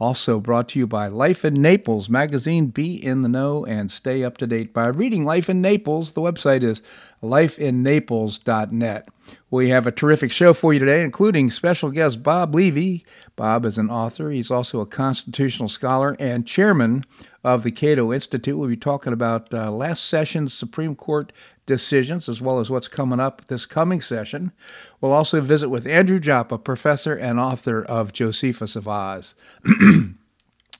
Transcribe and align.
Also 0.00 0.40
brought 0.40 0.68
to 0.70 0.78
you 0.80 0.88
by 0.88 1.06
Life 1.06 1.44
in 1.44 1.54
Naples 1.54 2.08
magazine. 2.08 2.66
Be 2.66 2.94
in 2.96 3.22
the 3.22 3.28
know 3.28 3.64
and 3.64 3.92
stay 3.92 4.24
up 4.24 4.36
to 4.38 4.46
date 4.46 4.74
by 4.74 4.88
reading 4.88 5.24
Life 5.24 5.48
in 5.48 5.60
Naples. 5.60 6.12
The 6.12 6.20
website 6.20 6.64
is 6.64 6.82
lifeinnaples.net. 7.24 9.08
We 9.50 9.70
have 9.70 9.86
a 9.86 9.92
terrific 9.92 10.32
show 10.32 10.52
for 10.52 10.72
you 10.72 10.78
today, 10.78 11.02
including 11.02 11.50
special 11.50 11.90
guest 11.90 12.22
Bob 12.22 12.54
Levy. 12.54 13.04
Bob 13.36 13.64
is 13.64 13.78
an 13.78 13.90
author. 13.90 14.30
He's 14.30 14.50
also 14.50 14.80
a 14.80 14.86
constitutional 14.86 15.68
scholar 15.68 16.16
and 16.18 16.46
chairman 16.46 17.04
of 17.42 17.62
the 17.62 17.70
Cato 17.70 18.12
Institute. 18.12 18.58
We'll 18.58 18.68
be 18.68 18.76
talking 18.76 19.12
about 19.12 19.52
uh, 19.54 19.70
last 19.70 20.04
session's 20.04 20.52
Supreme 20.52 20.94
Court 20.94 21.32
decisions 21.66 22.28
as 22.28 22.42
well 22.42 22.60
as 22.60 22.70
what's 22.70 22.88
coming 22.88 23.20
up 23.20 23.46
this 23.46 23.66
coming 23.66 24.00
session. 24.00 24.52
We'll 25.00 25.12
also 25.12 25.40
visit 25.40 25.68
with 25.68 25.86
Andrew 25.86 26.20
Joppa, 26.20 26.58
professor 26.58 27.14
and 27.14 27.40
author 27.40 27.82
of 27.82 28.12
Josephus 28.12 28.76
of 28.76 28.86
Oz. 28.86 29.34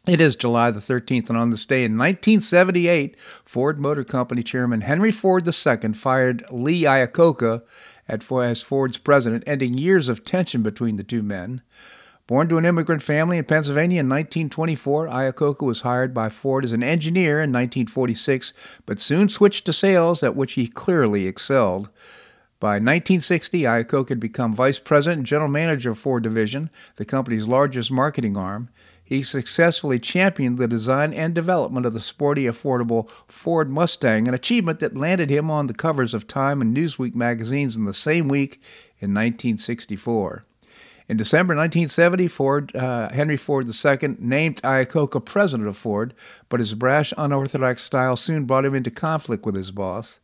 It 0.07 0.21
is 0.21 0.37
July 0.37 0.71
the 0.71 0.81
13th, 0.81 1.31
and 1.31 1.39
on 1.39 1.49
this 1.49 1.65
day 1.65 1.83
in 1.83 1.93
1978, 1.93 3.19
Ford 3.43 3.79
Motor 3.79 4.05
Company 4.05 4.43
chairman 4.43 4.83
Henry 4.83 5.11
Ford 5.11 5.49
II 5.49 5.93
fired 5.95 6.45
Lee 6.51 6.83
Iacocca 6.83 7.63
as 8.07 8.61
Ford's 8.61 8.99
president, 8.99 9.45
ending 9.47 9.79
years 9.79 10.11
of 10.11 10.23
tension 10.23 10.63
between 10.63 10.97
the 10.97 11.05
two 11.05 11.23
men. 11.23 11.63
Born 12.27 12.51
to 12.51 12.59
an 12.59 12.67
immigrant 12.67 13.03
family 13.03 13.39
in 13.39 13.47
Pennsylvania 13.47 14.01
in 14.01 14.11
1924, 14.11 15.09
Iacocca 15.09 15.63
was 15.63 15.81
hired 15.81 16.13
by 16.13 16.29
Ford 16.29 16.67
as 16.67 16.73
an 16.73 16.83
engineer 16.83 17.37
in 17.37 17.51
1946, 17.51 18.53
but 18.85 19.01
soon 19.01 19.31
switched 19.31 19.65
to 19.65 19.73
sales, 19.73 20.23
at 20.23 20.37
which 20.37 20.53
he 20.53 20.69
clearly 20.69 21.27
excelled. 21.27 21.89
By 22.61 22.75
1960, 22.75 23.63
Iacocca 23.63 24.11
had 24.11 24.21
become 24.21 24.55
vice 24.55 24.79
president 24.79 25.21
and 25.21 25.27
general 25.27 25.51
manager 25.51 25.93
of 25.93 25.99
Ford 25.99 26.23
Division, 26.23 26.69
the 26.97 27.07
company's 27.07 27.49
largest 27.49 27.91
marketing 27.91 28.37
arm. 28.37 28.69
He 29.05 29.23
successfully 29.23 29.99
championed 29.99 30.57
the 30.57 30.67
design 30.67 31.13
and 31.13 31.35
development 31.35 31.85
of 31.85 31.93
the 31.93 32.01
sporty, 32.01 32.45
affordable 32.45 33.11
Ford 33.29 33.69
Mustang, 33.69 34.27
an 34.27 34.33
achievement 34.33 34.81
that 34.81 34.97
landed 34.97 35.29
him 35.29 35.51
on 35.51 35.67
the 35.67 35.75
covers 35.75 36.15
of 36.15 36.27
Time 36.27 36.63
and 36.63 36.75
Newsweek 36.75 37.15
magazines 37.15 37.77
in 37.77 37.85
the 37.85 37.93
same 37.93 38.29
week 38.29 38.63
in 38.99 39.11
1964. 39.11 40.47
In 41.07 41.19
December 41.19 41.55
1970, 41.55 42.29
Ford, 42.29 42.75
uh, 42.75 43.11
Henry 43.11 43.37
Ford 43.37 43.67
II 43.67 44.17
named 44.19 44.63
Iacocca 44.63 45.23
president 45.23 45.69
of 45.69 45.77
Ford, 45.77 46.15
but 46.49 46.61
his 46.61 46.73
brash, 46.73 47.13
unorthodox 47.19 47.83
style 47.85 48.17
soon 48.17 48.47
brought 48.47 48.65
him 48.65 48.75
into 48.75 48.91
conflict 48.91 49.45
with 49.45 49.55
his 49.55 49.71
boss. 49.71 50.19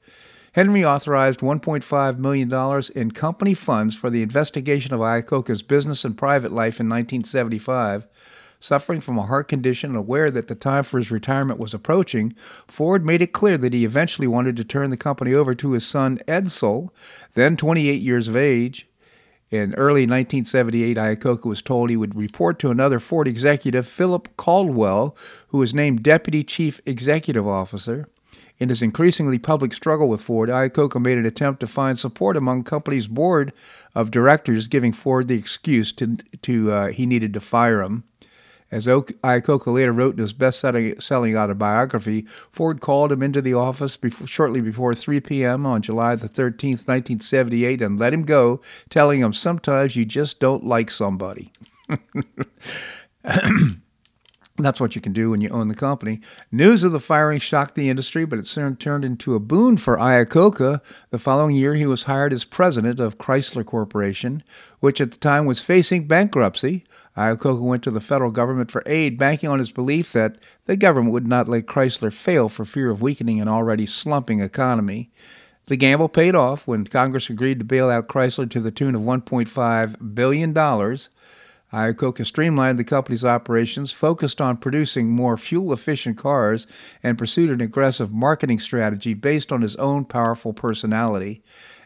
Henry 0.53 0.83
authorized 0.83 1.41
$1.5 1.41 2.19
million 2.19 2.83
in 2.97 3.11
company 3.11 3.53
funds 3.53 3.94
for 3.94 4.09
the 4.09 4.22
investigation 4.22 4.94
of 4.94 5.00
Iacocca's 5.00 5.62
business 5.62 6.03
and 6.05 6.17
private 6.17 6.50
life 6.50 6.81
in 6.81 6.89
1975. 6.89 8.06
Suffering 8.62 9.00
from 9.00 9.16
a 9.16 9.25
heart 9.25 9.48
condition 9.48 9.91
and 9.91 9.98
aware 9.98 10.31
that 10.31 10.48
the 10.48 10.54
time 10.54 10.84
for 10.84 10.98
his 10.98 11.10
retirement 11.10 11.59
was 11.59 11.72
approaching, 11.72 12.34
Ford 12.69 13.06
made 13.06 13.22
it 13.22 13.32
clear 13.32 13.56
that 13.56 13.72
he 13.72 13.87
eventually 13.87 14.26
wanted 14.26 14.54
to 14.56 14.65
turn 14.65 14.91
the 14.91 14.98
company 14.98 15.34
over 15.34 15.54
to 15.54 15.72
his 15.72 15.87
son 15.87 16.19
Edsel, 16.28 16.91
then 17.32 17.56
28 17.56 18.03
years 18.03 18.28
of 18.28 18.37
age. 18.37 18.87
In 19.50 19.75
early 19.75 20.03
1978, 20.03 20.99
Iacocca 20.99 21.47
was 21.47 21.62
told 21.62 21.88
he 21.88 21.97
would 21.97 22.15
report 22.15 22.59
to 22.59 22.70
another 22.70 23.00
Ford 23.00 23.26
executive, 23.26 23.88
Philip 23.88 24.28
Caldwell, 24.37 25.16
who 25.49 25.59
was 25.59 25.75
named 25.75 26.03
Deputy 26.03 26.44
Chief 26.44 26.82
Executive 26.84 27.49
Officer. 27.49 28.09
In 28.59 28.69
his 28.69 28.82
increasingly 28.82 29.38
public 29.38 29.72
struggle 29.72 30.06
with 30.06 30.20
Ford, 30.20 30.50
Iacocca 30.50 31.00
made 31.00 31.16
an 31.16 31.25
attempt 31.25 31.60
to 31.60 31.66
find 31.66 31.99
support 31.99 32.37
among 32.37 32.65
company's 32.65 33.06
board 33.06 33.54
of 33.94 34.10
directors, 34.10 34.69
giving 34.69 34.93
Ford 34.93 35.28
the 35.28 35.38
excuse 35.38 35.93
to, 35.93 36.19
to 36.43 36.70
uh, 36.70 36.87
he 36.88 37.06
needed 37.06 37.32
to 37.32 37.41
fire 37.41 37.81
him. 37.81 38.04
As 38.72 38.86
Iacocca 38.86 39.72
later 39.72 39.92
wrote 39.92 40.14
in 40.14 40.20
his 40.20 40.32
best-selling 40.32 41.36
autobiography, 41.36 42.26
Ford 42.53 42.81
called 42.81 43.10
him 43.10 43.22
into 43.22 43.42
the 43.42 43.54
office 43.54 43.97
before, 43.97 44.26
shortly 44.26 44.60
before 44.60 44.94
3 44.94 45.20
p.m. 45.20 45.66
on 45.66 45.82
July 45.82 46.14
the 46.14 46.28
13th, 46.28 46.86
1978, 46.86 47.82
and 47.82 47.98
let 47.98 48.14
him 48.14 48.22
go, 48.22 48.60
telling 48.88 49.20
him 49.20 49.32
sometimes 49.32 49.97
you 49.97 50.04
just 50.04 50.38
don't 50.38 50.64
like 50.64 50.91
somebody. 50.91 51.50
That's 54.62 54.81
what 54.81 54.94
you 54.94 55.00
can 55.00 55.12
do 55.12 55.31
when 55.31 55.41
you 55.41 55.48
own 55.50 55.69
the 55.69 55.75
company. 55.75 56.21
News 56.50 56.84
of 56.84 56.93
the 56.93 57.00
firing 57.00 57.41
shocked 57.41 57.75
the 57.75 57.88
industry, 57.88 58.25
but 58.25 58.38
it 58.38 58.47
soon 58.47 58.76
turned 58.76 59.04
into 59.04 59.34
a 59.34 59.41
boon 59.41 59.76
for 59.76 59.97
Iacocca. 59.97 60.81
The 61.10 61.19
following 61.19 61.54
year, 61.54 61.75
he 61.75 61.87
was 61.87 62.04
hired 62.04 62.32
as 62.32 62.44
president 62.44 63.00
of 63.00 63.19
Chrysler 63.19 63.65
Corporation, 63.65 64.43
which 64.81 65.00
at 65.00 65.10
the 65.10 65.19
time 65.19 65.47
was 65.47 65.60
facing 65.60 66.06
bankruptcy. 66.06 66.84
Iacocca 67.16 67.60
went 67.60 67.82
to 67.84 67.91
the 67.91 68.00
federal 68.00 68.31
government 68.31 68.70
for 68.70 68.82
aid, 68.87 69.19
banking 69.19 69.49
on 69.49 69.59
his 69.59 69.72
belief 69.72 70.12
that 70.12 70.38
the 70.66 70.76
government 70.76 71.12
would 71.12 71.26
not 71.26 71.49
let 71.49 71.66
Chrysler 71.66 72.12
fail 72.12 72.49
for 72.49 72.65
fear 72.65 72.91
of 72.91 73.03
weakening 73.03 73.41
an 73.41 73.49
already 73.49 73.87
slumping 73.87 74.41
economy. 74.41 75.10
The 75.66 75.76
gamble 75.76 76.09
paid 76.09 76.34
off 76.34 76.66
when 76.66 76.84
Congress 76.84 77.31
agreed 77.31 77.60
to 77.60 77.65
bail 77.65 77.91
out 77.91 78.09
Chrysler 78.09 78.50
to 78.50 78.60
the 78.60 78.72
tune 78.72 78.97
of 78.97 79.03
$1.5 79.03 80.15
billion. 80.15 80.53
Iacocca 81.72 82.26
streamlined 82.26 82.78
the 82.78 82.84
company's 82.84 83.25
operations, 83.25 83.92
focused 83.92 84.41
on 84.41 84.56
producing 84.56 85.10
more 85.10 85.36
fuel 85.36 85.72
efficient 85.72 86.19
cars, 86.19 86.66
and 87.03 87.16
pursued 87.16 87.50
an 87.50 87.60
aggressive 87.60 88.12
marketing 88.12 88.58
strategy 88.58 89.14
based 89.14 89.53
on 89.53 89.62
his 89.62 89.76
own 89.76 90.04
powerful 90.04 90.53
personality. 90.53 91.42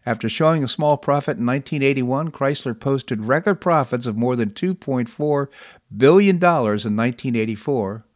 After 0.06 0.28
showing 0.28 0.64
a 0.64 0.68
small 0.68 0.96
profit 0.96 1.38
in 1.38 1.46
1981, 1.46 2.30
Chrysler 2.30 2.78
posted 2.78 3.24
record 3.24 3.60
profits 3.60 4.06
of 4.06 4.18
more 4.18 4.36
than 4.36 4.50
$2.4 4.50 5.48
billion 5.96 6.36
in 6.36 6.40
1984. 6.42 8.06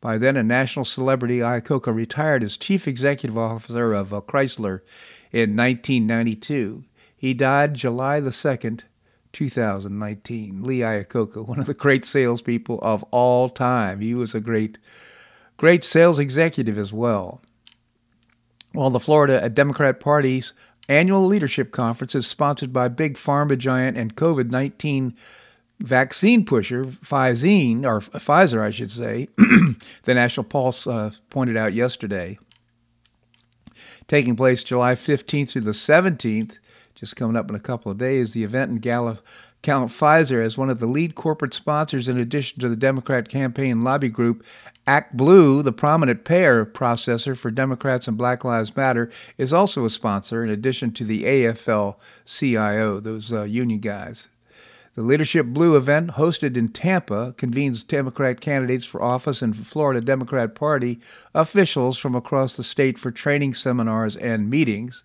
By 0.00 0.18
then 0.18 0.36
a 0.36 0.42
national 0.42 0.84
celebrity, 0.84 1.38
Iacocca 1.38 1.94
retired 1.94 2.42
as 2.42 2.56
chief 2.56 2.88
executive 2.88 3.38
officer 3.38 3.92
of 3.92 4.12
uh, 4.12 4.20
Chrysler 4.20 4.80
in 5.30 5.56
1992. 5.56 6.84
He 7.16 7.34
died 7.34 7.74
July 7.74 8.18
the 8.18 8.30
2nd, 8.30 8.82
2019. 9.32 10.62
Lee 10.62 10.80
Iacocca, 10.80 11.46
one 11.46 11.58
of 11.58 11.66
the 11.66 11.74
great 11.74 12.04
salespeople 12.04 12.78
of 12.82 13.02
all 13.10 13.48
time. 13.48 14.00
He 14.00 14.14
was 14.14 14.34
a 14.34 14.40
great, 14.40 14.78
great 15.56 15.84
sales 15.84 16.18
executive 16.18 16.78
as 16.78 16.92
well. 16.92 17.40
Well, 18.74 18.90
the 18.90 19.00
Florida 19.00 19.48
Democrat 19.48 20.00
Party's 20.00 20.52
annual 20.88 21.26
leadership 21.26 21.72
conference 21.72 22.14
is 22.14 22.26
sponsored 22.26 22.72
by 22.72 22.88
big 22.88 23.14
pharma 23.14 23.56
giant 23.58 23.96
and 23.96 24.16
COVID 24.16 24.50
19 24.50 25.14
vaccine 25.80 26.44
pusher, 26.44 26.84
Pfizer, 26.84 27.84
or 27.84 28.00
Pfizer, 28.00 28.60
I 28.60 28.70
should 28.70 28.92
say, 28.92 29.28
the 29.36 30.14
National 30.14 30.44
Pulse 30.44 30.86
uh, 30.86 31.10
pointed 31.30 31.56
out 31.56 31.74
yesterday. 31.74 32.38
Taking 34.08 34.36
place 34.36 34.62
July 34.62 34.94
15th 34.94 35.50
through 35.50 35.62
the 35.62 35.72
17th, 35.72 36.58
just 37.02 37.16
coming 37.16 37.36
up 37.36 37.50
in 37.50 37.56
a 37.56 37.60
couple 37.60 37.90
of 37.90 37.98
days, 37.98 38.32
the 38.32 38.44
event 38.44 38.70
in 38.70 38.76
Gala 38.76 39.18
count 39.60 39.90
Pfizer 39.90 40.40
as 40.40 40.56
one 40.56 40.70
of 40.70 40.78
the 40.78 40.86
lead 40.86 41.16
corporate 41.16 41.52
sponsors 41.52 42.08
in 42.08 42.16
addition 42.16 42.60
to 42.60 42.68
the 42.68 42.76
Democrat 42.76 43.28
campaign 43.28 43.80
lobby 43.80 44.08
group 44.08 44.44
Act 44.86 45.16
Blue, 45.16 45.62
the 45.62 45.72
prominent 45.72 46.24
payer 46.24 46.64
processor 46.64 47.36
for 47.36 47.50
Democrats 47.50 48.06
and 48.06 48.16
Black 48.16 48.44
Lives 48.44 48.76
Matter, 48.76 49.10
is 49.36 49.52
also 49.52 49.84
a 49.84 49.90
sponsor 49.90 50.44
in 50.44 50.50
addition 50.50 50.92
to 50.92 51.04
the 51.04 51.24
AFL 51.24 51.96
CIO, 52.24 53.00
those 53.00 53.32
uh, 53.32 53.42
union 53.42 53.80
guys. 53.80 54.28
The 54.94 55.02
Leadership 55.02 55.46
Blue 55.46 55.74
event, 55.74 56.12
hosted 56.12 56.56
in 56.56 56.68
Tampa, 56.68 57.34
convenes 57.36 57.82
Democrat 57.82 58.40
candidates 58.40 58.84
for 58.84 59.02
office 59.02 59.42
and 59.42 59.56
Florida 59.56 60.00
Democrat 60.00 60.54
Party 60.54 61.00
officials 61.34 61.98
from 61.98 62.14
across 62.14 62.54
the 62.54 62.62
state 62.62 62.96
for 62.96 63.10
training 63.10 63.54
seminars 63.54 64.16
and 64.16 64.48
meetings. 64.48 65.02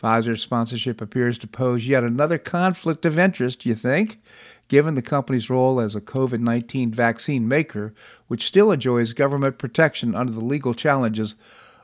Pfizer's 0.00 0.42
sponsorship 0.42 1.00
appears 1.00 1.38
to 1.38 1.48
pose 1.48 1.86
yet 1.86 2.04
another 2.04 2.38
conflict 2.38 3.04
of 3.04 3.18
interest, 3.18 3.66
you 3.66 3.74
think, 3.74 4.20
given 4.68 4.94
the 4.94 5.02
company's 5.02 5.50
role 5.50 5.80
as 5.80 5.96
a 5.96 6.00
COVID 6.00 6.38
19 6.38 6.92
vaccine 6.92 7.48
maker, 7.48 7.92
which 8.28 8.46
still 8.46 8.70
enjoys 8.70 9.12
government 9.12 9.58
protection 9.58 10.14
under 10.14 10.32
the 10.32 10.44
legal 10.44 10.74
challenges 10.74 11.34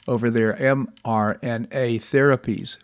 over 0.07 0.31
their 0.31 0.55
mRNA 0.55 1.67
therapies. 1.69 2.77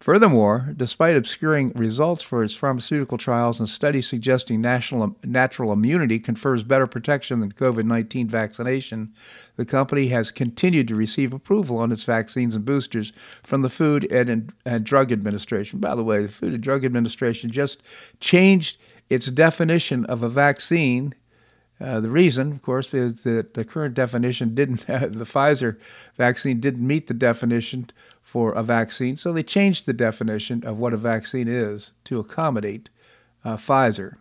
Furthermore, 0.00 0.72
despite 0.76 1.16
obscuring 1.16 1.72
results 1.74 2.22
for 2.22 2.44
its 2.44 2.54
pharmaceutical 2.54 3.18
trials 3.18 3.58
and 3.58 3.68
studies 3.68 4.06
suggesting 4.06 4.60
national, 4.60 5.16
natural 5.24 5.72
immunity 5.72 6.20
confers 6.20 6.62
better 6.62 6.86
protection 6.86 7.40
than 7.40 7.50
COVID 7.50 7.82
19 7.82 8.28
vaccination, 8.28 9.12
the 9.56 9.64
company 9.64 10.06
has 10.08 10.30
continued 10.30 10.86
to 10.88 10.94
receive 10.94 11.32
approval 11.32 11.78
on 11.78 11.90
its 11.90 12.04
vaccines 12.04 12.54
and 12.54 12.64
boosters 12.64 13.12
from 13.42 13.62
the 13.62 13.68
Food 13.68 14.10
and, 14.12 14.52
and 14.64 14.84
Drug 14.84 15.10
Administration. 15.10 15.80
By 15.80 15.96
the 15.96 16.04
way, 16.04 16.22
the 16.22 16.28
Food 16.28 16.54
and 16.54 16.62
Drug 16.62 16.84
Administration 16.84 17.50
just 17.50 17.82
changed 18.20 18.78
its 19.10 19.26
definition 19.26 20.04
of 20.04 20.22
a 20.22 20.28
vaccine. 20.28 21.12
Uh, 21.80 21.98
the 21.98 22.10
reason, 22.10 22.52
of 22.52 22.62
course, 22.62 22.94
is 22.94 23.24
that 23.24 23.54
the 23.54 23.64
current 23.64 23.94
definition 23.94 24.54
didn't, 24.54 24.86
the 24.86 25.24
Pfizer 25.24 25.76
vaccine 26.16 26.60
didn't 26.60 26.86
meet 26.86 27.08
the 27.08 27.14
definition 27.14 27.90
for 28.28 28.52
a 28.52 28.62
vaccine. 28.62 29.16
So 29.16 29.32
they 29.32 29.42
changed 29.42 29.86
the 29.86 29.94
definition 29.94 30.62
of 30.62 30.76
what 30.76 30.92
a 30.92 30.98
vaccine 30.98 31.48
is 31.48 31.92
to 32.04 32.18
accommodate 32.18 32.90
uh, 33.42 33.56
Pfizer. 33.56 34.16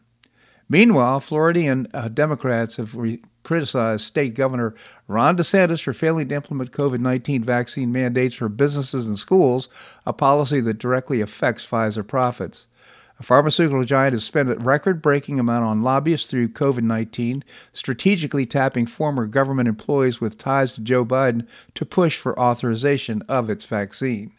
Meanwhile, 0.70 1.20
Floridian 1.20 1.90
uh, 1.94 2.08
Democrats 2.08 2.78
have 2.78 2.96
re- 2.96 3.22
criticized 3.44 4.06
State 4.06 4.34
Governor 4.34 4.76
Ron 5.10 5.36
DeSantis 5.36 5.84
for 5.84 5.92
failing 5.92 6.30
to 6.30 6.36
implement 6.36 6.72
COVID 6.72 7.02
19 7.02 7.44
vaccine 7.44 7.92
mandates 7.92 8.36
for 8.36 8.48
businesses 8.48 9.08
and 9.08 9.20
schools, 9.20 9.68
a 10.06 10.14
policy 10.14 10.62
that 10.62 10.78
directly 10.78 11.20
affects 11.20 11.68
Pfizer 11.68 12.08
profits. 12.08 12.70
A 13.20 13.24
pharmaceutical 13.24 13.84
giant 13.84 14.14
has 14.14 14.24
spent 14.24 14.50
a 14.50 14.56
record 14.56 15.02
breaking 15.02 15.40
amount 15.40 15.66
on 15.66 15.82
lobbyists 15.82 16.30
through 16.30 16.50
COVID 16.50 16.84
19, 16.84 17.44
strategically 17.74 18.46
tapping 18.46 18.86
former 18.86 19.26
government 19.26 19.68
employees 19.68 20.22
with 20.22 20.38
ties 20.38 20.72
to 20.74 20.82
Joe 20.82 21.04
Biden 21.04 21.48
to 21.74 21.84
push 21.86 22.18
for 22.18 22.40
authorization 22.40 23.24
of 23.28 23.50
its 23.50 23.66
vaccine. 23.66 24.34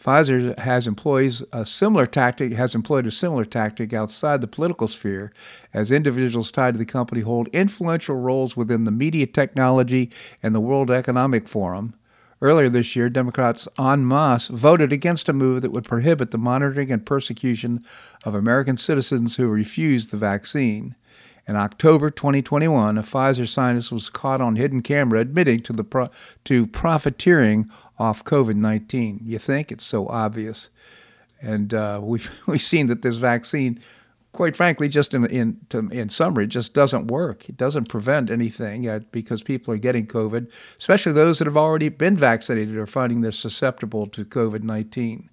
Pfizer 0.00 0.58
has 0.58 0.86
employs 0.86 1.42
a 1.52 1.64
similar 1.64 2.04
tactic 2.04 2.52
has 2.52 2.74
employed 2.74 3.06
a 3.06 3.10
similar 3.10 3.46
tactic 3.46 3.94
outside 3.94 4.42
the 4.42 4.46
political 4.46 4.88
sphere 4.88 5.32
as 5.72 5.90
individuals 5.90 6.50
tied 6.50 6.74
to 6.74 6.78
the 6.78 6.84
company 6.84 7.22
hold 7.22 7.48
influential 7.48 8.16
roles 8.16 8.56
within 8.56 8.84
the 8.84 8.90
media 8.90 9.26
technology 9.26 10.10
and 10.42 10.54
the 10.54 10.60
World 10.60 10.90
Economic 10.90 11.48
Forum. 11.48 11.94
Earlier 12.46 12.68
this 12.68 12.94
year, 12.94 13.10
Democrats 13.10 13.66
en 13.76 14.06
masse 14.06 14.46
voted 14.46 14.92
against 14.92 15.28
a 15.28 15.32
move 15.32 15.62
that 15.62 15.72
would 15.72 15.82
prohibit 15.82 16.30
the 16.30 16.38
monitoring 16.38 16.92
and 16.92 17.04
persecution 17.04 17.84
of 18.24 18.36
American 18.36 18.76
citizens 18.76 19.34
who 19.34 19.48
refused 19.48 20.12
the 20.12 20.16
vaccine. 20.16 20.94
In 21.48 21.56
October 21.56 22.08
2021, 22.08 22.98
a 22.98 23.02
Pfizer 23.02 23.48
scientist 23.48 23.90
was 23.90 24.08
caught 24.08 24.40
on 24.40 24.54
hidden 24.54 24.80
camera 24.80 25.18
admitting 25.18 25.58
to, 25.58 25.72
the 25.72 25.82
pro- 25.82 26.06
to 26.44 26.68
profiteering 26.68 27.68
off 27.98 28.22
COVID 28.22 28.54
19. 28.54 29.22
You 29.24 29.40
think 29.40 29.72
it's 29.72 29.84
so 29.84 30.06
obvious. 30.06 30.68
And 31.42 31.74
uh, 31.74 31.98
we've, 32.00 32.30
we've 32.46 32.62
seen 32.62 32.86
that 32.86 33.02
this 33.02 33.16
vaccine 33.16 33.80
quite 34.36 34.56
frankly, 34.56 34.88
just 34.88 35.14
in 35.14 35.26
in 35.26 35.58
to, 35.70 35.88
in 35.88 36.10
summary, 36.10 36.44
it 36.44 36.48
just 36.48 36.74
doesn't 36.74 37.08
work. 37.08 37.48
It 37.48 37.56
doesn't 37.56 37.88
prevent 37.88 38.30
anything 38.30 38.88
uh, 38.88 39.00
because 39.10 39.42
people 39.42 39.74
are 39.74 39.78
getting 39.78 40.06
COVID, 40.06 40.50
especially 40.78 41.12
those 41.12 41.38
that 41.38 41.46
have 41.46 41.56
already 41.56 41.88
been 41.88 42.16
vaccinated 42.16 42.76
are 42.76 42.86
finding 42.86 43.22
they're 43.22 43.32
susceptible 43.32 44.06
to 44.08 44.24
COVID 44.24 44.62
nineteen. 44.62 45.30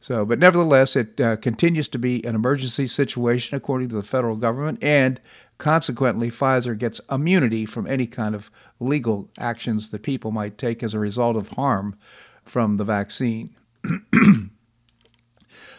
So, 0.00 0.26
but 0.26 0.38
nevertheless, 0.38 0.96
it 0.96 1.18
uh, 1.18 1.36
continues 1.36 1.88
to 1.88 1.98
be 1.98 2.22
an 2.26 2.34
emergency 2.34 2.86
situation 2.86 3.56
according 3.56 3.88
to 3.88 3.94
the 3.94 4.02
federal 4.02 4.36
government, 4.36 4.78
and 4.84 5.18
consequently, 5.56 6.30
Pfizer 6.30 6.76
gets 6.76 7.00
immunity 7.10 7.64
from 7.64 7.86
any 7.86 8.06
kind 8.06 8.34
of 8.34 8.50
legal 8.78 9.30
actions 9.38 9.90
that 9.90 10.02
people 10.02 10.30
might 10.30 10.58
take 10.58 10.82
as 10.82 10.92
a 10.92 10.98
result 10.98 11.36
of 11.36 11.48
harm 11.48 11.96
from 12.44 12.76
the 12.76 12.84
vaccine. 12.84 13.56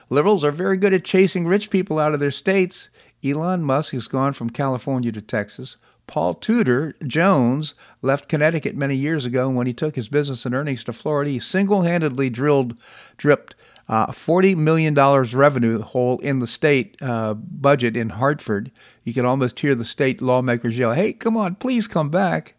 Liberals 0.09 0.43
are 0.43 0.51
very 0.51 0.77
good 0.77 0.93
at 0.93 1.03
chasing 1.03 1.47
rich 1.47 1.69
people 1.69 1.99
out 1.99 2.13
of 2.13 2.19
their 2.19 2.31
states. 2.31 2.89
Elon 3.23 3.63
Musk 3.63 3.93
has 3.93 4.07
gone 4.07 4.33
from 4.33 4.49
California 4.49 5.11
to 5.11 5.21
Texas. 5.21 5.77
Paul 6.07 6.35
Tudor 6.35 6.95
Jones 7.05 7.73
left 8.01 8.29
Connecticut 8.29 8.75
many 8.75 8.95
years 8.95 9.25
ago, 9.25 9.47
and 9.47 9.55
when 9.55 9.67
he 9.67 9.73
took 9.73 9.95
his 9.95 10.09
business 10.09 10.45
and 10.45 10.53
earnings 10.53 10.83
to 10.83 10.93
Florida, 10.93 11.31
he 11.31 11.39
single-handedly 11.39 12.29
drilled, 12.29 12.75
dripped 13.17 13.55
uh, 13.87 14.07
$40 14.07 14.55
million 14.55 14.93
revenue 14.93 15.81
hole 15.81 16.19
in 16.19 16.39
the 16.39 16.47
state 16.47 16.95
uh, 17.01 17.33
budget 17.33 17.97
in 17.97 18.09
Hartford. 18.09 18.71
You 19.03 19.13
can 19.13 19.25
almost 19.25 19.59
hear 19.59 19.75
the 19.75 19.85
state 19.85 20.21
lawmakers 20.21 20.77
yell, 20.77 20.93
hey, 20.93 21.13
come 21.13 21.37
on, 21.37 21.55
please 21.55 21.87
come 21.87 22.09
back. 22.09 22.55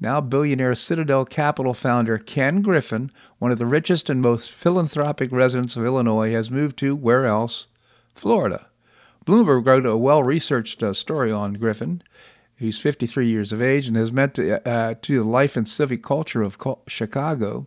Now, 0.00 0.22
billionaire 0.22 0.74
Citadel 0.74 1.26
Capital 1.26 1.74
founder 1.74 2.16
Ken 2.16 2.62
Griffin, 2.62 3.10
one 3.38 3.52
of 3.52 3.58
the 3.58 3.66
richest 3.66 4.08
and 4.08 4.22
most 4.22 4.50
philanthropic 4.50 5.30
residents 5.30 5.76
of 5.76 5.84
Illinois, 5.84 6.32
has 6.32 6.50
moved 6.50 6.78
to 6.78 6.96
where 6.96 7.26
else? 7.26 7.66
Florida. 8.14 8.66
Bloomberg 9.26 9.66
wrote 9.66 9.84
a 9.84 9.98
well 9.98 10.22
researched 10.22 10.82
uh, 10.82 10.94
story 10.94 11.30
on 11.30 11.54
Griffin. 11.54 12.02
He's 12.56 12.78
53 12.78 13.26
years 13.26 13.52
of 13.52 13.60
age 13.62 13.88
and 13.88 13.96
has 13.96 14.12
meant 14.12 14.34
to, 14.34 14.66
uh, 14.68 14.94
to 15.02 15.18
the 15.18 15.28
life 15.28 15.56
and 15.56 15.68
civic 15.68 16.02
culture 16.02 16.42
of 16.42 16.58
Chicago. 16.86 17.66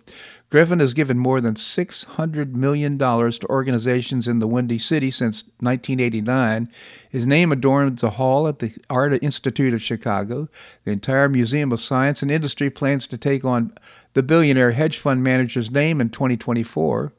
Griffin 0.54 0.80
has 0.80 0.94
given 0.94 1.18
more 1.18 1.42
than 1.42 1.56
$600 1.56 2.54
million 2.54 3.00
to 3.00 3.50
organizations 3.50 4.28
in 4.28 4.38
the 4.38 4.46
Windy 4.46 4.78
City 4.78 5.10
since 5.10 5.46
1989. 5.62 6.70
His 7.10 7.26
name 7.26 7.52
adorns 7.52 8.02
the 8.02 8.12
hall 8.12 8.48
at 8.48 8.60
the 8.60 8.72
Art 8.88 9.18
Institute 9.24 9.74
of 9.74 9.82
Chicago. 9.82 10.48
The 10.86 10.92
entire 10.92 11.28
Museum 11.28 11.72
of 11.72 11.82
Science 11.82 12.22
and 12.22 12.30
Industry 12.30 12.70
plans 12.70 13.08
to 13.08 13.18
take 13.18 13.44
on 13.44 13.74
the 14.14 14.22
billionaire 14.22 14.74
hedge 14.74 15.00
fund 15.00 15.24
manager's 15.24 15.72
name 15.72 16.00
in 16.00 16.12
2024. 16.12 17.14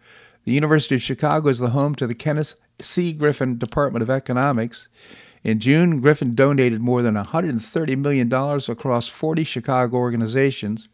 The 0.44 0.52
University 0.52 0.94
of 0.94 1.02
Chicago 1.02 1.48
is 1.48 1.58
the 1.58 1.70
home 1.70 1.96
to 1.96 2.06
the 2.06 2.14
Kenneth 2.14 2.54
C. 2.80 3.12
Griffin 3.12 3.58
Department 3.58 4.04
of 4.04 4.10
Economics. 4.10 4.86
In 5.42 5.58
June, 5.58 6.00
Griffin 6.00 6.34
donated 6.34 6.80
more 6.82 7.02
than 7.02 7.16
$130 7.16 7.98
million 7.98 8.32
across 8.32 9.08
40 9.08 9.44
Chicago 9.44 9.96
organizations. 9.96 10.88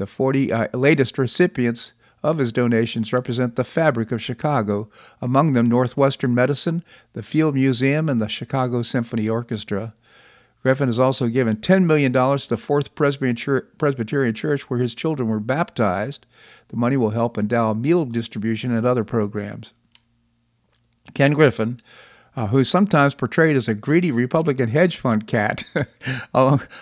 The 0.00 0.06
40 0.06 0.50
uh, 0.50 0.68
latest 0.72 1.18
recipients 1.18 1.92
of 2.22 2.38
his 2.38 2.52
donations 2.52 3.12
represent 3.12 3.56
the 3.56 3.64
fabric 3.64 4.10
of 4.10 4.22
Chicago, 4.22 4.88
among 5.20 5.52
them 5.52 5.66
Northwestern 5.66 6.34
Medicine, 6.34 6.82
the 7.12 7.22
Field 7.22 7.54
Museum, 7.54 8.08
and 8.08 8.18
the 8.18 8.26
Chicago 8.26 8.80
Symphony 8.80 9.28
Orchestra. 9.28 9.92
Griffin 10.62 10.88
has 10.88 10.98
also 10.98 11.28
given 11.28 11.56
$10 11.56 11.84
million 11.84 12.14
to 12.14 12.48
the 12.48 12.56
Fourth 12.56 12.94
Presbyterian 12.94 14.34
Church, 14.34 14.70
where 14.70 14.80
his 14.80 14.94
children 14.94 15.28
were 15.28 15.38
baptized. 15.38 16.24
The 16.68 16.78
money 16.78 16.96
will 16.96 17.10
help 17.10 17.36
endow 17.36 17.74
meal 17.74 18.06
distribution 18.06 18.72
and 18.72 18.86
other 18.86 19.04
programs. 19.04 19.74
Ken 21.12 21.32
Griffin, 21.32 21.78
uh, 22.36 22.46
who's 22.46 22.68
sometimes 22.68 23.14
portrayed 23.14 23.56
as 23.56 23.68
a 23.68 23.74
greedy 23.74 24.12
Republican 24.12 24.68
hedge 24.68 24.96
fund 24.96 25.26
cat, 25.26 25.64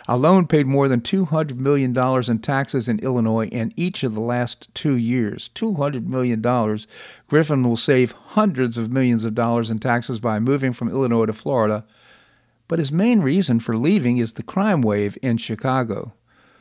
alone 0.08 0.46
paid 0.46 0.66
more 0.66 0.88
than 0.88 1.00
$200 1.00 1.56
million 1.56 1.96
in 2.30 2.38
taxes 2.40 2.88
in 2.88 2.98
Illinois 3.00 3.46
in 3.46 3.72
each 3.76 4.02
of 4.02 4.14
the 4.14 4.20
last 4.20 4.72
two 4.74 4.94
years. 4.94 5.50
$200 5.54 6.06
million. 6.06 6.42
Griffin 7.28 7.62
will 7.62 7.76
save 7.76 8.12
hundreds 8.12 8.76
of 8.76 8.90
millions 8.90 9.24
of 9.24 9.34
dollars 9.34 9.70
in 9.70 9.78
taxes 9.78 10.18
by 10.18 10.38
moving 10.38 10.72
from 10.72 10.90
Illinois 10.90 11.26
to 11.26 11.32
Florida. 11.32 11.84
But 12.68 12.78
his 12.78 12.92
main 12.92 13.20
reason 13.20 13.60
for 13.60 13.76
leaving 13.76 14.18
is 14.18 14.34
the 14.34 14.42
crime 14.42 14.82
wave 14.82 15.16
in 15.22 15.38
Chicago. 15.38 16.12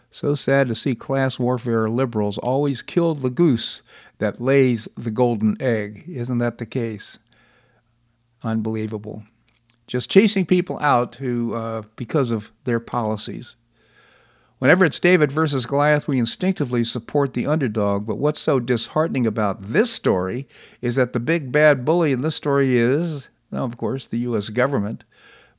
So 0.09 0.35
sad 0.35 0.69
to 0.69 0.75
see 0.75 0.95
class 0.95 1.37
warfare 1.37 1.89
liberals 1.89 2.37
always 2.37 2.81
kill 2.81 3.13
the 3.13 3.29
goose 3.29 3.81
that 4.19 4.41
lays 4.41 4.87
the 4.95 5.11
golden 5.11 5.61
egg. 5.61 6.05
Isn't 6.07 6.37
that 6.37 6.57
the 6.57 6.65
case? 6.65 7.19
Unbelievable. 8.43 9.23
Just 9.87 10.11
chasing 10.11 10.45
people 10.45 10.77
out 10.79 11.15
who, 11.15 11.53
uh, 11.53 11.83
because 11.95 12.31
of 12.31 12.51
their 12.65 12.79
policies. 12.79 13.55
Whenever 14.59 14.83
it's 14.83 14.99
David 14.99 15.31
versus 15.31 15.67
Goliath, 15.67 16.07
we 16.07 16.17
instinctively 16.17 16.83
support 16.83 17.33
the 17.33 17.45
underdog. 17.45 18.07
But 18.07 18.17
what's 18.17 18.39
so 18.39 18.59
disheartening 18.59 19.27
about 19.27 19.61
this 19.61 19.93
story 19.93 20.47
is 20.81 20.95
that 20.95 21.13
the 21.13 21.19
big 21.19 21.51
bad 21.51 21.85
bully 21.85 22.11
in 22.11 22.21
this 22.21 22.35
story 22.35 22.77
is, 22.77 23.29
well, 23.51 23.65
of 23.65 23.77
course, 23.77 24.07
the 24.07 24.17
U.S. 24.19 24.49
government. 24.49 25.03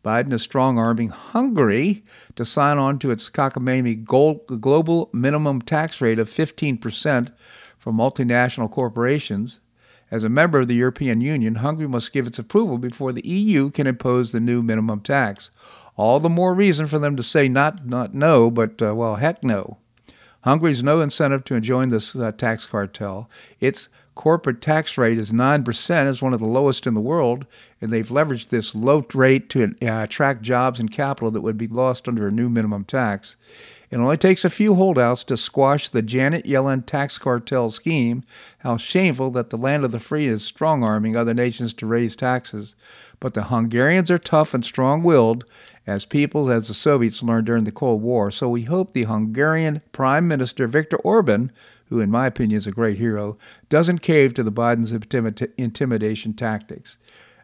Biden 0.04 0.32
is 0.32 0.42
strong 0.42 0.78
arming 0.78 1.08
Hungary 1.08 2.04
to 2.34 2.44
sign 2.44 2.78
on 2.78 2.98
to 2.98 3.10
its 3.10 3.30
cockamamie 3.30 4.04
global 4.04 5.10
minimum 5.12 5.62
tax 5.62 6.00
rate 6.00 6.18
of 6.18 6.30
15% 6.30 7.32
for 7.78 7.92
multinational 7.92 8.70
corporations 8.70 9.60
As 10.10 10.24
a 10.24 10.28
member 10.28 10.60
of 10.60 10.68
the 10.68 10.74
European 10.74 11.20
Union, 11.20 11.56
Hungary 11.56 11.86
must 11.86 12.12
give 12.12 12.26
its 12.26 12.38
approval 12.38 12.78
before 12.78 13.12
the 13.12 13.26
EU 13.26 13.70
can 13.70 13.86
impose 13.86 14.32
the 14.32 14.40
new 14.40 14.62
minimum 14.62 15.00
tax. 15.00 15.50
All 15.96 16.18
the 16.20 16.28
more 16.28 16.54
reason 16.54 16.86
for 16.86 16.98
them 16.98 17.16
to 17.16 17.22
say 17.22 17.48
not 17.48 17.86
not 17.86 18.14
no, 18.14 18.50
but 18.50 18.80
uh, 18.80 18.94
well, 18.94 19.16
heck 19.16 19.44
no. 19.44 19.78
Hungary's 20.42 20.82
no 20.82 21.00
incentive 21.00 21.44
to 21.44 21.60
join 21.60 21.88
this 21.88 22.14
uh, 22.14 22.32
tax 22.32 22.64
cartel. 22.64 23.28
Its 23.60 23.88
corporate 24.14 24.60
tax 24.60 24.96
rate 24.96 25.18
is 25.18 25.30
9%, 25.30 26.08
is 26.08 26.22
one 26.22 26.32
of 26.32 26.40
the 26.40 26.46
lowest 26.46 26.86
in 26.86 26.94
the 26.94 27.00
world, 27.00 27.46
and 27.80 27.90
they've 27.90 28.08
leveraged 28.08 28.48
this 28.48 28.74
low 28.74 29.04
rate 29.14 29.48
to 29.50 29.64
uh, 29.64 30.02
attract 30.02 30.42
jobs 30.42 30.80
and 30.80 30.90
capital 30.90 31.30
that 31.30 31.40
would 31.40 31.58
be 31.58 31.68
lost 31.68 32.08
under 32.08 32.26
a 32.26 32.32
new 32.32 32.48
minimum 32.48 32.84
tax. 32.84 33.36
It 33.90 33.96
only 33.96 34.18
takes 34.18 34.44
a 34.44 34.50
few 34.50 34.74
holdouts 34.74 35.24
to 35.24 35.36
squash 35.36 35.88
the 35.88 36.02
Janet 36.02 36.44
Yellen 36.44 36.84
tax 36.84 37.16
cartel 37.16 37.70
scheme. 37.70 38.22
How 38.58 38.76
shameful 38.76 39.30
that 39.30 39.48
the 39.48 39.56
land 39.56 39.84
of 39.84 39.92
the 39.92 39.98
free 40.00 40.26
is 40.26 40.44
strong 40.44 40.82
arming 40.82 41.16
other 41.16 41.32
nations 41.32 41.72
to 41.74 41.86
raise 41.86 42.14
taxes. 42.14 42.74
But 43.18 43.34
the 43.34 43.44
Hungarians 43.44 44.10
are 44.10 44.18
tough 44.18 44.52
and 44.52 44.64
strong 44.64 45.02
willed, 45.02 45.44
as 45.86 46.04
people 46.04 46.50
as 46.50 46.68
the 46.68 46.74
Soviets 46.74 47.22
learned 47.22 47.46
during 47.46 47.64
the 47.64 47.72
Cold 47.72 48.02
War. 48.02 48.30
So 48.30 48.48
we 48.48 48.64
hope 48.64 48.92
the 48.92 49.04
Hungarian 49.04 49.80
Prime 49.92 50.28
Minister 50.28 50.66
Viktor 50.66 50.98
Orban, 50.98 51.50
who 51.86 51.98
in 51.98 52.10
my 52.10 52.26
opinion 52.26 52.58
is 52.58 52.66
a 52.66 52.72
great 52.72 52.98
hero, 52.98 53.38
doesn't 53.70 54.00
cave 54.00 54.34
to 54.34 54.42
the 54.42 54.52
Biden's 54.52 54.92
intimidation 55.56 56.34
tactics. 56.34 56.98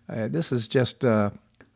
Uh, 0.09 0.29
this 0.29 0.53
is 0.53 0.69
just. 0.69 1.05
Uh, 1.05 1.31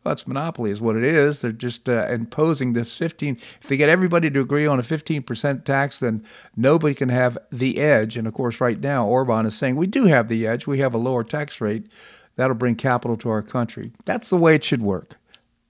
well, 0.09 0.15
it's 0.15 0.27
monopoly, 0.27 0.71
is 0.71 0.81
what 0.81 0.97
it 0.97 1.05
is. 1.05 1.41
They're 1.41 1.53
just 1.53 1.87
uh, 1.87 2.07
imposing 2.07 2.73
this 2.73 2.97
15. 2.97 3.37
If 3.61 3.69
they 3.69 3.77
get 3.77 3.91
everybody 3.91 4.31
to 4.31 4.41
agree 4.41 4.67
on 4.67 4.79
a 4.79 4.83
15% 4.83 5.65
tax, 5.65 5.99
then 5.99 6.25
nobody 6.57 6.95
can 6.95 7.11
have 7.11 7.37
the 7.53 7.77
edge. 7.77 8.17
And 8.17 8.27
of 8.27 8.33
course, 8.33 8.59
right 8.59 8.81
now, 8.81 9.07
Orban 9.07 9.45
is 9.45 9.55
saying 9.55 9.77
we 9.77 9.87
do 9.87 10.07
have 10.07 10.31
the 10.31 10.47
edge. 10.47 10.67
We 10.67 10.79
have 10.79 10.95
a 10.95 10.99
lower 10.99 11.25
tax 11.25 11.61
rate. 11.61 11.93
That'll 12.37 12.57
bring 12.57 12.75
capital 12.75 13.19
to 13.19 13.29
our 13.29 13.43
country. 13.43 13.93
That's 14.07 14.31
the 14.31 14.39
way 14.39 14.55
it 14.55 14.65
should 14.65 14.81
work. 14.81 15.17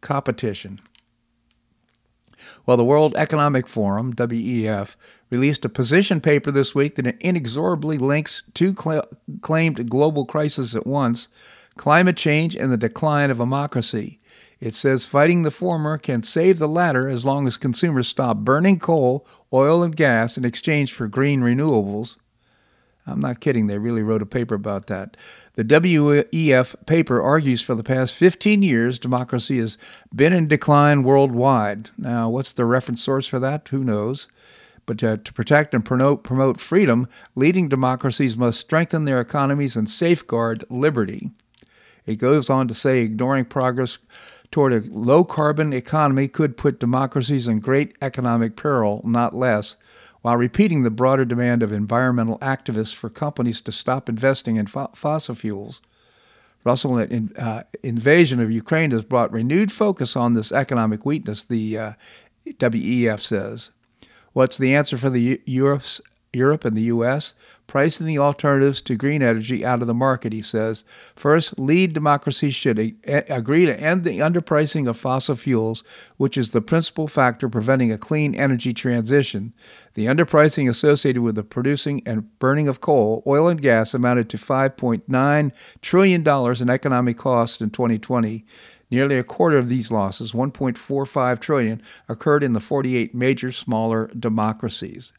Competition. 0.02 0.78
Well, 2.64 2.76
the 2.76 2.84
World 2.84 3.16
Economic 3.16 3.66
Forum, 3.66 4.14
WEF, 4.14 4.94
released 5.30 5.64
a 5.64 5.68
position 5.68 6.20
paper 6.20 6.52
this 6.52 6.76
week 6.76 6.94
that 6.94 7.18
inexorably 7.18 7.98
links 7.98 8.44
two 8.54 8.72
cl- 8.80 9.08
claimed 9.40 9.90
global 9.90 10.24
crises 10.24 10.76
at 10.76 10.86
once 10.86 11.26
climate 11.76 12.16
change 12.16 12.54
and 12.54 12.70
the 12.70 12.76
decline 12.76 13.30
of 13.30 13.38
democracy. 13.38 14.17
It 14.60 14.74
says 14.74 15.04
fighting 15.04 15.42
the 15.42 15.50
former 15.50 15.98
can 15.98 16.22
save 16.22 16.58
the 16.58 16.68
latter 16.68 17.08
as 17.08 17.24
long 17.24 17.46
as 17.46 17.56
consumers 17.56 18.08
stop 18.08 18.38
burning 18.38 18.78
coal, 18.78 19.26
oil, 19.52 19.82
and 19.82 19.94
gas 19.94 20.36
in 20.36 20.44
exchange 20.44 20.92
for 20.92 21.06
green 21.06 21.40
renewables. 21.40 22.16
I'm 23.06 23.20
not 23.20 23.40
kidding, 23.40 23.68
they 23.68 23.78
really 23.78 24.02
wrote 24.02 24.20
a 24.20 24.26
paper 24.26 24.54
about 24.54 24.88
that. 24.88 25.16
The 25.54 25.64
WEF 25.64 26.74
paper 26.86 27.22
argues 27.22 27.62
for 27.62 27.74
the 27.74 27.82
past 27.82 28.14
15 28.14 28.62
years 28.62 28.98
democracy 28.98 29.58
has 29.58 29.78
been 30.14 30.32
in 30.32 30.46
decline 30.46 31.04
worldwide. 31.04 31.90
Now, 31.96 32.28
what's 32.28 32.52
the 32.52 32.64
reference 32.64 33.02
source 33.02 33.26
for 33.26 33.38
that? 33.38 33.68
Who 33.68 33.82
knows? 33.82 34.28
But 34.86 35.02
uh, 35.02 35.18
to 35.18 35.32
protect 35.32 35.74
and 35.74 35.84
promote, 35.84 36.22
promote 36.24 36.60
freedom, 36.60 37.08
leading 37.34 37.68
democracies 37.68 38.36
must 38.36 38.60
strengthen 38.60 39.04
their 39.04 39.20
economies 39.20 39.76
and 39.76 39.88
safeguard 39.88 40.64
liberty. 40.68 41.30
It 42.06 42.16
goes 42.16 42.48
on 42.48 42.68
to 42.68 42.74
say 42.74 43.00
ignoring 43.00 43.44
progress 43.44 43.98
toward 44.50 44.72
a 44.72 44.82
low 44.90 45.24
carbon 45.24 45.72
economy 45.72 46.28
could 46.28 46.56
put 46.56 46.80
democracies 46.80 47.46
in 47.46 47.60
great 47.60 47.96
economic 48.00 48.56
peril, 48.56 49.02
not 49.04 49.34
less, 49.34 49.76
while 50.22 50.36
repeating 50.36 50.82
the 50.82 50.90
broader 50.90 51.24
demand 51.24 51.62
of 51.62 51.72
environmental 51.72 52.38
activists 52.38 52.94
for 52.94 53.08
companies 53.08 53.60
to 53.60 53.72
stop 53.72 54.08
investing 54.08 54.56
in 54.56 54.66
fo- 54.66 54.90
fossil 54.94 55.34
fuels. 55.34 55.80
Russian, 56.64 57.32
uh, 57.36 57.62
invasion 57.82 58.40
of 58.40 58.50
Ukraine 58.50 58.90
has 58.90 59.04
brought 59.04 59.32
renewed 59.32 59.70
focus 59.70 60.16
on 60.16 60.34
this 60.34 60.52
economic 60.52 61.06
weakness, 61.06 61.44
the 61.44 61.78
uh, 61.78 61.92
WEF 62.46 63.20
says. 63.20 63.70
What's 64.32 64.58
the 64.58 64.74
answer 64.74 64.98
for 64.98 65.08
the 65.08 65.20
U- 65.20 65.38
Europe's, 65.44 66.00
Europe 66.32 66.64
and 66.64 66.76
the 66.76 66.82
U.S.? 66.82 67.34
Pricing 67.68 68.06
the 68.06 68.18
alternatives 68.18 68.80
to 68.80 68.96
green 68.96 69.22
energy 69.22 69.64
out 69.64 69.80
of 69.80 69.86
the 69.86 69.94
market, 69.94 70.32
he 70.32 70.42
says. 70.42 70.82
First, 71.14 71.60
lead 71.60 71.92
democracies 71.92 72.54
should 72.54 72.78
a- 72.78 72.94
agree 73.32 73.66
to 73.66 73.78
end 73.78 74.02
the 74.02 74.18
underpricing 74.18 74.88
of 74.88 74.96
fossil 74.96 75.36
fuels, 75.36 75.84
which 76.16 76.36
is 76.36 76.50
the 76.50 76.62
principal 76.62 77.06
factor 77.06 77.48
preventing 77.48 77.92
a 77.92 77.98
clean 77.98 78.34
energy 78.34 78.74
transition. 78.74 79.52
The 79.94 80.06
underpricing 80.06 80.68
associated 80.68 81.22
with 81.22 81.36
the 81.36 81.44
producing 81.44 82.02
and 82.06 82.36
burning 82.38 82.66
of 82.66 82.80
coal, 82.80 83.22
oil, 83.26 83.46
and 83.46 83.60
gas 83.60 83.94
amounted 83.94 84.28
to 84.30 84.38
$5.9 84.38 85.52
trillion 85.82 86.62
in 86.62 86.70
economic 86.70 87.18
costs 87.18 87.60
in 87.60 87.70
2020. 87.70 88.44
Nearly 88.90 89.18
a 89.18 89.24
quarter 89.24 89.58
of 89.58 89.68
these 89.68 89.90
losses, 89.90 90.32
1.45 90.32 91.40
trillion, 91.40 91.82
occurred 92.08 92.42
in 92.42 92.54
the 92.54 92.60
48 92.60 93.14
major 93.14 93.52
smaller 93.52 94.10
democracies. 94.18 95.12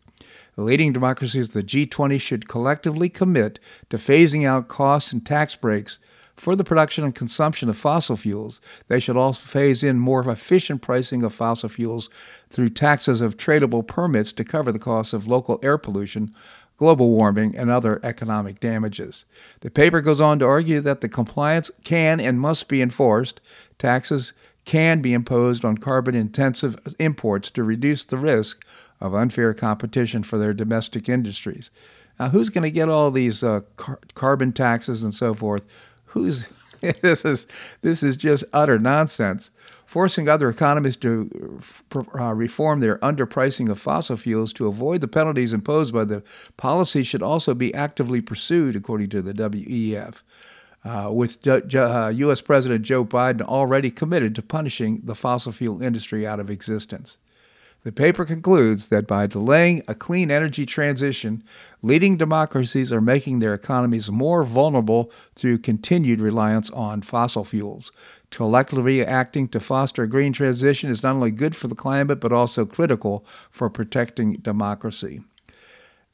The 0.59 0.65
leading 0.65 0.91
democracies 0.91 1.47
of 1.47 1.53
the 1.53 1.63
G20 1.63 2.19
should 2.19 2.49
collectively 2.49 3.07
commit 3.07 3.59
to 3.89 3.95
phasing 3.95 4.45
out 4.45 4.67
costs 4.67 5.13
and 5.13 5.25
tax 5.25 5.55
breaks 5.55 5.99
for 6.35 6.53
the 6.53 6.65
production 6.65 7.05
and 7.05 7.15
consumption 7.15 7.69
of 7.69 7.77
fossil 7.77 8.17
fuels. 8.17 8.59
They 8.89 8.99
should 8.99 9.15
also 9.15 9.39
phase 9.39 9.83
in 9.83 9.99
more 9.99 10.29
efficient 10.29 10.81
pricing 10.81 11.23
of 11.23 11.33
fossil 11.33 11.69
fuels 11.69 12.09
through 12.49 12.71
taxes 12.71 13.21
of 13.21 13.37
tradable 13.37 13.87
permits 13.87 14.33
to 14.33 14.43
cover 14.43 14.73
the 14.73 14.79
costs 14.79 15.13
of 15.13 15.27
local 15.27 15.61
air 15.63 15.77
pollution, 15.77 16.35
global 16.75 17.09
warming, 17.09 17.55
and 17.55 17.71
other 17.71 18.01
economic 18.03 18.59
damages. 18.59 19.23
The 19.61 19.71
paper 19.71 20.01
goes 20.01 20.19
on 20.19 20.39
to 20.39 20.45
argue 20.45 20.81
that 20.81 20.99
the 20.99 21.07
compliance 21.07 21.71
can 21.85 22.19
and 22.19 22.37
must 22.37 22.67
be 22.67 22.81
enforced. 22.81 23.39
Taxes 23.77 24.33
can 24.65 25.01
be 25.01 25.13
imposed 25.13 25.63
on 25.63 25.77
carbon 25.77 26.15
intensive 26.15 26.77
imports 26.99 27.49
to 27.49 27.63
reduce 27.63 28.03
the 28.03 28.17
risk 28.17 28.65
of 29.01 29.13
unfair 29.13 29.53
competition 29.53 30.23
for 30.23 30.37
their 30.37 30.53
domestic 30.53 31.07
industries. 31.07 31.71
Now, 32.19 32.29
who's 32.29 32.49
going 32.49 32.63
to 32.63 32.71
get 32.71 32.89
all 32.89 33.11
these 33.11 33.43
uh, 33.43 33.61
car- 33.77 33.99
carbon 34.13 34.51
taxes 34.51 35.03
and 35.03 35.15
so 35.15 35.33
forth? 35.33 35.63
Who's 36.05 36.45
this 37.01 37.25
is 37.25 37.47
this 37.81 38.03
is 38.03 38.17
just 38.17 38.43
utter 38.53 38.79
nonsense. 38.79 39.51
Forcing 39.85 40.29
other 40.29 40.49
economies 40.49 40.95
to 40.97 41.59
uh, 41.95 42.33
reform 42.35 42.79
their 42.79 42.99
underpricing 42.99 43.71
of 43.71 43.79
fossil 43.79 44.17
fuels 44.17 44.53
to 44.53 44.67
avoid 44.67 45.01
the 45.01 45.07
penalties 45.07 45.51
imposed 45.51 45.95
by 45.95 46.05
the 46.05 46.21
policy 46.57 47.01
should 47.01 47.23
also 47.23 47.55
be 47.55 47.73
actively 47.73 48.21
pursued, 48.21 48.75
according 48.75 49.09
to 49.09 49.23
the 49.23 49.33
WEF. 49.33 50.21
Uh, 50.85 51.09
with 51.11 51.45
uh, 51.47 52.11
U.S. 52.13 52.39
President 52.39 52.83
Joe 52.83 53.03
Biden 53.03 53.41
already 53.41 53.89
committed 53.89 54.35
to 54.35 54.43
punishing 54.43 55.01
the 55.03 55.15
fossil 55.15 55.51
fuel 55.51 55.81
industry 55.81 56.25
out 56.25 56.39
of 56.39 56.51
existence. 56.51 57.17
The 57.83 57.93
paper 57.93 58.25
concludes 58.25 58.89
that 58.89 59.07
by 59.07 59.25
delaying 59.25 59.83
a 59.87 59.95
clean 59.95 60.29
energy 60.29 60.65
transition, 60.65 61.43
leading 61.81 62.17
democracies 62.17 62.91
are 62.91 62.99
making 62.99 63.39
their 63.39 63.53
economies 63.53 64.11
more 64.11 64.43
vulnerable 64.43 65.09
through 65.35 65.59
continued 65.59 66.19
reliance 66.19 66.69
on 66.71 67.01
fossil 67.01 67.45
fuels. 67.45 67.93
Collectively 68.31 69.05
acting 69.05 69.47
to 69.49 69.61
foster 69.61 70.03
a 70.03 70.09
green 70.09 70.33
transition 70.33 70.89
is 70.89 71.03
not 71.03 71.15
only 71.15 71.31
good 71.31 71.55
for 71.55 71.69
the 71.69 71.75
climate, 71.75 72.19
but 72.19 72.33
also 72.33 72.65
critical 72.65 73.25
for 73.49 73.69
protecting 73.69 74.33
democracy. 74.33 75.21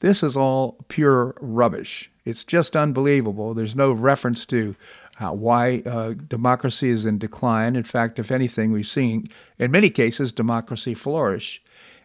This 0.02 0.22
is 0.22 0.38
all 0.38 0.78
pure 0.88 1.36
rubbish. 1.42 2.12
It's 2.26 2.44
just 2.44 2.76
unbelievable. 2.76 3.54
There's 3.54 3.76
no 3.76 3.92
reference 3.92 4.46
to 4.48 4.76
uh, 5.20 5.32
why 5.32 5.82
uh, 5.86 6.14
democracy 6.28 6.90
is 6.90 7.06
in 7.06 7.18
decline. 7.18 7.76
In 7.76 7.84
fact, 7.84 8.20
if 8.20 8.32
anything, 8.32 8.72
we've 8.72 8.88
seen, 8.88 9.30
in 9.58 9.72
many 9.72 9.90
cases, 9.90 10.32
democracy 10.32 10.94
flourish. 10.94 11.62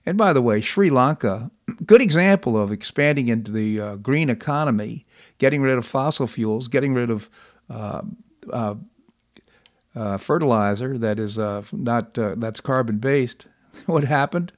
And 0.06 0.16
by 0.16 0.32
the 0.32 0.42
way, 0.42 0.60
Sri 0.60 0.90
Lanka, 0.90 1.50
good 1.86 2.00
example 2.00 2.56
of 2.56 2.70
expanding 2.70 3.28
into 3.28 3.50
the 3.50 3.80
uh, 3.80 3.96
green 3.96 4.30
economy, 4.30 5.06
getting 5.38 5.60
rid 5.60 5.76
of 5.76 5.84
fossil 5.84 6.26
fuels, 6.26 6.68
getting 6.68 6.94
rid 6.94 7.10
of 7.10 7.28
uh, 7.68 8.02
uh, 8.52 10.16
fertilizer 10.18 10.96
that 10.96 11.18
is 11.18 11.36
not 11.72 12.14
that's 12.14 12.60
carbon 12.60 12.98
based. 12.98 13.46
what 13.86 14.04
happened? 14.04 14.52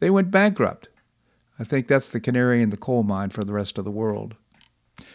They 0.00 0.10
went 0.10 0.30
bankrupt. 0.30 0.88
I 1.58 1.64
think 1.64 1.86
that's 1.86 2.08
the 2.08 2.20
canary 2.20 2.60
in 2.60 2.70
the 2.70 2.76
coal 2.76 3.04
mine 3.04 3.30
for 3.30 3.44
the 3.44 3.52
rest 3.52 3.78
of 3.78 3.84
the 3.84 3.90
world. 3.90 4.34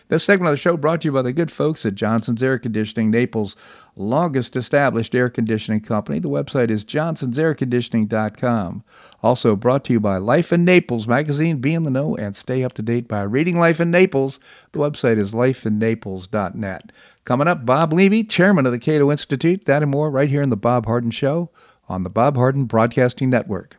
This 0.09 0.23
segment 0.23 0.49
of 0.49 0.55
the 0.55 0.61
show 0.61 0.75
brought 0.75 1.01
to 1.01 1.07
you 1.07 1.11
by 1.11 1.21
the 1.21 1.31
good 1.31 1.51
folks 1.51 1.85
at 1.85 1.93
Johnson's 1.93 2.41
Air 2.41 2.57
Conditioning, 2.57 3.11
Naples' 3.11 3.55
longest 3.95 4.55
established 4.55 5.13
air 5.13 5.29
conditioning 5.29 5.81
company. 5.81 6.17
The 6.17 6.29
website 6.29 6.71
is 6.71 6.83
johnsonsairconditioning.com. 6.83 8.83
Also 9.21 9.55
brought 9.55 9.85
to 9.85 9.93
you 9.93 9.99
by 9.99 10.17
Life 10.17 10.51
in 10.51 10.65
Naples 10.65 11.07
magazine. 11.07 11.57
Be 11.57 11.75
in 11.75 11.83
the 11.83 11.91
know 11.91 12.15
and 12.15 12.35
stay 12.35 12.63
up 12.63 12.73
to 12.73 12.81
date 12.81 13.07
by 13.07 13.21
reading 13.21 13.59
Life 13.59 13.79
in 13.79 13.91
Naples. 13.91 14.39
The 14.71 14.79
website 14.79 15.19
is 15.19 15.31
lifeinnaples.net. 15.31 16.91
Coming 17.23 17.47
up, 17.47 17.65
Bob 17.65 17.93
Levy, 17.93 18.23
chairman 18.23 18.65
of 18.65 18.71
the 18.71 18.79
Cato 18.79 19.11
Institute. 19.11 19.65
That 19.65 19.83
and 19.83 19.91
more 19.91 20.09
right 20.09 20.29
here 20.29 20.41
in 20.41 20.49
The 20.49 20.57
Bob 20.57 20.87
Harden 20.87 21.11
Show 21.11 21.51
on 21.87 22.01
the 22.01 22.09
Bob 22.09 22.35
Harden 22.35 22.65
Broadcasting 22.65 23.29
Network. 23.29 23.78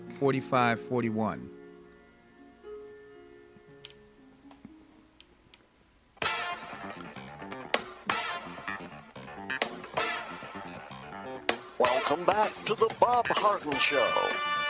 4541. 0.21 1.49
Welcome 11.79 12.23
back 12.25 12.53
to 12.65 12.75
the 12.75 12.87
Bob 12.99 13.25
Harden 13.29 13.71
Show. 13.79 14.07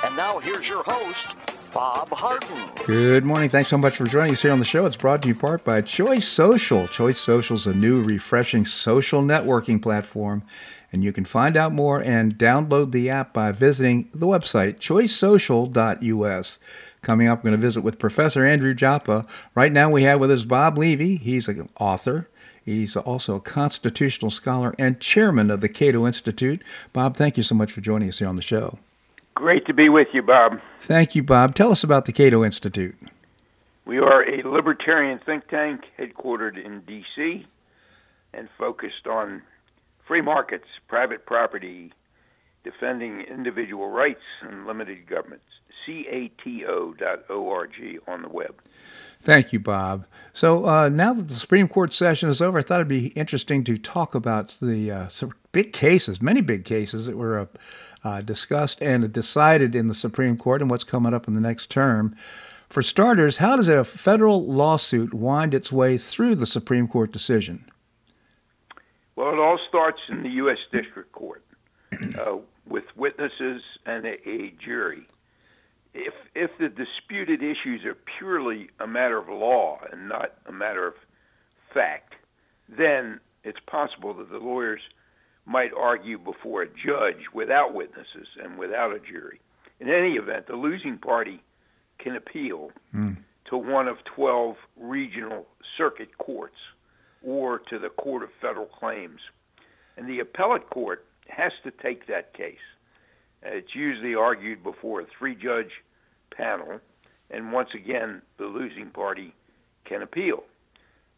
And 0.06 0.16
now 0.16 0.40
here's 0.40 0.70
your 0.70 0.84
host, 0.84 1.36
Bob 1.74 2.08
Harden. 2.12 2.70
Good 2.86 3.26
morning. 3.26 3.50
Thanks 3.50 3.70
so 3.70 3.78
much 3.78 3.98
for 3.98 4.06
joining 4.06 4.32
us 4.32 4.44
here 4.44 4.54
on 4.54 4.60
the 4.60 4.64
show. 4.64 4.86
It's 4.86 4.96
brought 4.96 5.22
to 5.24 5.28
you 5.28 5.34
in 5.34 5.40
part 5.42 5.66
by 5.66 5.82
Choice 5.82 6.30
Social. 6.30 6.88
Choice 6.88 7.20
Social 7.20 7.58
is 7.58 7.68
a 7.68 7.74
new, 7.74 8.02
refreshing 8.02 8.66
social 8.66 9.22
networking 9.22 9.82
platform 9.82 10.44
and 10.92 11.04
you 11.04 11.14
can 11.14 11.26
find 11.26 11.56
out 11.56 11.74
more 11.74 12.02
and 12.02 12.38
download 12.38 12.92
the 12.92 13.10
app 13.10 13.34
by 13.34 13.52
visiting 13.52 14.10
the 14.14 14.28
website 14.28 14.80
choicesocial.us. 14.80 16.60
Coming 17.02 17.28
up, 17.28 17.40
we're 17.40 17.50
going 17.50 17.60
to 17.60 17.66
visit 17.66 17.82
with 17.82 17.98
Professor 17.98 18.46
Andrew 18.46 18.74
Joppa. 18.74 19.26
Right 19.56 19.72
now, 19.72 19.90
we 19.90 20.04
have 20.04 20.20
with 20.20 20.30
us 20.30 20.44
Bob 20.44 20.78
Levy. 20.78 21.16
He's 21.16 21.48
an 21.48 21.70
author. 21.80 22.28
He's 22.64 22.96
also 22.96 23.36
a 23.36 23.42
constitutional 23.42 24.30
scholar 24.30 24.76
and 24.78 25.00
chairman 25.00 25.50
of 25.50 25.62
the 25.62 25.70
Cato 25.70 26.06
Institute. 26.06 26.62
Bob, 26.94 27.18
thank 27.18 27.38
you 27.38 27.44
so 27.44 27.56
much 27.56 27.72
for 27.72 27.82
joining 27.82 28.10
us 28.10 28.20
here 28.20 28.28
on 28.28 28.36
the 28.36 28.44
show. 28.44 28.78
Great 29.34 29.66
to 29.66 29.74
be 29.74 29.90
with 29.90 30.10
you, 30.14 30.22
Bob. 30.22 30.62
Thank 30.80 31.16
you, 31.16 31.24
Bob. 31.24 31.56
Tell 31.56 31.72
us 31.72 31.84
about 31.84 32.06
the 32.06 32.12
Cato 32.12 32.44
Institute. 32.44 32.96
We 33.86 33.98
are 33.98 34.24
a 34.24 34.48
libertarian 34.48 35.20
think 35.26 35.48
tank 35.48 35.86
headquartered 35.98 36.64
in 36.64 36.82
D.C. 36.82 37.48
and 38.34 38.48
focused 38.60 39.08
on 39.08 39.42
free 40.12 40.20
markets, 40.20 40.66
private 40.90 41.26
property, 41.26 41.94
defending 42.66 43.22
individual 43.22 43.88
rights, 43.88 44.20
and 44.42 44.68
limited 44.68 45.08
governments. 45.08 45.46
cato.org 45.86 47.70
on 48.10 48.22
the 48.22 48.28
web. 48.28 48.62
Thank 49.22 49.54
you, 49.54 49.62
Bob. 49.62 50.06
So 50.34 50.66
uh, 50.66 50.90
now 50.90 51.14
that 51.14 51.30
the 51.30 51.34
Supreme 51.34 51.70
Court 51.70 51.94
session 51.94 52.28
is 52.28 52.42
over, 52.42 52.60
I 52.60 52.62
thought 52.62 52.82
it'd 52.82 52.90
be 52.90 53.08
interesting 53.16 53.64
to 53.64 53.78
talk 53.78 54.14
about 54.14 54.58
the 54.62 54.92
uh, 54.92 55.10
big 55.54 55.72
cases, 55.72 56.22
many 56.22 56.42
big 56.42 56.66
cases 56.66 57.06
that 57.06 57.16
were 57.16 57.40
uh, 57.40 57.46
uh, 58.04 58.20
discussed 58.20 58.82
and 58.82 59.14
decided 59.14 59.78
in 59.78 59.88
the 59.88 59.96
Supreme 59.96 60.36
Court 60.36 60.62
and 60.62 60.70
what's 60.70 60.84
coming 60.84 61.14
up 61.14 61.26
in 61.26 61.36
the 61.36 61.40
next 61.40 61.72
term. 61.72 62.18
For 62.68 62.84
starters, 62.84 63.38
how 63.38 63.56
does 63.56 63.70
a 63.70 63.86
federal 63.86 64.46
lawsuit 64.46 65.14
wind 65.14 65.54
its 65.54 65.72
way 65.72 65.98
through 65.98 66.36
the 66.36 66.46
Supreme 66.46 66.90
Court 66.90 67.14
decision? 67.14 67.71
Well, 69.22 69.34
it 69.34 69.40
all 69.40 69.60
starts 69.70 70.00
in 70.10 70.24
the 70.24 70.30
U.S. 70.30 70.58
District 70.74 71.12
Court 71.12 71.46
uh, 72.18 72.38
with 72.68 72.86
witnesses 72.96 73.62
and 73.86 74.04
a, 74.04 74.28
a 74.28 74.52
jury. 74.66 75.08
If 75.94 76.16
if 76.34 76.50
the 76.60 76.70
disputed 76.70 77.44
issues 77.44 77.86
are 77.86 77.96
purely 78.18 78.72
a 78.80 78.88
matter 78.88 79.20
of 79.20 79.30
law 79.30 79.80
and 79.92 80.10
not 80.10 80.34
a 80.48 80.52
matter 80.52 80.88
of 80.88 80.96
fact, 81.72 82.16
then 82.68 83.20
it's 83.44 83.60
possible 83.68 84.16
that 84.16 84.32
the 84.32 84.40
lawyers 84.40 84.82
might 85.46 85.70
argue 85.78 86.18
before 86.18 86.64
a 86.64 86.68
judge 86.68 87.26
without 87.32 87.76
witnesses 87.76 88.28
and 88.44 88.58
without 88.58 88.92
a 88.92 89.00
jury. 89.00 89.40
In 89.80 89.88
any 89.88 90.14
event, 90.14 90.48
the 90.48 90.56
losing 90.56 90.98
party 90.98 91.44
can 92.00 92.16
appeal 92.16 92.72
mm. 92.92 93.18
to 93.52 93.58
one 93.58 93.88
of 93.88 93.98
12 94.16 94.56
regional 94.78 95.46
circuit 95.78 96.18
courts 96.18 96.58
or 97.24 97.60
to 97.70 97.80
the 97.80 97.90
Court 97.90 98.24
of 98.24 98.30
Federal 98.42 98.66
Claims. 98.66 99.20
And 99.98 100.08
the 100.08 100.20
appellate 100.20 100.70
court 100.70 101.06
has 101.28 101.52
to 101.64 101.72
take 101.72 102.08
that 102.08 102.34
case. 102.34 102.58
It's 103.44 103.76
usually 103.76 104.16
argued 104.16 104.64
before 104.64 105.02
a 105.02 105.06
three 105.18 105.36
judge 105.36 105.72
panel, 106.36 106.80
and 107.30 107.52
once 107.52 107.70
again, 107.76 108.22
the 108.38 108.46
losing 108.46 108.90
party 108.90 109.34
can 109.86 110.02
appeal. 110.02 110.44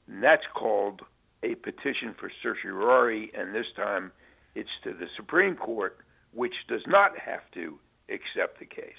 And 0.07 0.23
that's 0.23 0.43
called 0.53 1.01
a 1.43 1.55
petition 1.55 2.15
for 2.19 2.31
certiorari, 2.41 3.31
and 3.37 3.53
this 3.53 3.65
time 3.75 4.11
it's 4.55 4.69
to 4.83 4.93
the 4.93 5.07
Supreme 5.15 5.55
Court, 5.55 5.97
which 6.33 6.53
does 6.67 6.83
not 6.87 7.17
have 7.17 7.41
to 7.53 7.77
accept 8.09 8.59
the 8.59 8.65
case. 8.65 8.93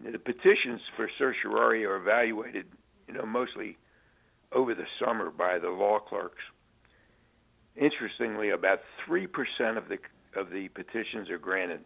Now, 0.00 0.10
the 0.10 0.18
petitions 0.18 0.80
for 0.96 1.08
certiorari 1.18 1.84
are 1.84 1.96
evaluated, 1.96 2.66
you 3.08 3.14
know, 3.14 3.24
mostly 3.24 3.78
over 4.56 4.74
the 4.74 4.86
summer 4.98 5.30
by 5.30 5.58
the 5.58 5.68
law 5.68 5.98
clerks. 6.00 6.42
Interestingly, 7.76 8.50
about 8.50 8.80
three 9.04 9.26
percent 9.26 9.76
of 9.76 9.88
the 9.88 9.98
of 10.34 10.50
the 10.50 10.68
petitions 10.68 11.28
are 11.30 11.38
granted. 11.38 11.80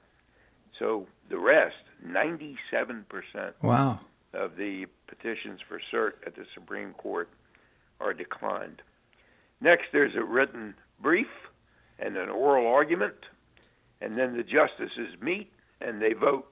So 0.79 1.07
the 1.29 1.39
rest, 1.39 1.83
ninety-seven 2.07 3.07
percent, 3.09 3.57
wow, 3.61 3.99
of 4.33 4.57
the 4.57 4.87
petitions 5.09 5.59
for 5.69 5.81
cert 5.93 6.13
at 6.27 6.37
the 6.37 6.47
Supreme 6.55 6.93
Court 6.93 7.29
are 8.01 8.15
declined. 8.15 8.83
Next, 9.61 9.87
there's 9.93 10.15
a 10.17 10.25
written 10.25 10.75
brief 11.03 11.27
and 11.99 12.17
an 12.17 12.31
oral 12.31 12.67
argument, 12.67 13.17
and 14.01 14.17
then 14.17 14.37
the 14.37 14.45
justices 14.45 15.21
meet 15.21 15.51
and 15.81 16.01
they 16.01 16.13
vote 16.13 16.47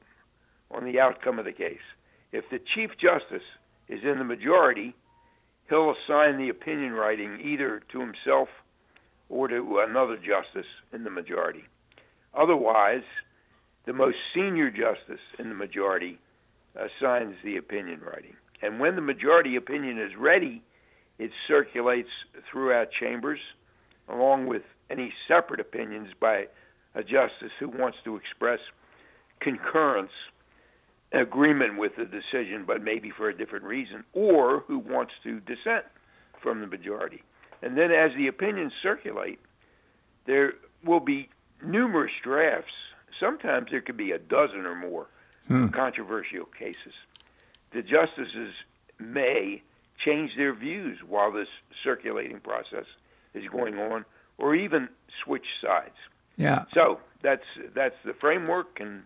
on 0.70 0.84
the 0.84 0.98
outcome 0.98 1.38
of 1.38 1.44
the 1.44 1.52
case. 1.52 1.86
If 2.32 2.44
the 2.50 2.60
Chief 2.74 2.90
Justice 3.00 3.46
is 3.88 4.00
in 4.02 4.18
the 4.18 4.24
majority, 4.24 4.94
he'll 5.68 5.94
assign 5.94 6.38
the 6.38 6.48
opinion 6.48 6.92
writing 6.92 7.40
either 7.42 7.82
to 7.92 8.00
himself 8.00 8.48
or 9.28 9.48
to 9.48 9.84
another 9.86 10.16
justice 10.16 10.70
in 10.92 11.04
the 11.04 11.10
majority. 11.10 11.64
Otherwise, 12.34 13.02
the 13.86 13.92
most 13.92 14.16
senior 14.34 14.70
justice 14.70 15.20
in 15.38 15.48
the 15.48 15.54
majority 15.54 16.18
assigns 16.74 17.34
the 17.42 17.56
opinion 17.56 18.00
writing. 18.00 18.34
And 18.62 18.80
when 18.80 18.96
the 18.96 19.02
majority 19.02 19.56
opinion 19.56 19.98
is 19.98 20.12
ready, 20.18 20.62
it 21.18 21.30
circulates 21.46 22.08
throughout 22.50 22.88
chambers 22.98 23.40
along 24.08 24.46
with 24.46 24.62
any 24.90 25.12
separate 25.26 25.60
opinions 25.60 26.08
by 26.18 26.46
a 26.94 27.02
justice 27.02 27.52
who 27.60 27.68
wants 27.68 27.98
to 28.04 28.16
express 28.16 28.58
concurrence, 29.40 30.12
agreement 31.12 31.78
with 31.78 31.92
the 31.96 32.04
decision, 32.04 32.64
but 32.66 32.82
maybe 32.82 33.10
for 33.10 33.28
a 33.28 33.36
different 33.36 33.64
reason, 33.64 34.04
or 34.12 34.60
who 34.66 34.78
wants 34.78 35.12
to 35.22 35.40
dissent 35.40 35.84
from 36.42 36.60
the 36.60 36.66
majority. 36.66 37.22
And 37.62 37.76
then 37.76 37.90
as 37.90 38.12
the 38.16 38.26
opinions 38.28 38.72
circulate, 38.82 39.38
there 40.26 40.54
will 40.84 41.00
be 41.00 41.28
numerous 41.64 42.12
drafts. 42.22 42.72
Sometimes 43.18 43.68
there 43.70 43.80
could 43.80 43.96
be 43.96 44.12
a 44.12 44.18
dozen 44.18 44.66
or 44.66 44.74
more 44.74 45.06
hmm. 45.48 45.68
controversial 45.68 46.44
cases. 46.46 46.92
The 47.72 47.82
justices 47.82 48.54
may 48.98 49.62
change 50.04 50.36
their 50.36 50.54
views 50.54 50.98
while 51.06 51.32
this 51.32 51.48
circulating 51.82 52.40
process 52.40 52.84
is 53.34 53.44
going 53.48 53.78
on, 53.78 54.04
or 54.38 54.54
even 54.54 54.88
switch 55.24 55.46
sides. 55.60 55.96
Yeah. 56.36 56.64
So 56.72 57.00
that's 57.22 57.44
that's 57.74 57.96
the 58.04 58.14
framework, 58.14 58.80
and 58.80 59.02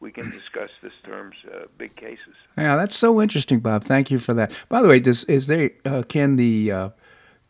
we 0.00 0.10
can 0.10 0.30
discuss 0.30 0.70
this 0.82 0.92
terms 1.04 1.36
uh, 1.52 1.66
big 1.78 1.94
cases. 1.96 2.34
Yeah, 2.56 2.76
that's 2.76 2.96
so 2.96 3.20
interesting, 3.20 3.60
Bob. 3.60 3.84
Thank 3.84 4.10
you 4.10 4.18
for 4.18 4.34
that. 4.34 4.52
By 4.68 4.82
the 4.82 4.88
way, 4.88 4.98
does 5.00 5.24
is 5.24 5.46
there 5.46 5.70
uh, 5.84 6.02
can 6.08 6.36
the 6.36 6.72
uh, 6.72 6.88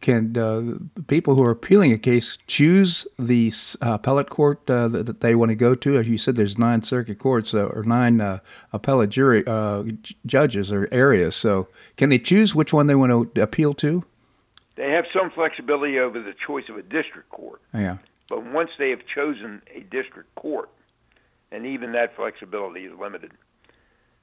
can 0.00 0.36
uh, 0.36 0.78
people 1.06 1.34
who 1.34 1.44
are 1.44 1.50
appealing 1.50 1.92
a 1.92 1.98
case 1.98 2.38
choose 2.46 3.06
the 3.18 3.52
uh, 3.82 3.94
appellate 3.94 4.30
court 4.30 4.68
uh, 4.68 4.88
that, 4.88 5.06
that, 5.06 5.20
they 5.20 5.34
want 5.34 5.50
to 5.50 5.54
go 5.54 5.74
to? 5.74 5.98
As 5.98 6.08
you 6.08 6.18
said, 6.18 6.36
there's 6.36 6.58
nine 6.58 6.82
circuit 6.82 7.18
courts 7.18 7.52
uh, 7.52 7.66
or 7.66 7.82
nine 7.82 8.20
uh, 8.20 8.40
appellate 8.72 9.10
jury 9.10 9.44
uh, 9.46 9.84
judges 10.24 10.72
or 10.72 10.88
areas. 10.90 11.36
So, 11.36 11.68
can 11.96 12.08
they 12.08 12.18
choose 12.18 12.54
which 12.54 12.72
one 12.72 12.86
they 12.86 12.94
want 12.94 13.34
to 13.34 13.42
appeal 13.42 13.74
to? 13.74 14.04
They 14.76 14.90
have 14.90 15.04
some 15.12 15.30
flexibility 15.30 15.98
over 15.98 16.20
the 16.22 16.34
choice 16.46 16.64
of 16.70 16.76
a 16.76 16.82
district 16.82 17.28
court. 17.28 17.60
Yeah. 17.74 17.98
But 18.30 18.46
once 18.46 18.70
they 18.78 18.90
have 18.90 19.00
chosen 19.12 19.60
a 19.74 19.80
district 19.80 20.34
court, 20.36 20.70
and 21.50 21.66
even 21.66 21.92
that 21.92 22.14
flexibility 22.14 22.84
is 22.84 22.92
limited, 22.98 23.32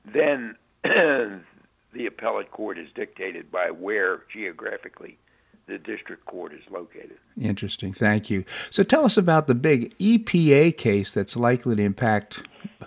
then 0.06 0.56
the 0.84 2.06
appellate 2.08 2.50
court 2.50 2.80
is 2.80 2.88
dictated 2.96 3.52
by 3.52 3.70
where 3.70 4.24
geographically 4.34 5.20
the 5.67 5.78
district 5.78 6.26
court 6.26 6.54
is 6.54 6.62
located. 6.72 7.17
Interesting. 7.39 7.91
Thank 7.91 8.30
you. 8.30 8.46
So 8.70 8.84
tell 8.84 9.04
us 9.04 9.17
about 9.17 9.48
the 9.48 9.56
big 9.56 9.93
EPA 9.98 10.78
case 10.78 11.12
that's 11.12 11.36
likely 11.36 11.76
to 11.76 11.82
impact, 11.82 12.43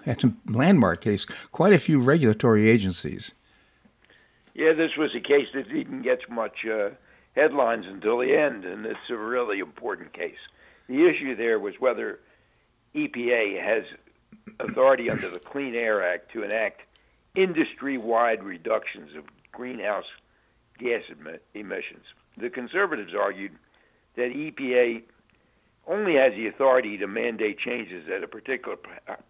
it's 0.07 0.25
a 0.25 0.33
landmark 0.47 1.03
case, 1.03 1.27
quite 1.53 1.75
a 1.75 1.79
few 1.79 2.01
regulatory 2.01 2.71
agencies. 2.71 3.33
Yeah, 4.55 4.73
this 4.73 4.93
was 4.97 5.15
a 5.15 5.21
case 5.21 5.49
that 5.53 5.69
didn't 5.69 6.01
get 6.01 6.21
much 6.31 6.65
uh, 6.65 6.89
headlines 7.37 7.85
until 7.87 8.19
the 8.19 8.35
end, 8.35 8.65
and 8.65 8.87
it's 8.87 9.11
a 9.11 9.17
really 9.17 9.59
important 9.59 10.15
case. 10.15 10.39
The 10.90 11.09
issue 11.09 11.35
there 11.37 11.59
was 11.59 11.74
whether 11.79 12.20
EPA 12.94 13.62
has 13.62 13.85
authority 14.59 15.09
under 15.09 15.31
the 15.31 15.38
Clean 15.38 15.74
Air 15.74 16.07
Act 16.07 16.33
to 16.33 16.42
enact 16.42 16.87
industry 17.35 17.96
wide 17.96 18.42
reductions 18.42 19.16
of 19.16 19.24
greenhouse 19.53 20.05
gas 20.79 21.03
emissions 21.55 22.05
the 22.40 22.50
conservatives 22.50 23.12
argued 23.18 23.53
that 24.16 24.31
EPA 24.31 25.03
only 25.87 26.14
has 26.14 26.33
the 26.35 26.46
authority 26.46 26.96
to 26.98 27.07
mandate 27.07 27.59
changes 27.59 28.09
at 28.14 28.22
a 28.22 28.29
particular 28.29 28.76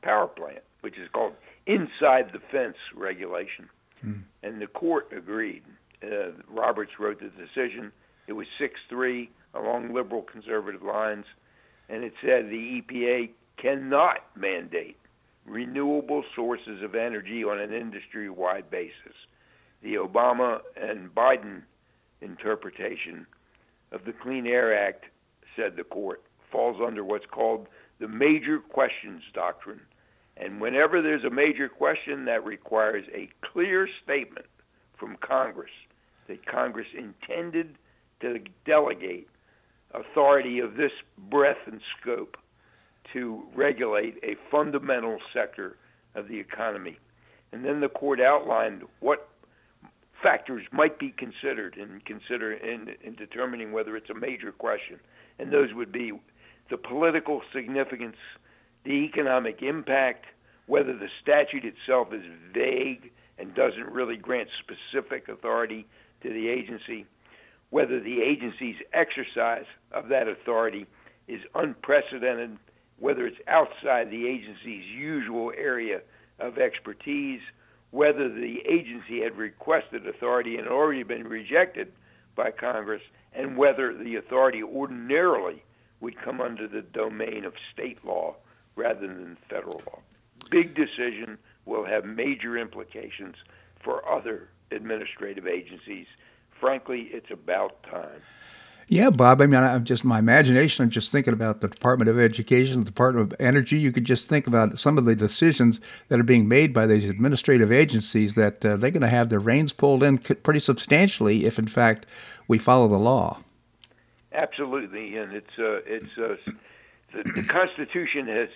power 0.02 0.26
plant, 0.26 0.62
which 0.80 0.98
is 0.98 1.08
called 1.12 1.32
inside 1.66 2.30
the 2.32 2.40
fence 2.50 2.76
regulation. 2.94 3.68
Mm. 4.04 4.22
And 4.42 4.60
the 4.60 4.66
court 4.66 5.12
agreed. 5.16 5.62
Uh, 6.02 6.32
Roberts 6.48 6.92
wrote 6.98 7.20
the 7.20 7.28
decision. 7.28 7.92
It 8.26 8.32
was 8.32 8.46
6 8.58 8.74
3 8.88 9.30
along 9.54 9.92
liberal 9.92 10.22
conservative 10.22 10.82
lines, 10.82 11.26
and 11.90 12.04
it 12.04 12.12
said 12.22 12.46
the 12.46 12.82
EPA 12.82 13.30
cannot 13.60 14.18
mandate 14.36 14.96
renewable 15.44 16.22
sources 16.36 16.82
of 16.82 16.94
energy 16.94 17.42
on 17.42 17.58
an 17.58 17.72
industry 17.72 18.30
wide 18.30 18.70
basis. 18.70 19.14
The 19.82 19.94
Obama 19.94 20.60
and 20.80 21.14
Biden 21.14 21.62
interpretation 22.20 23.26
of 23.92 24.04
the 24.04 24.12
Clean 24.12 24.46
Air 24.46 24.76
Act, 24.76 25.06
said 25.56 25.76
the 25.76 25.84
court, 25.84 26.22
falls 26.52 26.76
under 26.84 27.02
what's 27.02 27.26
called 27.26 27.66
the 27.98 28.08
major 28.08 28.58
questions 28.58 29.22
doctrine. 29.34 29.80
And 30.36 30.60
whenever 30.60 31.02
there's 31.02 31.24
a 31.24 31.30
major 31.30 31.68
question, 31.68 32.24
that 32.26 32.44
requires 32.44 33.04
a 33.14 33.28
clear 33.52 33.88
statement 34.04 34.46
from 34.98 35.16
Congress 35.20 35.70
that 36.28 36.46
Congress 36.46 36.86
intended 36.96 37.76
to 38.20 38.38
delegate 38.64 39.28
authority 39.94 40.60
of 40.60 40.74
this 40.74 40.92
breadth 41.18 41.66
and 41.66 41.80
scope 42.00 42.36
to 43.12 43.42
regulate 43.54 44.16
a 44.22 44.36
fundamental 44.50 45.18
sector 45.32 45.76
of 46.14 46.28
the 46.28 46.38
economy. 46.38 46.98
And 47.52 47.64
then 47.64 47.80
the 47.80 47.88
court 47.88 48.20
outlined 48.20 48.82
what 49.00 49.28
factors 50.22 50.64
might 50.72 50.98
be 50.98 51.12
considered 51.16 51.76
in 51.76 52.00
consider 52.04 52.52
in, 52.52 52.94
in 53.02 53.14
determining 53.14 53.72
whether 53.72 53.96
it's 53.96 54.10
a 54.10 54.14
major 54.14 54.52
question, 54.52 55.00
and 55.38 55.52
those 55.52 55.72
would 55.74 55.90
be 55.90 56.12
the 56.70 56.76
political 56.76 57.40
significance, 57.52 58.16
the 58.84 58.92
economic 58.92 59.62
impact, 59.62 60.26
whether 60.66 60.96
the 60.96 61.08
statute 61.20 61.64
itself 61.64 62.12
is 62.12 62.22
vague 62.54 63.10
and 63.38 63.54
doesn't 63.54 63.86
really 63.86 64.16
grant 64.16 64.48
specific 64.60 65.28
authority 65.28 65.86
to 66.22 66.28
the 66.28 66.48
agency, 66.48 67.06
whether 67.70 68.00
the 68.00 68.20
agency's 68.20 68.76
exercise 68.92 69.66
of 69.92 70.08
that 70.08 70.28
authority 70.28 70.86
is 71.28 71.40
unprecedented, 71.54 72.58
whether 72.98 73.26
it's 73.26 73.40
outside 73.46 74.10
the 74.10 74.26
agency's 74.26 74.84
usual 74.86 75.52
area 75.56 76.00
of 76.38 76.58
expertise, 76.58 77.40
whether 77.90 78.28
the 78.28 78.60
agency 78.68 79.22
had 79.22 79.36
requested 79.36 80.06
authority 80.06 80.56
and 80.56 80.68
already 80.68 81.02
been 81.02 81.26
rejected 81.26 81.92
by 82.36 82.50
Congress, 82.50 83.02
and 83.32 83.56
whether 83.56 83.96
the 83.96 84.16
authority 84.16 84.62
ordinarily 84.62 85.62
would 86.00 86.20
come 86.20 86.40
under 86.40 86.66
the 86.66 86.82
domain 86.82 87.44
of 87.44 87.52
state 87.72 88.04
law 88.04 88.34
rather 88.76 89.06
than 89.06 89.36
federal 89.48 89.82
law. 89.86 90.00
Big 90.50 90.74
decision 90.74 91.38
will 91.66 91.84
have 91.84 92.04
major 92.04 92.56
implications 92.56 93.36
for 93.82 94.08
other 94.08 94.48
administrative 94.70 95.46
agencies. 95.46 96.06
Frankly, 96.60 97.08
it's 97.12 97.30
about 97.30 97.82
time. 97.82 98.20
Yeah, 98.88 99.10
Bob. 99.10 99.40
I 99.40 99.46
mean, 99.46 99.62
I'm 99.62 99.84
just 99.84 100.04
my 100.04 100.18
imagination. 100.18 100.82
I'm 100.82 100.90
just 100.90 101.12
thinking 101.12 101.32
about 101.32 101.60
the 101.60 101.68
Department 101.68 102.08
of 102.08 102.18
Education, 102.18 102.80
the 102.80 102.84
Department 102.84 103.32
of 103.32 103.40
Energy. 103.40 103.78
You 103.78 103.92
could 103.92 104.04
just 104.04 104.28
think 104.28 104.48
about 104.48 104.80
some 104.80 104.98
of 104.98 105.04
the 105.04 105.14
decisions 105.14 105.80
that 106.08 106.18
are 106.18 106.24
being 106.24 106.48
made 106.48 106.74
by 106.74 106.88
these 106.88 107.08
administrative 107.08 107.70
agencies 107.70 108.34
that 108.34 108.64
uh, 108.64 108.76
they're 108.76 108.90
going 108.90 109.02
to 109.02 109.08
have 109.08 109.28
their 109.28 109.38
reins 109.38 109.72
pulled 109.72 110.02
in 110.02 110.18
pretty 110.18 110.58
substantially 110.58 111.44
if, 111.44 111.56
in 111.56 111.68
fact, 111.68 112.04
we 112.48 112.58
follow 112.58 112.88
the 112.88 112.98
law. 112.98 113.38
Absolutely, 114.32 115.16
and 115.16 115.34
it's 115.34 115.56
uh, 115.56 115.80
it's 115.86 116.18
uh, 116.18 116.34
the, 117.12 117.22
the 117.32 117.42
Constitution 117.44 118.26
has 118.26 118.48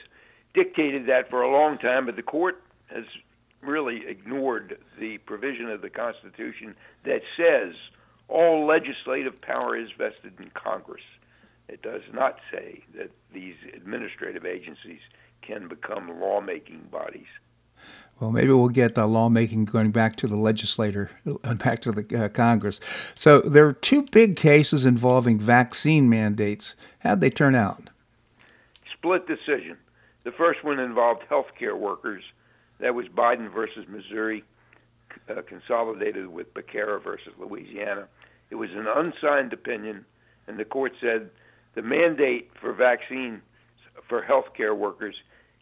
dictated 0.52 1.06
that 1.06 1.30
for 1.30 1.42
a 1.42 1.50
long 1.50 1.78
time, 1.78 2.06
but 2.06 2.16
the 2.16 2.22
court 2.22 2.60
has 2.86 3.04
really 3.66 4.07
ignored 4.07 4.79
the 4.98 5.18
provision 5.18 5.68
of 5.68 5.83
the 5.83 5.90
Constitution 5.90 6.74
that 7.05 7.22
says 7.37 7.74
all 8.29 8.66
legislative 8.66 9.40
power 9.40 9.77
is 9.77 9.90
vested 9.96 10.35
in 10.38 10.50
Congress. 10.50 11.03
It 11.68 11.83
does 11.83 12.03
not 12.12 12.38
say 12.53 12.85
that 12.96 13.11
these 13.33 13.55
administrative 13.74 14.44
agencies 14.44 15.00
can 15.42 15.68
become 15.68 16.20
lawmaking 16.20 16.88
bodies. 16.90 17.27
Well, 18.20 18.31
maybe 18.31 18.48
we'll 18.53 18.68
get 18.68 18.96
uh, 18.96 19.07
lawmaking 19.07 19.64
going 19.64 19.90
back 19.90 20.16
to 20.16 20.29
the 20.29 20.37
legislator, 20.37 21.11
uh, 21.42 21.55
back 21.55 21.83
to 21.83 21.92
the 21.92 22.24
uh, 22.24 22.29
Congress. 22.29 22.81
So 23.14 23.40
there 23.40 23.66
are 23.66 23.72
two 23.72 24.03
big 24.03 24.37
cases 24.37 24.87
involving 24.87 25.38
vaccine 25.38 26.09
mandates. 26.09 26.77
How'd 27.00 27.20
they 27.20 27.31
turn 27.31 27.55
out? 27.55 27.90
Split 28.92 29.27
decision. 29.27 29.77
The 30.22 30.33
first 30.33 30.64
one 30.64 30.79
involved 30.79 31.22
healthcare 31.29 31.77
workers. 31.77 32.22
That 32.85 32.94
was 32.94 33.07
Biden 33.07 33.51
versus 33.51 33.87
Missouri 33.88 34.44
uh, 35.31 35.40
consolidated 35.49 36.27
with 36.27 36.53
Becerra 36.53 37.03
versus 37.03 37.33
Louisiana. 37.38 38.09
It 38.51 38.57
was 38.57 38.68
an 38.73 38.87
unsigned 38.87 39.55
opinion, 39.55 40.05
and 40.47 40.59
the 40.59 40.66
court 40.66 40.92
said 41.01 41.31
the 41.75 41.81
mandate 41.81 42.51
for 42.61 42.75
vaccines 42.75 43.40
for 44.07 44.23
healthcare 44.23 44.77
workers 44.77 45.14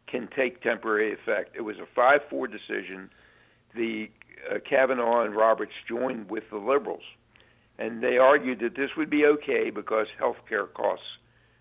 can 0.08 0.28
take 0.34 0.62
temporary 0.62 1.12
effect. 1.12 1.54
It 1.54 1.60
was 1.60 1.76
a 1.78 1.86
5 1.94 2.22
4 2.28 2.48
decision. 2.48 3.08
The 3.76 4.10
uh, 4.50 4.58
Kavanaugh 4.68 5.22
and 5.22 5.36
Roberts 5.36 5.74
joined 5.88 6.28
with 6.28 6.50
the 6.50 6.58
liberals, 6.58 7.04
and 7.78 8.02
they 8.02 8.18
argued 8.18 8.58
that 8.58 8.74
this 8.74 8.90
would 8.96 9.10
be 9.10 9.26
okay 9.26 9.70
because 9.70 10.08
health 10.18 10.38
care 10.48 10.66
costs 10.66 11.06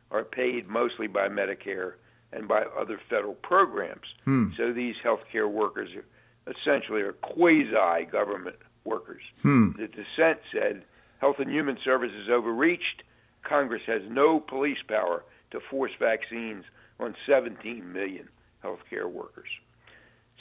are 0.10 0.24
paid 0.24 0.67
mostly 0.67 1.06
by 1.06 1.28
Medicare 1.30 1.93
and 2.33 2.47
by 2.47 2.63
other 2.79 2.99
federal 3.09 3.33
programs. 3.35 4.05
Hmm. 4.25 4.49
So 4.57 4.73
these 4.73 4.95
health 5.03 5.21
care 5.31 5.47
workers 5.47 5.89
are 5.95 6.05
essentially 6.51 7.01
are 7.01 7.13
quasi 7.13 8.05
government 8.11 8.55
workers. 8.83 9.21
Hmm. 9.41 9.71
The 9.77 9.87
dissent 9.87 10.39
said 10.51 10.83
Health 11.19 11.37
and 11.39 11.51
Human 11.51 11.77
Services 11.83 12.29
overreached. 12.31 13.03
Congress 13.43 13.83
has 13.87 14.01
no 14.09 14.39
police 14.39 14.81
power 14.87 15.23
to 15.51 15.59
force 15.59 15.91
vaccines 15.99 16.63
on 16.99 17.15
17 17.27 17.91
million 17.91 18.29
healthcare 18.63 19.09
workers. 19.09 19.49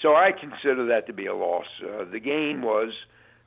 So 0.00 0.14
I 0.14 0.33
consider 0.33 0.87
that 0.87 1.07
to 1.07 1.12
be 1.12 1.26
a 1.26 1.35
loss. 1.35 1.66
Uh, 1.83 2.05
the 2.05 2.20
gain 2.20 2.62
was 2.62 2.92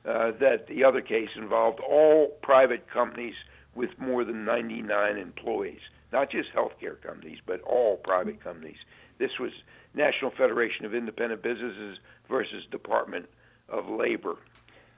uh, 0.04 0.32
that 0.40 0.66
the 0.68 0.84
other 0.84 1.00
case 1.00 1.30
involved 1.36 1.80
all 1.80 2.28
private 2.42 2.88
companies 2.88 3.34
with 3.74 3.90
more 3.98 4.24
than 4.24 4.44
99 4.44 5.16
employees, 5.16 5.80
not 6.14 6.30
just 6.30 6.48
healthcare 6.54 7.00
companies, 7.02 7.38
but 7.44 7.60
all 7.62 7.96
private 7.96 8.40
companies. 8.42 8.76
This 9.18 9.32
was 9.40 9.50
National 9.94 10.30
Federation 10.30 10.86
of 10.86 10.94
Independent 10.94 11.42
Businesses 11.42 11.98
versus 12.28 12.64
Department 12.70 13.26
of 13.68 13.88
Labor. 13.88 14.36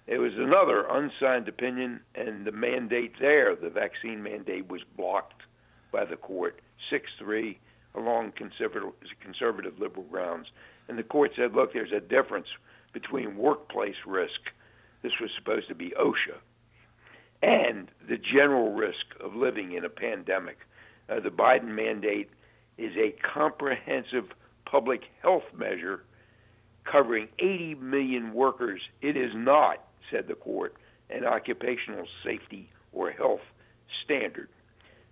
It 0.07 0.18
was 0.18 0.35
another 0.37 0.87
unsigned 0.90 1.48
opinion, 1.48 2.00
and 2.14 2.44
the 2.44 2.52
mandate 2.52 3.14
there, 3.18 3.57
the 3.57 3.70
vaccine 3.70 4.22
mandate, 4.22 4.68
was 4.68 4.83
blocked 4.94 5.42
by 5.90 6.05
the 6.05 6.16
court 6.16 6.61
6 6.90 7.11
3 7.18 7.59
along 7.94 8.33
conservative, 8.33 8.90
conservative 9.20 9.79
liberal 9.79 10.05
grounds. 10.05 10.48
And 10.87 10.98
the 10.98 11.02
court 11.02 11.33
said, 11.35 11.55
look, 11.55 11.72
there's 11.72 11.92
a 11.92 12.00
difference 12.00 12.48
between 12.92 13.38
workplace 13.38 13.96
risk, 14.07 14.40
this 15.02 15.12
was 15.18 15.31
supposed 15.35 15.68
to 15.68 15.74
be 15.74 15.94
OSHA, 15.98 16.37
and 17.42 17.88
the 18.07 18.18
general 18.18 18.74
risk 18.74 19.07
of 19.18 19.35
living 19.35 19.72
in 19.72 19.85
a 19.85 19.88
pandemic. 19.88 20.59
Uh, 21.09 21.21
the 21.21 21.31
Biden 21.31 21.69
mandate 21.69 22.31
is 22.79 22.92
a 22.97 23.14
comprehensive 23.35 24.25
public 24.64 25.03
health 25.23 25.45
measure 25.57 26.03
covering 26.90 27.29
80 27.38 27.77
million 27.77 28.33
workers. 28.33 28.81
It 29.03 29.16
is 29.16 29.31
not, 29.35 29.85
said 30.11 30.29
the 30.29 30.35
court, 30.35 30.75
an 31.11 31.25
occupational 31.25 32.07
safety 32.25 32.71
or 32.92 33.11
health 33.11 33.40
standard. 34.05 34.49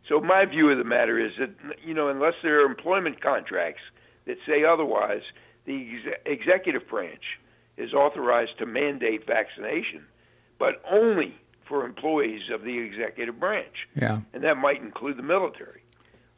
So 0.09 0.20
my 0.20 0.44
view 0.44 0.70
of 0.70 0.78
the 0.78 0.85
matter 0.85 1.18
is 1.18 1.33
that 1.38 1.50
you 1.85 1.94
know 1.94 2.09
unless 2.09 2.35
there 2.42 2.62
are 2.62 2.66
employment 2.66 3.22
contracts 3.22 3.80
that 4.26 4.37
say 4.46 4.64
otherwise, 4.64 5.22
the 5.66 5.87
ex- 6.07 6.20
executive 6.26 6.88
branch 6.88 7.22
is 7.76 7.92
authorized 7.92 8.59
to 8.59 8.66
mandate 8.66 9.26
vaccination, 9.26 10.04
but 10.59 10.83
only 10.90 11.35
for 11.66 11.87
employees 11.87 12.42
of 12.52 12.62
the 12.62 12.78
executive 12.78 13.40
branch. 13.40 13.88
Yeah. 13.96 14.20
And 14.33 14.44
that 14.44 14.57
might 14.57 14.83
include 14.83 15.16
the 15.16 15.22
military. 15.22 15.83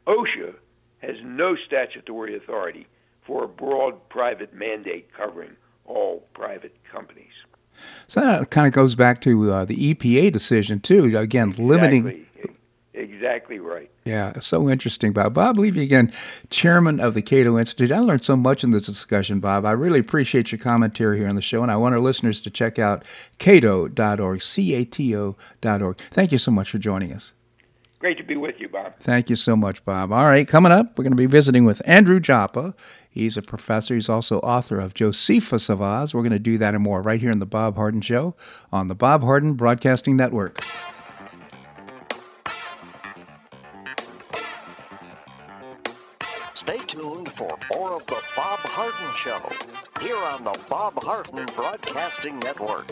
OSHA 0.07 0.55
has 0.99 1.15
no 1.23 1.55
statutory 1.55 2.35
authority 2.35 2.87
for 3.25 3.43
a 3.43 3.47
broad 3.47 4.09
private 4.09 4.53
mandate 4.53 5.09
covering 5.15 5.55
all 5.85 6.23
private 6.33 6.75
companies. 6.91 7.25
So 8.07 8.21
that 8.21 8.49
kind 8.49 8.65
of 8.65 8.73
goes 8.73 8.95
back 8.95 9.21
to 9.21 9.51
uh, 9.51 9.65
the 9.65 9.93
EPA 9.93 10.31
decision 10.31 10.79
too. 10.79 11.17
Again, 11.17 11.53
limiting. 11.57 12.07
Exactly. 12.07 12.23
Exactly 12.93 13.59
right. 13.59 13.91
Yeah, 14.05 14.39
so 14.39 14.69
interesting, 14.71 15.13
Bob. 15.13 15.35
Bob 15.35 15.59
Levy, 15.59 15.83
again, 15.83 16.11
chairman 16.49 16.99
of 16.99 17.13
the 17.13 17.21
Cato 17.21 17.59
Institute. 17.59 17.91
I 17.91 17.99
learned 17.99 18.25
so 18.25 18.35
much 18.35 18.63
in 18.63 18.71
this 18.71 18.83
discussion, 18.83 19.39
Bob. 19.39 19.65
I 19.65 19.71
really 19.71 19.99
appreciate 19.99 20.51
your 20.51 20.57
commentary 20.57 21.19
here 21.19 21.27
on 21.27 21.35
the 21.35 21.41
show, 21.43 21.61
and 21.61 21.71
I 21.71 21.75
want 21.75 21.93
our 21.93 22.01
listeners 22.01 22.39
to 22.41 22.49
check 22.49 22.79
out 22.79 23.05
cato.org, 23.37 24.41
C-A-T-O.org. 24.41 25.97
Thank 26.11 26.31
you 26.31 26.37
so 26.39 26.49
much 26.49 26.71
for 26.71 26.79
joining 26.79 27.13
us. 27.13 27.33
Great 27.99 28.17
to 28.19 28.23
be 28.23 28.35
with 28.35 28.59
you, 28.59 28.69
Bob. 28.69 28.93
Thank 28.99 29.29
you 29.29 29.35
so 29.35 29.55
much, 29.55 29.83
Bob. 29.83 30.11
All 30.11 30.27
right, 30.27 30.47
coming 30.47 30.71
up, 30.71 30.97
we're 30.97 31.03
going 31.03 31.13
to 31.13 31.17
be 31.17 31.25
visiting 31.25 31.65
with 31.65 31.81
Andrew 31.83 32.19
Joppa. 32.19 32.75
He's 33.09 33.37
a 33.37 33.41
professor. 33.41 33.95
He's 33.95 34.07
also 34.07 34.37
author 34.39 34.79
of 34.79 34.93
Josephus 34.93 35.67
of 35.67 35.81
Oz. 35.81 36.13
We're 36.13 36.21
going 36.21 36.31
to 36.31 36.39
do 36.39 36.59
that 36.59 36.75
and 36.75 36.83
more 36.83 37.01
right 37.01 37.19
here 37.19 37.31
in 37.31 37.39
the 37.39 37.47
Bob 37.47 37.75
Harden 37.75 38.01
Show 38.01 38.35
on 38.71 38.87
the 38.87 38.93
Bob 38.93 39.23
Harden 39.23 39.55
Broadcasting 39.55 40.15
Network. 40.15 40.63
Stay 46.53 46.77
tuned 46.79 47.31
for 47.33 47.57
more 47.73 47.93
of 47.93 48.05
the 48.05 48.21
Bob 48.35 48.59
Harden 48.59 49.15
Show 49.15 49.41
here 50.05 50.17
on 50.17 50.43
the 50.43 50.55
Bob 50.69 51.01
Harden 51.01 51.47
Broadcasting 51.55 52.37
Network. 52.39 52.91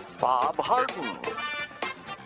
Bob 0.21 0.55
Harden. 0.59 1.17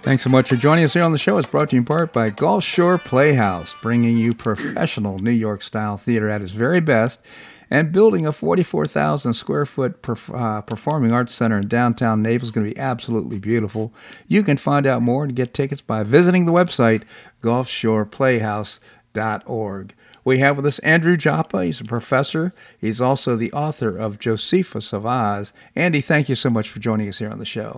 Thanks 0.01 0.21
so 0.21 0.29
much 0.29 0.49
for 0.49 0.57
joining 0.57 0.83
us 0.83 0.93
here 0.93 1.03
on 1.03 1.13
the 1.13 1.17
show. 1.17 1.37
It's 1.37 1.49
brought 1.49 1.69
to 1.69 1.77
you 1.77 1.79
in 1.79 1.85
part 1.85 2.11
by 2.11 2.29
Gulf 2.29 2.63
Shore 2.63 2.97
Playhouse, 2.97 3.73
bringing 3.81 4.17
you 4.17 4.33
professional 4.33 5.17
New 5.17 5.31
York 5.31 5.61
style 5.61 5.95
theater 5.95 6.29
at 6.29 6.41
its 6.41 6.51
very 6.51 6.81
best. 6.81 7.25
And 7.71 7.91
building 7.91 8.27
a 8.27 8.31
44,000 8.31 9.33
square 9.33 9.65
foot 9.65 10.03
perf- 10.03 10.39
uh, 10.39 10.61
performing 10.61 11.11
arts 11.11 11.33
center 11.33 11.57
in 11.57 11.67
downtown 11.67 12.21
Naples 12.21 12.49
is 12.49 12.51
going 12.51 12.67
to 12.67 12.71
be 12.71 12.79
absolutely 12.79 13.39
beautiful. 13.39 13.91
You 14.27 14.43
can 14.43 14.57
find 14.57 14.85
out 14.85 15.01
more 15.01 15.23
and 15.23 15.35
get 15.35 15.53
tickets 15.53 15.81
by 15.81 16.03
visiting 16.03 16.45
the 16.45 16.51
website 16.51 17.01
gulfshoreplayhouse.org. 19.15 19.93
We 20.23 20.39
have 20.39 20.57
with 20.57 20.65
us 20.65 20.79
Andrew 20.79 21.17
Joppa. 21.17 21.65
He's 21.65 21.81
a 21.81 21.85
professor. 21.85 22.53
He's 22.79 23.01
also 23.01 23.35
the 23.35 23.51
author 23.53 23.97
of 23.97 24.19
Josephus 24.19 24.91
of 24.93 25.05
Oz. 25.05 25.53
Andy, 25.75 26.01
thank 26.01 26.29
you 26.29 26.35
so 26.35 26.49
much 26.49 26.69
for 26.69 26.79
joining 26.79 27.07
us 27.07 27.19
here 27.19 27.29
on 27.29 27.39
the 27.39 27.45
show. 27.45 27.77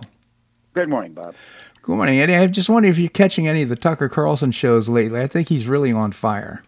Good 0.72 0.88
morning, 0.88 1.12
Bob. 1.12 1.34
Good 1.82 1.96
morning, 1.96 2.20
Andy. 2.20 2.34
I 2.34 2.46
just 2.46 2.68
wonder 2.68 2.88
if 2.88 2.98
you're 2.98 3.10
catching 3.10 3.48
any 3.48 3.62
of 3.62 3.68
the 3.68 3.76
Tucker 3.76 4.08
Carlson 4.08 4.52
shows 4.52 4.88
lately. 4.88 5.20
I 5.20 5.26
think 5.26 5.48
he's 5.48 5.66
really 5.66 5.92
on 5.92 6.12
fire. 6.12 6.62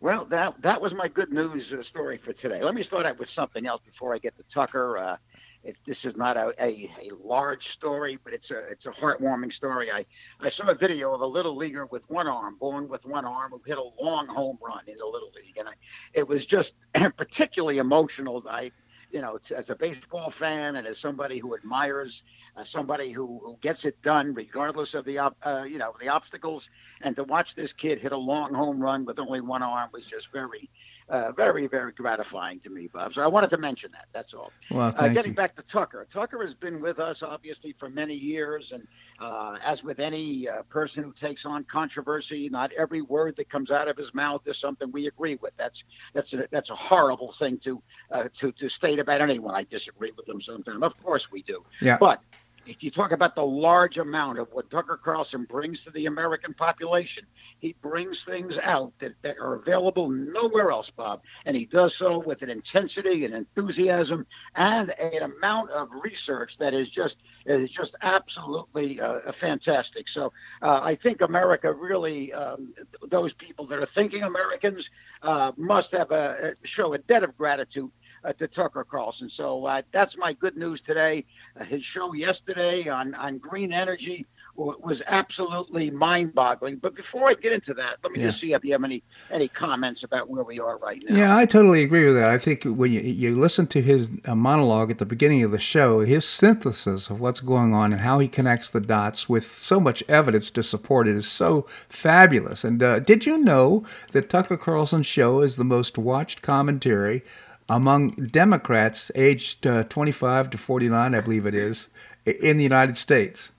Well, 0.00 0.26
that 0.26 0.60
that 0.60 0.82
was 0.82 0.92
my 0.92 1.08
good 1.08 1.32
news 1.32 1.72
uh, 1.72 1.82
story 1.82 2.18
for 2.18 2.34
today. 2.34 2.62
Let 2.62 2.74
me 2.74 2.82
start 2.82 3.06
out 3.06 3.18
with 3.18 3.30
something 3.30 3.66
else 3.66 3.80
before 3.86 4.14
I 4.14 4.18
get 4.18 4.36
to 4.36 4.42
Tucker. 4.44 4.98
Uh, 4.98 5.16
it, 5.64 5.76
this 5.86 6.04
is 6.04 6.16
not 6.16 6.36
a, 6.36 6.52
a, 6.58 6.90
a, 7.02 7.10
large 7.22 7.70
story, 7.70 8.18
but 8.22 8.32
it's 8.32 8.50
a 8.50 8.68
it's 8.70 8.86
a 8.86 8.90
heartwarming 8.90 9.52
story. 9.52 9.90
I, 9.90 10.04
I 10.40 10.48
saw 10.48 10.68
a 10.68 10.74
video 10.74 11.14
of 11.14 11.22
a 11.22 11.26
little 11.26 11.56
leaguer 11.56 11.86
with 11.86 12.08
one 12.10 12.28
arm, 12.28 12.56
born 12.58 12.88
with 12.88 13.04
one 13.06 13.24
arm, 13.24 13.52
who 13.52 13.60
hit 13.64 13.78
a 13.78 14.02
long 14.02 14.26
home 14.26 14.58
run 14.62 14.82
in 14.86 14.98
the 14.98 15.06
little 15.06 15.30
league, 15.34 15.56
and 15.56 15.68
I, 15.68 15.72
it 16.12 16.28
was 16.28 16.44
just 16.44 16.74
particularly 17.16 17.78
emotional. 17.78 18.44
I 18.48 18.72
you 19.14 19.20
know, 19.20 19.38
as 19.56 19.70
a 19.70 19.76
baseball 19.76 20.28
fan 20.28 20.74
and 20.74 20.88
as 20.88 20.98
somebody 20.98 21.38
who 21.38 21.54
admires 21.54 22.24
uh, 22.56 22.64
somebody 22.64 23.12
who, 23.12 23.40
who 23.44 23.56
gets 23.60 23.84
it 23.84 24.00
done 24.02 24.34
regardless 24.34 24.92
of 24.92 25.04
the 25.04 25.18
uh, 25.20 25.62
you 25.62 25.78
know 25.78 25.94
the 26.00 26.08
obstacles, 26.08 26.68
and 27.00 27.14
to 27.14 27.22
watch 27.22 27.54
this 27.54 27.72
kid 27.72 28.00
hit 28.00 28.10
a 28.10 28.16
long 28.16 28.52
home 28.52 28.80
run 28.80 29.04
with 29.04 29.20
only 29.20 29.40
one 29.40 29.62
arm 29.62 29.88
was 29.92 30.04
just 30.04 30.32
very 30.32 30.68
uh, 31.08 31.32
very, 31.32 31.66
very 31.66 31.92
gratifying 31.92 32.60
to 32.60 32.70
me, 32.70 32.88
Bob. 32.92 33.12
So 33.12 33.22
I 33.22 33.26
wanted 33.26 33.50
to 33.50 33.58
mention 33.58 33.90
that. 33.92 34.06
That's 34.12 34.32
all. 34.32 34.52
Well, 34.70 34.94
uh, 34.96 35.08
getting 35.08 35.32
you. 35.32 35.36
back 35.36 35.54
to 35.56 35.62
Tucker, 35.62 36.06
Tucker 36.10 36.42
has 36.42 36.54
been 36.54 36.80
with 36.80 36.98
us 36.98 37.22
obviously 37.22 37.74
for 37.78 37.90
many 37.90 38.14
years, 38.14 38.72
and 38.72 38.86
uh, 39.20 39.58
as 39.62 39.84
with 39.84 40.00
any 40.00 40.48
uh, 40.48 40.62
person 40.64 41.04
who 41.04 41.12
takes 41.12 41.44
on 41.44 41.64
controversy, 41.64 42.48
not 42.48 42.72
every 42.72 43.02
word 43.02 43.36
that 43.36 43.50
comes 43.50 43.70
out 43.70 43.88
of 43.88 43.96
his 43.96 44.14
mouth 44.14 44.42
is 44.46 44.58
something 44.58 44.90
we 44.92 45.06
agree 45.06 45.36
with. 45.42 45.52
That's 45.56 45.84
that's 46.14 46.32
a, 46.32 46.48
that's 46.50 46.70
a 46.70 46.76
horrible 46.76 47.32
thing 47.32 47.58
to 47.58 47.82
uh, 48.10 48.24
to 48.34 48.52
to 48.52 48.68
state 48.68 48.98
about 48.98 49.20
anyone. 49.20 49.54
I 49.54 49.64
disagree 49.64 50.12
with 50.16 50.26
them 50.26 50.40
sometimes. 50.40 50.82
Of 50.82 51.02
course 51.02 51.30
we 51.30 51.42
do. 51.42 51.64
Yeah. 51.80 51.98
But 52.00 52.22
if 52.66 52.82
you 52.82 52.90
talk 52.90 53.12
about 53.12 53.34
the 53.34 53.44
large 53.44 53.98
amount 53.98 54.38
of 54.38 54.48
what 54.52 54.70
Tucker 54.70 54.98
Carlson 55.02 55.44
brings 55.44 55.84
to 55.84 55.90
the 55.90 56.06
American 56.06 56.54
population, 56.54 57.24
he 57.60 57.74
brings 57.82 58.24
things 58.24 58.58
out 58.58 58.92
that, 58.98 59.14
that 59.22 59.38
are 59.38 59.54
available 59.54 60.10
nowhere 60.10 60.70
else, 60.70 60.90
Bob. 60.90 61.22
And 61.46 61.56
he 61.56 61.66
does 61.66 61.96
so 61.96 62.18
with 62.18 62.42
an 62.42 62.50
intensity 62.50 63.24
and 63.24 63.34
enthusiasm 63.34 64.26
and 64.54 64.90
an 64.98 65.22
amount 65.22 65.70
of 65.70 65.88
research 66.02 66.58
that 66.58 66.74
is 66.74 66.88
just 66.88 67.22
is 67.46 67.70
just 67.70 67.96
absolutely 68.02 69.00
uh, 69.00 69.32
fantastic. 69.32 70.08
So 70.08 70.32
uh, 70.62 70.80
I 70.82 70.94
think 70.94 71.20
America 71.20 71.72
really, 71.72 72.32
um, 72.32 72.74
those 73.08 73.32
people 73.32 73.66
that 73.66 73.78
are 73.78 73.86
thinking 73.86 74.22
Americans, 74.22 74.90
uh, 75.22 75.52
must 75.56 75.92
have 75.92 76.10
a 76.10 76.54
show 76.62 76.92
a 76.94 76.98
debt 76.98 77.24
of 77.24 77.36
gratitude 77.36 77.90
to 78.32 78.48
Tucker 78.48 78.84
Carlson. 78.84 79.28
So 79.28 79.66
uh, 79.66 79.82
that's 79.92 80.16
my 80.16 80.32
good 80.32 80.56
news 80.56 80.80
today. 80.82 81.24
Uh, 81.58 81.64
his 81.64 81.84
show 81.84 82.14
yesterday 82.14 82.88
on, 82.88 83.14
on 83.14 83.38
green 83.38 83.72
energy 83.72 84.26
was 84.56 85.02
absolutely 85.08 85.90
mind-boggling. 85.90 86.76
But 86.76 86.94
before 86.94 87.28
I 87.28 87.34
get 87.34 87.52
into 87.52 87.74
that, 87.74 87.96
let 88.04 88.12
me 88.12 88.20
Yeah. 88.20 88.26
just 88.26 88.38
see 88.40 88.52
if 88.52 88.64
you 88.64 88.70
have 88.70 88.84
any 88.84 89.02
any 89.32 89.48
comments 89.48 90.04
about 90.04 90.30
where 90.30 90.44
we 90.44 90.60
are 90.60 90.78
right 90.78 91.02
now. 91.08 91.16
Yeah, 91.16 91.36
I 91.36 91.44
totally 91.44 91.82
agree 91.82 92.06
with 92.06 92.14
that. 92.14 92.30
I 92.30 92.38
think 92.38 92.62
when 92.62 92.92
you, 92.92 93.00
you 93.00 93.34
listen 93.34 93.66
to 93.68 93.82
his 93.82 94.08
uh, 94.24 94.36
monologue 94.36 94.92
at 94.92 94.98
the 94.98 95.06
beginning 95.06 95.42
of 95.42 95.50
the 95.50 95.58
show, 95.58 96.00
his 96.00 96.24
synthesis 96.24 97.10
of 97.10 97.20
what's 97.20 97.40
going 97.40 97.74
on 97.74 97.92
and 97.92 98.02
how 98.02 98.20
he 98.20 98.28
connects 98.28 98.68
the 98.68 98.80
dots 98.80 99.28
with 99.28 99.44
so 99.44 99.80
much 99.80 100.04
evidence 100.08 100.50
to 100.50 100.62
support 100.62 101.08
it 101.08 101.16
is 101.16 101.26
so 101.26 101.66
fabulous. 101.88 102.62
And 102.62 102.80
uh, 102.80 103.00
did 103.00 103.26
you 103.26 103.38
know 103.38 103.84
that 104.12 104.30
Tucker 104.30 104.56
Carlson's 104.56 105.06
show 105.08 105.40
is 105.40 105.56
the 105.56 105.64
most 105.64 105.98
watched 105.98 106.42
commentary 106.42 107.24
among 107.68 108.10
Democrats 108.10 109.10
aged 109.14 109.66
uh, 109.66 109.84
25 109.84 110.50
to 110.50 110.58
49, 110.58 111.14
I 111.14 111.20
believe 111.20 111.46
it 111.46 111.54
is, 111.54 111.88
in 112.26 112.56
the 112.56 112.62
United 112.62 112.96
States? 112.96 113.50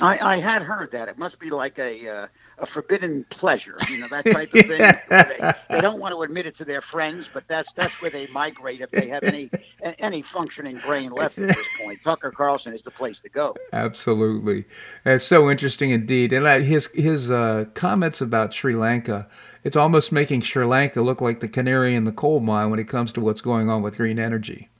I, 0.00 0.18
I 0.18 0.36
had 0.38 0.62
heard 0.62 0.92
that 0.92 1.08
it 1.08 1.18
must 1.18 1.38
be 1.38 1.50
like 1.50 1.78
a 1.78 2.08
uh, 2.08 2.26
a 2.58 2.66
forbidden 2.66 3.24
pleasure, 3.30 3.76
you 3.90 3.98
know, 3.98 4.08
that 4.08 4.24
type 4.30 4.52
of 4.54 4.66
thing. 4.66 4.80
they, 5.10 5.52
they 5.70 5.80
don't 5.80 6.00
want 6.00 6.12
to 6.12 6.22
admit 6.22 6.46
it 6.46 6.54
to 6.56 6.64
their 6.64 6.80
friends, 6.80 7.28
but 7.32 7.46
that's 7.48 7.72
that's 7.72 8.00
where 8.00 8.10
they 8.10 8.26
migrate 8.28 8.80
if 8.80 8.90
they 8.90 9.08
have 9.08 9.22
any 9.22 9.50
any 9.98 10.22
functioning 10.22 10.76
brain 10.78 11.10
left 11.10 11.38
at 11.38 11.48
this 11.48 11.68
point. 11.82 11.98
Tucker 12.02 12.30
Carlson 12.30 12.72
is 12.72 12.82
the 12.82 12.90
place 12.90 13.20
to 13.20 13.28
go. 13.28 13.54
Absolutely, 13.72 14.64
it's 15.04 15.24
so 15.24 15.50
interesting 15.50 15.90
indeed. 15.90 16.32
And 16.32 16.46
uh, 16.46 16.58
his 16.60 16.86
his 16.94 17.30
uh, 17.30 17.66
comments 17.74 18.20
about 18.20 18.54
Sri 18.54 18.74
Lanka, 18.74 19.28
it's 19.64 19.76
almost 19.76 20.12
making 20.12 20.42
Sri 20.42 20.64
Lanka 20.64 21.02
look 21.02 21.20
like 21.20 21.40
the 21.40 21.48
canary 21.48 21.94
in 21.94 22.04
the 22.04 22.12
coal 22.12 22.40
mine 22.40 22.70
when 22.70 22.78
it 22.78 22.88
comes 22.88 23.12
to 23.12 23.20
what's 23.20 23.40
going 23.40 23.68
on 23.68 23.82
with 23.82 23.96
green 23.96 24.18
energy. 24.18 24.70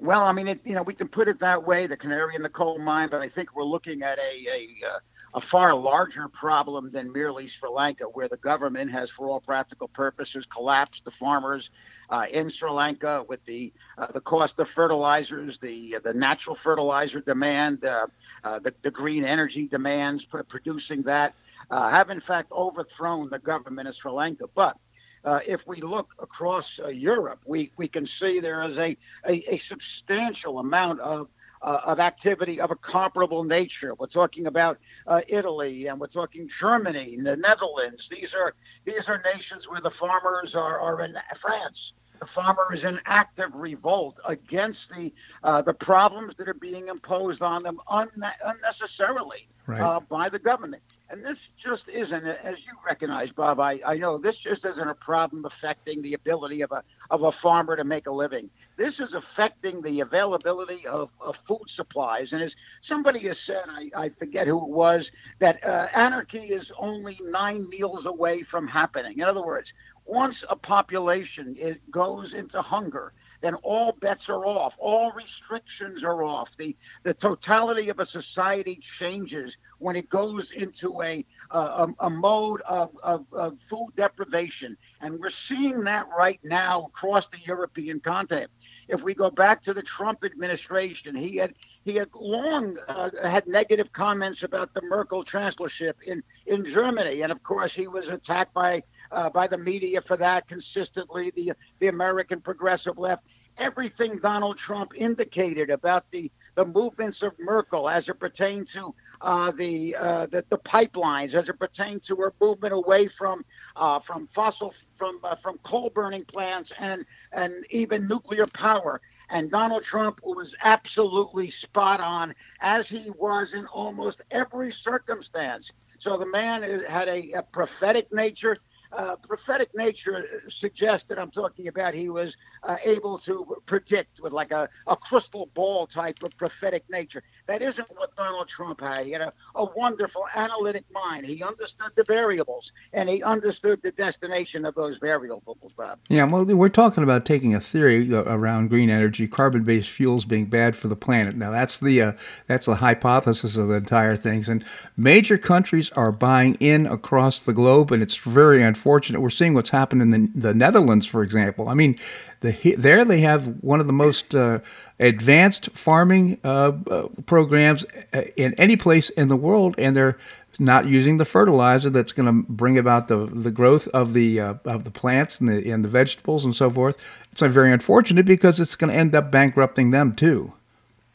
Well, 0.00 0.22
I 0.22 0.32
mean, 0.32 0.48
it, 0.48 0.60
you 0.64 0.74
know, 0.74 0.82
we 0.82 0.94
can 0.94 1.08
put 1.08 1.28
it 1.28 1.38
that 1.40 1.66
way, 1.66 1.86
the 1.86 1.96
canary 1.96 2.34
in 2.34 2.42
the 2.42 2.48
coal 2.48 2.78
mine, 2.78 3.10
but 3.10 3.20
I 3.20 3.28
think 3.28 3.54
we're 3.54 3.64
looking 3.64 4.02
at 4.02 4.18
a 4.18 4.48
a, 4.48 4.68
uh, 4.88 4.98
a 5.34 5.40
far 5.40 5.74
larger 5.74 6.28
problem 6.28 6.90
than 6.90 7.12
merely 7.12 7.46
Sri 7.46 7.68
Lanka, 7.68 8.04
where 8.04 8.28
the 8.28 8.36
government 8.38 8.90
has, 8.90 9.10
for 9.10 9.28
all 9.28 9.40
practical 9.40 9.88
purposes, 9.88 10.46
collapsed 10.46 11.04
the 11.04 11.10
farmers 11.10 11.70
uh, 12.08 12.26
in 12.30 12.48
Sri 12.50 12.70
Lanka 12.70 13.24
with 13.28 13.44
the 13.44 13.72
uh, 13.98 14.08
the 14.12 14.20
cost 14.20 14.58
of 14.58 14.68
fertilizers, 14.68 15.58
the 15.58 15.98
the 16.02 16.14
natural 16.14 16.56
fertilizer 16.56 17.20
demand, 17.20 17.84
uh, 17.84 18.06
uh, 18.44 18.58
the, 18.58 18.74
the 18.82 18.90
green 18.90 19.24
energy 19.24 19.68
demands 19.68 20.24
producing 20.24 21.02
that, 21.02 21.34
uh, 21.70 21.88
have 21.90 22.10
in 22.10 22.20
fact 22.20 22.50
overthrown 22.52 23.30
the 23.30 23.38
government 23.38 23.86
of 23.88 23.94
Sri 23.94 24.10
Lanka. 24.10 24.46
But 24.54 24.76
uh, 25.24 25.40
if 25.46 25.66
we 25.66 25.80
look 25.80 26.14
across 26.18 26.80
uh, 26.82 26.88
Europe, 26.88 27.40
we, 27.44 27.70
we 27.76 27.86
can 27.88 28.06
see 28.06 28.40
there 28.40 28.62
is 28.62 28.78
a, 28.78 28.96
a, 29.26 29.54
a 29.54 29.56
substantial 29.58 30.58
amount 30.60 31.00
of, 31.00 31.28
uh, 31.62 31.80
of 31.84 32.00
activity 32.00 32.60
of 32.60 32.70
a 32.70 32.76
comparable 32.76 33.44
nature. 33.44 33.94
We're 33.98 34.06
talking 34.06 34.46
about 34.46 34.78
uh, 35.06 35.20
Italy 35.28 35.86
and 35.88 36.00
we're 36.00 36.06
talking 36.06 36.48
Germany, 36.48 37.18
the 37.22 37.36
Netherlands. 37.36 38.08
These 38.08 38.34
are 38.34 38.54
these 38.84 39.08
are 39.08 39.22
nations 39.34 39.68
where 39.68 39.80
the 39.80 39.90
farmers 39.90 40.54
are, 40.54 40.80
are 40.80 41.00
in 41.02 41.14
France. 41.40 41.92
The 42.18 42.26
farmer 42.26 42.72
is 42.74 42.84
in 42.84 43.00
active 43.06 43.50
revolt 43.54 44.20
against 44.26 44.90
the 44.94 45.12
uh, 45.42 45.62
the 45.62 45.72
problems 45.74 46.34
that 46.36 46.48
are 46.48 46.54
being 46.54 46.88
imposed 46.88 47.40
on 47.42 47.62
them 47.62 47.78
unne- 47.88 48.32
unnecessarily 48.44 49.48
Right. 49.66 49.80
uh, 49.80 50.00
by 50.00 50.28
the 50.28 50.38
government. 50.38 50.82
And 51.10 51.24
this 51.24 51.40
just 51.58 51.88
isn't, 51.88 52.24
as 52.24 52.58
you 52.58 52.72
recognize, 52.86 53.32
Bob. 53.32 53.58
I, 53.58 53.80
I 53.84 53.96
know 53.96 54.16
this 54.16 54.36
just 54.36 54.64
isn't 54.64 54.88
a 54.88 54.94
problem 54.94 55.44
affecting 55.44 56.00
the 56.02 56.14
ability 56.14 56.60
of 56.60 56.70
a 56.70 56.84
of 57.10 57.24
a 57.24 57.32
farmer 57.32 57.74
to 57.74 57.82
make 57.82 58.06
a 58.06 58.12
living. 58.12 58.48
This 58.76 59.00
is 59.00 59.14
affecting 59.14 59.82
the 59.82 60.00
availability 60.00 60.86
of, 60.86 61.10
of 61.20 61.36
food 61.48 61.64
supplies. 61.66 62.32
And 62.32 62.42
as 62.42 62.54
somebody 62.80 63.18
has 63.26 63.40
said, 63.40 63.64
I, 63.68 63.90
I 63.96 64.08
forget 64.10 64.46
who 64.46 64.62
it 64.62 64.70
was, 64.70 65.10
that 65.40 65.64
uh, 65.64 65.88
anarchy 65.94 66.38
is 66.38 66.70
only 66.78 67.18
nine 67.24 67.68
meals 67.68 68.06
away 68.06 68.44
from 68.44 68.68
happening. 68.68 69.18
In 69.18 69.24
other 69.24 69.44
words, 69.44 69.74
once 70.04 70.44
a 70.48 70.54
population 70.54 71.56
is, 71.56 71.78
goes 71.90 72.34
into 72.34 72.62
hunger, 72.62 73.12
then 73.40 73.54
all 73.56 73.92
bets 74.00 74.28
are 74.28 74.44
off. 74.44 74.74
All 74.78 75.12
restrictions 75.12 76.04
are 76.04 76.22
off. 76.22 76.50
The 76.56 76.76
the 77.02 77.14
totality 77.14 77.88
of 77.88 77.98
a 77.98 78.06
society 78.06 78.80
changes 78.98 79.56
when 79.78 79.96
it 79.96 80.08
goes 80.08 80.50
into 80.50 81.02
a 81.02 81.24
a, 81.50 81.88
a 82.00 82.10
mode 82.10 82.60
of, 82.62 82.90
of, 83.02 83.24
of 83.32 83.56
food 83.68 83.88
deprivation, 83.96 84.76
and 85.00 85.18
we're 85.18 85.30
seeing 85.30 85.82
that 85.84 86.06
right 86.16 86.40
now 86.44 86.86
across 86.86 87.28
the 87.28 87.38
European 87.44 88.00
continent. 88.00 88.50
If 88.88 89.02
we 89.02 89.14
go 89.14 89.30
back 89.30 89.62
to 89.62 89.74
the 89.74 89.82
Trump 89.82 90.24
administration, 90.24 91.14
he 91.14 91.36
had 91.36 91.54
he 91.84 91.94
had 91.94 92.08
long 92.14 92.76
uh, 92.88 93.10
had 93.22 93.46
negative 93.46 93.92
comments 93.92 94.42
about 94.42 94.74
the 94.74 94.82
Merkel 94.82 95.24
chancellorship 95.24 95.96
in 96.06 96.22
in 96.46 96.64
Germany, 96.64 97.22
and 97.22 97.32
of 97.32 97.42
course 97.42 97.74
he 97.74 97.88
was 97.88 98.08
attacked 98.08 98.52
by 98.52 98.82
uh, 99.12 99.30
by 99.30 99.46
the 99.46 99.58
media 99.58 100.00
for 100.02 100.16
that 100.16 100.46
consistently. 100.48 101.30
The 101.34 101.52
the 101.78 101.88
American 101.88 102.40
progressive 102.40 102.98
left. 102.98 103.24
Everything 103.60 104.18
Donald 104.18 104.58
Trump 104.58 104.92
indicated 104.96 105.70
about 105.70 106.10
the 106.10 106.32
the 106.56 106.64
movements 106.64 107.22
of 107.22 107.32
Merkel 107.38 107.88
as 107.88 108.08
it 108.08 108.18
pertained 108.18 108.66
to 108.68 108.94
uh, 109.20 109.52
the, 109.52 109.94
uh, 109.96 110.26
the 110.26 110.44
the 110.50 110.58
pipelines, 110.58 111.34
as 111.34 111.48
it 111.48 111.58
pertained 111.58 112.02
to 112.04 112.16
her 112.16 112.34
movement 112.40 112.74
away 112.74 113.06
from 113.06 113.44
uh, 113.76 114.00
from 114.00 114.26
fossil 114.34 114.74
from 114.96 115.20
uh, 115.24 115.36
from 115.36 115.58
coal 115.58 115.90
burning 115.90 116.24
plants 116.24 116.72
and 116.78 117.04
and 117.32 117.66
even 117.70 118.08
nuclear 118.08 118.46
power. 118.46 119.00
And 119.28 119.50
Donald 119.50 119.84
Trump 119.84 120.20
was 120.24 120.56
absolutely 120.62 121.50
spot 121.50 122.00
on, 122.00 122.34
as 122.60 122.88
he 122.88 123.10
was 123.18 123.54
in 123.54 123.66
almost 123.66 124.22
every 124.30 124.72
circumstance. 124.72 125.70
So 125.98 126.16
the 126.16 126.26
man 126.26 126.62
had 126.88 127.08
a, 127.08 127.32
a 127.32 127.42
prophetic 127.42 128.10
nature. 128.12 128.56
Uh, 128.92 129.16
prophetic 129.16 129.70
nature 129.74 130.24
suggests 130.48 131.06
that 131.08 131.18
I'm 131.18 131.30
talking 131.30 131.68
about 131.68 131.94
he 131.94 132.08
was 132.08 132.36
uh, 132.62 132.76
able 132.84 133.18
to 133.18 133.56
predict 133.66 134.20
with 134.20 134.32
like 134.32 134.50
a, 134.50 134.68
a 134.86 134.96
crystal 134.96 135.50
ball 135.54 135.86
type 135.86 136.22
of 136.22 136.36
prophetic 136.36 136.84
nature. 136.90 137.22
That 137.50 137.62
isn't 137.62 137.88
what 137.96 138.14
Donald 138.14 138.46
Trump 138.46 138.80
had. 138.80 139.04
He 139.04 139.10
had 139.10 139.22
a, 139.22 139.32
a 139.56 139.64
wonderful 139.64 140.24
analytic 140.36 140.84
mind. 140.92 141.26
He 141.26 141.42
understood 141.42 141.90
the 141.96 142.04
variables 142.04 142.70
and 142.92 143.08
he 143.08 143.24
understood 143.24 143.82
the 143.82 143.90
destination 143.90 144.64
of 144.64 144.76
those 144.76 144.98
variables, 144.98 145.72
Bob. 145.76 145.98
Yeah, 146.08 146.26
well, 146.26 146.44
we're 146.44 146.68
talking 146.68 147.02
about 147.02 147.26
taking 147.26 147.52
a 147.52 147.60
theory 147.60 148.14
uh, 148.14 148.22
around 148.22 148.68
green 148.68 148.88
energy, 148.88 149.26
carbon-based 149.26 149.90
fuels 149.90 150.24
being 150.24 150.46
bad 150.46 150.76
for 150.76 150.86
the 150.86 150.94
planet. 150.94 151.34
Now, 151.34 151.50
that's 151.50 151.76
the 151.78 152.00
uh, 152.00 152.12
that's 152.46 152.66
the 152.66 152.76
hypothesis 152.76 153.56
of 153.56 153.66
the 153.66 153.74
entire 153.74 154.14
things, 154.14 154.48
and 154.48 154.64
major 154.96 155.36
countries 155.36 155.90
are 155.96 156.12
buying 156.12 156.54
in 156.60 156.86
across 156.86 157.40
the 157.40 157.52
globe, 157.52 157.90
and 157.90 158.00
it's 158.00 158.14
very 158.14 158.62
unfortunate. 158.62 159.20
We're 159.20 159.30
seeing 159.30 159.54
what's 159.54 159.70
happened 159.70 160.02
in 160.02 160.10
the, 160.10 160.30
the 160.36 160.54
Netherlands, 160.54 161.04
for 161.04 161.24
example. 161.24 161.68
I 161.68 161.74
mean, 161.74 161.96
the, 162.40 162.74
there 162.78 163.04
they 163.04 163.20
have 163.20 163.46
one 163.62 163.80
of 163.80 163.86
the 163.86 163.92
most 163.92 164.34
uh, 164.34 164.60
advanced 164.98 165.70
farming 165.72 166.38
uh, 166.42 166.72
uh, 166.90 167.08
programs 167.26 167.84
uh, 168.14 168.22
in 168.36 168.54
any 168.54 168.76
place 168.76 169.10
in 169.10 169.28
the 169.28 169.36
world, 169.36 169.74
and 169.76 169.94
they're 169.94 170.16
not 170.58 170.86
using 170.86 171.18
the 171.18 171.24
fertilizer 171.24 171.90
that's 171.90 172.12
going 172.12 172.26
to 172.26 172.50
bring 172.50 172.76
about 172.78 173.08
the, 173.08 173.26
the 173.26 173.50
growth 173.50 173.88
of 173.88 174.14
the 174.14 174.40
uh, 174.40 174.54
of 174.64 174.84
the 174.84 174.90
plants 174.90 175.38
and 175.38 175.48
the 175.48 175.70
and 175.70 175.84
the 175.84 175.88
vegetables 175.88 176.44
and 176.44 176.56
so 176.56 176.70
forth. 176.70 176.96
It's 177.32 177.42
very 177.42 177.72
unfortunate 177.72 178.26
because 178.26 178.58
it's 178.58 178.74
going 178.74 178.92
to 178.92 178.98
end 178.98 179.14
up 179.14 179.30
bankrupting 179.30 179.90
them 179.90 180.14
too. 180.14 180.52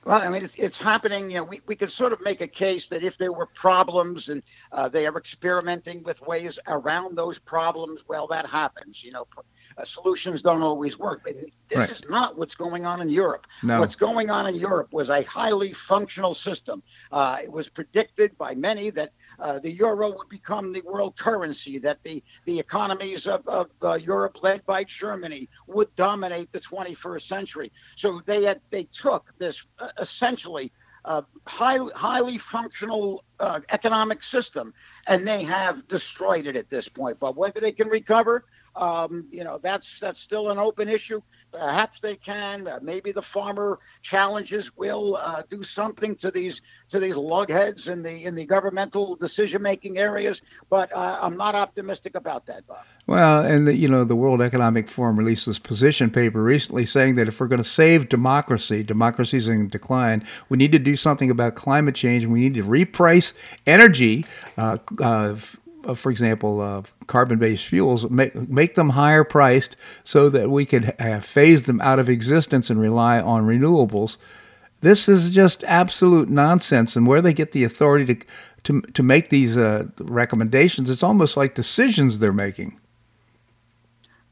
Well, 0.05 0.21
I 0.21 0.29
mean, 0.29 0.45
it's, 0.45 0.53
it's 0.55 0.79
happening. 0.79 1.31
You 1.31 1.37
know, 1.37 1.43
we, 1.45 1.61
we 1.65 1.75
could 1.75 1.91
sort 1.91 2.13
of 2.13 2.21
make 2.21 2.39
a 2.39 2.47
case 2.47 2.89
that 2.89 3.03
if 3.03 3.17
there 3.17 3.33
were 3.33 3.47
problems 3.47 4.29
and 4.29 4.43
uh, 4.71 4.87
they 4.87 5.07
are 5.07 5.17
experimenting 5.17 6.03
with 6.03 6.21
ways 6.21 6.59
around 6.67 7.17
those 7.17 7.39
problems, 7.39 8.03
well, 8.07 8.27
that 8.27 8.47
happens. 8.47 9.03
You 9.03 9.13
know, 9.13 9.27
uh, 9.77 9.85
solutions 9.85 10.41
don't 10.41 10.61
always 10.61 10.97
work. 10.97 11.21
But 11.23 11.35
this 11.69 11.77
right. 11.77 11.91
is 11.91 12.03
not 12.09 12.37
what's 12.37 12.55
going 12.55 12.85
on 12.85 13.01
in 13.01 13.09
Europe. 13.09 13.47
No. 13.63 13.79
What's 13.79 13.95
going 13.95 14.29
on 14.29 14.47
in 14.47 14.55
Europe 14.55 14.93
was 14.93 15.09
a 15.09 15.23
highly 15.23 15.73
functional 15.73 16.33
system. 16.33 16.81
Uh, 17.11 17.37
it 17.43 17.51
was 17.51 17.67
predicted 17.69 18.37
by 18.37 18.55
many 18.55 18.89
that 18.91 19.11
uh, 19.39 19.59
the 19.59 19.71
euro 19.71 20.15
would 20.15 20.29
become 20.29 20.71
the 20.71 20.81
world 20.81 21.17
currency, 21.17 21.77
that 21.79 22.03
the, 22.03 22.23
the 22.45 22.59
economies 22.59 23.27
of, 23.27 23.47
of 23.47 23.69
uh, 23.81 23.93
Europe, 23.95 24.41
led 24.43 24.65
by 24.65 24.83
Germany, 24.83 25.49
would 25.67 25.93
dominate 25.95 26.51
the 26.51 26.59
21st 26.59 27.21
century. 27.21 27.71
So 27.95 28.21
they 28.25 28.43
had 28.43 28.61
they 28.69 28.85
took 28.85 29.33
this 29.37 29.65
uh, 29.79 29.89
essentially 29.99 30.71
uh, 31.05 31.21
highly, 31.45 31.91
highly 31.95 32.37
functional 32.37 33.23
uh, 33.39 33.59
economic 33.69 34.23
system, 34.23 34.73
and 35.07 35.27
they 35.27 35.43
have 35.43 35.87
destroyed 35.87 36.47
it 36.47 36.55
at 36.55 36.69
this 36.69 36.89
point. 36.89 37.19
But 37.19 37.35
whether 37.35 37.59
they 37.59 37.71
can 37.71 37.87
recover, 37.87 38.45
um, 38.75 39.27
you 39.31 39.43
know, 39.43 39.59
that's 39.61 39.99
that's 39.99 40.19
still 40.19 40.51
an 40.51 40.59
open 40.59 40.89
issue. 40.89 41.21
Perhaps 41.51 41.99
they 41.99 42.15
can. 42.15 42.67
Uh, 42.67 42.79
maybe 42.81 43.11
the 43.11 43.21
farmer 43.21 43.79
challenges 44.01 44.75
will 44.75 45.15
uh, 45.15 45.43
do 45.49 45.63
something 45.63 46.15
to 46.17 46.31
these 46.31 46.61
to 46.89 46.99
these 46.99 47.15
lugheads 47.15 47.87
in 47.87 48.03
the 48.03 48.25
in 48.25 48.35
the 48.35 48.45
governmental 48.45 49.15
decision 49.15 49.61
making 49.61 49.97
areas. 49.97 50.41
But 50.69 50.91
uh, 50.93 51.19
I'm 51.21 51.37
not 51.37 51.55
optimistic 51.55 52.15
about 52.15 52.45
that, 52.47 52.67
Bob. 52.67 52.83
Well, 53.07 53.45
and 53.45 53.67
the, 53.67 53.75
you 53.75 53.87
know, 53.87 54.03
the 54.03 54.15
World 54.15 54.41
Economic 54.41 54.89
Forum 54.89 55.17
released 55.17 55.45
this 55.45 55.59
position 55.59 56.09
paper 56.09 56.41
recently 56.41 56.85
saying 56.85 57.15
that 57.15 57.27
if 57.27 57.39
we're 57.39 57.47
going 57.47 57.61
to 57.61 57.63
save 57.63 58.09
democracy, 58.09 58.81
democracy 58.81 59.37
is 59.37 59.47
in 59.47 59.67
decline. 59.69 60.25
We 60.49 60.57
need 60.57 60.71
to 60.71 60.79
do 60.79 60.95
something 60.95 61.29
about 61.29 61.55
climate 61.55 61.95
change, 61.95 62.25
we 62.25 62.39
need 62.39 62.55
to 62.55 62.63
reprice 62.63 63.33
energy. 63.67 64.25
Uh, 64.57 64.77
uh, 64.99 65.35
for 65.93 66.09
example, 66.09 66.61
uh, 66.61 66.81
carbon-based 67.07 67.65
fuels, 67.65 68.09
make, 68.09 68.35
make 68.49 68.75
them 68.75 68.91
higher 68.91 69.23
priced 69.23 69.75
so 70.03 70.29
that 70.29 70.49
we 70.49 70.65
could 70.65 70.93
phase 71.23 71.63
them 71.63 71.81
out 71.81 71.99
of 71.99 72.09
existence 72.09 72.69
and 72.69 72.79
rely 72.79 73.19
on 73.19 73.45
renewables. 73.45 74.17
This 74.81 75.09
is 75.09 75.29
just 75.29 75.63
absolute 75.63 76.29
nonsense. 76.29 76.95
And 76.95 77.07
where 77.07 77.21
they 77.21 77.33
get 77.33 77.51
the 77.51 77.63
authority 77.63 78.15
to 78.15 78.25
to, 78.65 78.81
to 78.81 79.03
make 79.03 79.29
these 79.29 79.57
uh, 79.57 79.85
recommendations, 79.99 80.89
it's 80.89 81.03
almost 81.03 81.37
like 81.37 81.55
decisions 81.55 82.19
they're 82.19 82.33
making. 82.33 82.79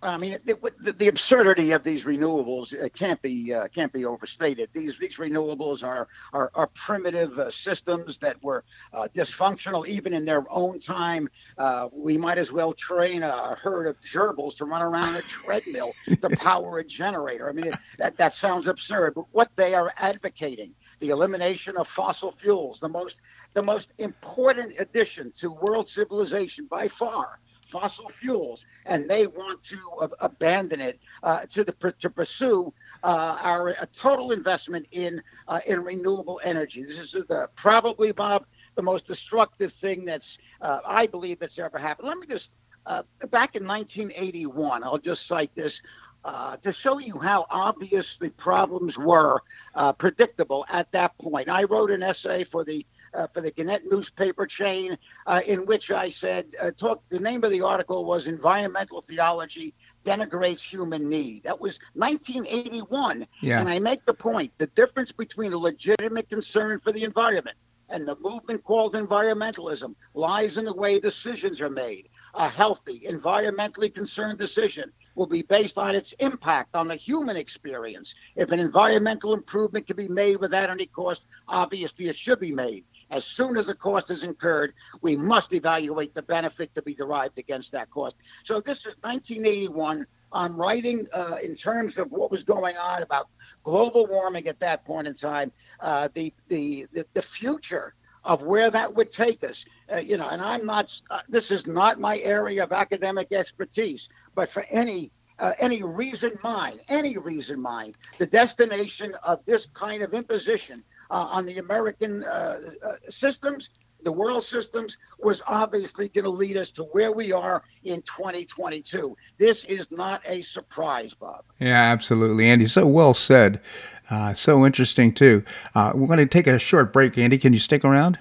I 0.04 0.18
mean, 0.18 0.38
the, 0.46 0.94
the, 0.98 1.08
absurdity 1.08 1.72
of 1.72 1.84
these 1.84 2.04
renewables 2.04 2.74
uh, 2.74 2.90
can't 2.90 3.22
be 3.22 3.54
uh, 3.54 3.68
can't 3.70 3.92
be 3.92 4.06
overstated. 4.06 4.70
These 4.74 4.98
these 4.98 5.18
renewables 5.18 5.84
are 5.84 6.08
are, 6.34 6.52
are 6.56 6.68
primitive 6.68 7.40
uh, 7.40 7.50
systems 7.50 8.18
that 8.18 8.42
were 8.44 8.64
uh, 8.92 9.08
dysfunctional 9.16 9.88
even 9.88 10.14
in 10.14 10.26
their 10.26 10.44
own 10.52 10.80
time. 10.80 11.30
Uh, 11.58 11.88
we 11.94 12.18
might 12.18 12.38
as 12.38 12.52
well 12.52 12.74
train 12.74 13.24
a 13.24 13.56
herd 13.56 13.88
of 13.88 14.00
gerbils 14.02 14.58
to 14.58 14.66
run 14.66 14.82
around 14.82 15.16
a 15.16 15.22
treadmill 15.28 15.92
to 16.22 16.30
power 16.32 16.80
a 16.80 16.84
generator. 16.84 17.50
I 17.50 17.54
mean, 17.54 17.68
it, 17.68 17.76
that 17.98 18.18
that 18.18 18.36
sounds 18.36 18.68
absurd. 18.68 19.16
But 19.16 19.26
what 19.32 19.52
they 19.56 19.74
are 19.74 19.94
advocating 19.98 20.76
the 21.00 21.10
elimination 21.10 21.78
of 21.78 21.88
fossil 21.88 22.32
fuels, 22.32 22.80
the 22.80 22.90
most 22.90 23.22
the 23.54 23.64
most 23.64 23.94
important 23.98 24.74
addition 24.80 25.32
to 25.38 25.52
world 25.52 25.88
civilization 25.88 26.68
by 26.70 26.88
far 26.88 27.40
fossil 27.74 28.08
fuels, 28.10 28.68
and 28.86 29.10
they 29.10 29.26
want 29.26 29.64
to 29.64 29.80
uh, 30.00 30.08
abandon 30.20 30.80
it 30.80 31.00
uh, 31.24 31.42
to 31.50 31.64
the 31.64 31.74
to 32.00 32.10
pursue 32.10 32.72
uh, 33.04 33.38
our 33.42 33.70
a 33.82 33.88
total 33.88 34.32
investment 34.32 34.88
in 34.92 35.22
uh, 35.48 35.60
in 35.66 35.84
renewable 35.84 36.40
energy. 36.44 36.84
This 36.84 37.00
is 37.00 37.26
the 37.26 37.50
probably 37.56 38.12
Bob 38.12 38.46
the 38.76 38.84
most 38.84 39.08
destructive 39.08 39.74
thing 39.74 40.06
that's 40.06 40.38
uh, 40.62 40.80
I 40.86 41.08
believe 41.08 41.40
that's 41.40 41.58
ever 41.58 41.80
happened. 41.80 42.08
Let 42.10 42.20
me 42.20 42.28
just 42.28 42.54
uh, 42.86 43.02
back 43.32 43.56
in 43.56 43.66
1981, 43.66 44.84
I'll 44.84 44.98
just 44.98 45.26
cite 45.28 45.54
this. 45.56 45.82
Uh, 46.26 46.56
to 46.56 46.72
show 46.72 47.00
you 47.00 47.20
how 47.20 47.46
obvious 47.50 48.18
the 48.18 48.30
problems 48.48 48.98
were 48.98 49.42
uh, 49.76 49.92
predictable 49.92 50.66
at 50.70 50.90
that 50.94 51.12
point. 51.18 51.50
I 51.50 51.64
wrote 51.66 51.92
an 51.92 52.02
essay 52.02 52.46
for 52.46 52.64
the 52.64 52.86
uh, 53.14 53.28
for 53.28 53.42
the 53.42 53.52
Gannett 53.52 53.84
newspaper 53.90 54.46
chain, 54.46 54.98
uh, 55.28 55.42
in 55.46 55.66
which 55.66 55.92
I 55.92 56.10
said, 56.10 56.48
uh, 56.62 56.72
talk, 56.72 57.04
the 57.10 57.20
name 57.20 57.44
of 57.44 57.52
the 57.52 57.62
article 57.62 58.06
was 58.06 58.28
Environmental 58.28 59.02
Theology 59.02 59.74
Denigrates 60.06 60.62
Human 60.62 61.10
Need. 61.10 61.44
That 61.44 61.60
was 61.60 61.80
1981. 61.94 63.28
Yeah. 63.42 63.60
And 63.60 63.70
I 63.70 63.80
make 63.80 64.06
the 64.06 64.14
point 64.14 64.52
the 64.58 64.68
difference 64.68 65.12
between 65.12 65.54
a 65.54 65.58
legitimate 65.58 66.30
concern 66.30 66.80
for 66.80 66.92
the 66.92 67.04
environment 67.04 67.58
and 67.90 68.08
the 68.08 68.18
movement 68.22 68.64
called 68.64 68.94
environmentalism 68.96 69.96
lies 70.14 70.58
in 70.58 70.66
the 70.66 70.74
way 70.74 71.00
decisions 71.00 71.62
are 71.62 71.70
made. 71.70 72.10
A 72.34 72.50
healthy, 72.50 73.02
environmentally 73.08 73.94
concerned 73.94 74.40
decision 74.40 74.92
will 75.16 75.28
be 75.28 75.44
based 75.44 75.78
on 75.78 75.94
its 75.94 76.14
impact 76.14 76.76
on 76.76 76.88
the 76.88 76.96
human 76.96 77.38
experience. 77.38 78.16
If 78.36 78.52
an 78.52 78.60
environmental 78.60 79.34
improvement 79.34 79.86
can 79.86 79.96
be 79.96 80.08
made 80.08 80.38
without 80.38 80.72
any 80.72 80.88
cost, 80.88 81.28
obviously 81.48 82.08
it 82.08 82.18
should 82.18 82.40
be 82.40 82.52
made. 82.52 82.84
As 83.12 83.26
soon 83.26 83.58
as 83.58 83.70
a 83.70 83.76
cost 83.76 84.12
is 84.12 84.24
incurred, 84.24 84.74
we 85.02 85.16
must 85.16 85.54
evaluate 85.54 86.14
the 86.14 86.22
benefit 86.22 86.74
to 86.76 86.82
be 86.82 86.94
derived 86.94 87.38
against 87.40 87.72
that 87.72 87.90
cost. 87.90 88.18
So 88.44 88.60
this 88.60 88.80
is 88.80 88.96
1981. 89.02 90.06
I'm 90.32 90.58
writing 90.58 91.08
uh, 91.14 91.38
in 91.44 91.56
terms 91.56 91.98
of 91.98 92.12
what 92.12 92.32
was 92.32 92.44
going 92.44 92.76
on 92.78 93.04
about 93.04 93.28
global 93.64 94.08
warming 94.08 94.48
at 94.48 94.60
that 94.60 94.84
point 94.86 95.08
in 95.08 95.14
time, 95.14 95.52
uh, 95.80 96.10
the, 96.14 96.34
the, 96.48 96.88
the, 97.14 97.22
future 97.22 97.94
of 98.24 98.42
where 98.42 98.72
that 98.72 98.94
would 98.94 99.12
take 99.12 99.44
us. 99.44 99.66
Uh, 99.94 99.98
you 99.98 100.18
know, 100.18 100.28
and 100.30 100.42
I'm 100.42 100.66
not, 100.66 101.00
uh, 101.12 101.20
this 101.30 101.52
is 101.52 101.68
not 101.68 102.00
my 102.00 102.18
area 102.20 102.64
of 102.64 102.72
academic 102.72 103.32
expertise, 103.32 104.10
but 104.34 104.50
for 104.50 104.66
any 104.72 105.12
uh, 105.40 105.52
any 105.60 105.82
reason 105.84 106.38
mind, 106.44 106.80
any 106.90 107.18
reason 107.18 107.60
mind, 107.60 107.96
the 108.20 108.26
destination 108.26 109.16
of 109.24 109.44
this 109.46 109.68
kind 109.74 110.04
of 110.04 110.14
imposition 110.14 110.84
uh, 111.10 111.28
on 111.30 111.46
the 111.46 111.58
American 111.58 112.24
uh, 112.24 112.60
uh, 112.86 112.94
systems, 113.10 113.70
the 114.04 114.12
world 114.12 114.44
systems, 114.44 114.98
was 115.20 115.42
obviously 115.48 116.10
going 116.10 116.26
to 116.26 116.30
lead 116.30 116.58
us 116.58 116.72
to 116.72 116.84
where 116.84 117.12
we 117.12 117.32
are 117.32 117.64
in 117.84 118.02
2022. 118.02 119.16
This 119.38 119.64
is 119.66 119.92
not 119.92 120.22
a 120.26 120.42
surprise, 120.42 121.14
Bob. 121.14 121.46
Yeah, 121.60 121.82
absolutely, 121.82 122.50
Andy. 122.50 122.66
So 122.66 122.86
well 122.86 123.14
said. 123.14 123.62
Uh, 124.10 124.34
so 124.34 124.66
interesting, 124.66 125.14
too. 125.14 125.44
Uh, 125.74 125.94
we're 125.96 126.08
going 126.08 126.20
to 126.20 126.26
take 126.26 126.48
a 126.48 126.60
short 126.60 126.92
break, 126.92 127.18
Andy. 127.18 127.38
Can 127.38 127.54
you 127.54 127.60
stick 127.60 127.86
around? 127.86 128.20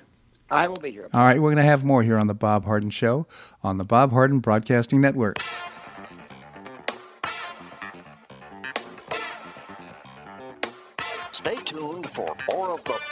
I 0.50 0.68
will 0.68 0.76
be 0.76 0.90
here. 0.90 1.08
All 1.14 1.24
right, 1.24 1.40
we're 1.40 1.48
going 1.48 1.56
to 1.56 1.70
have 1.70 1.82
more 1.82 2.02
here 2.02 2.18
on 2.18 2.26
the 2.26 2.34
Bob 2.34 2.66
Harden 2.66 2.90
Show 2.90 3.26
on 3.64 3.78
the 3.78 3.84
Bob 3.84 4.12
Harden 4.12 4.38
Broadcasting 4.38 5.00
Network. 5.00 5.38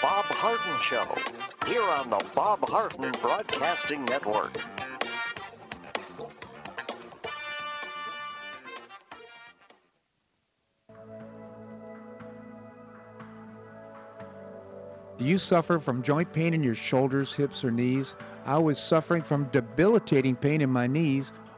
Bob 0.03 0.25
Harden 0.25 0.81
Show 0.81 1.15
here 1.67 1.83
on 1.83 2.09
the 2.09 2.25
Bob 2.35 2.67
Harden 2.67 3.13
Broadcasting 3.21 4.03
Network. 4.07 4.57
Do 15.19 15.27
you 15.27 15.37
suffer 15.37 15.79
from 15.79 16.03
joint 16.03 16.33
pain 16.33 16.55
in 16.55 16.63
your 16.63 16.75
shoulders, 16.75 17.35
hips, 17.35 17.63
or 17.63 17.71
knees? 17.71 18.15
I 18.47 18.57
was 18.57 18.83
suffering 18.83 19.23
from 19.23 19.51
debilitating 19.53 20.35
pain 20.35 20.63
in 20.63 20.71
my 20.71 20.87
knees 20.87 21.31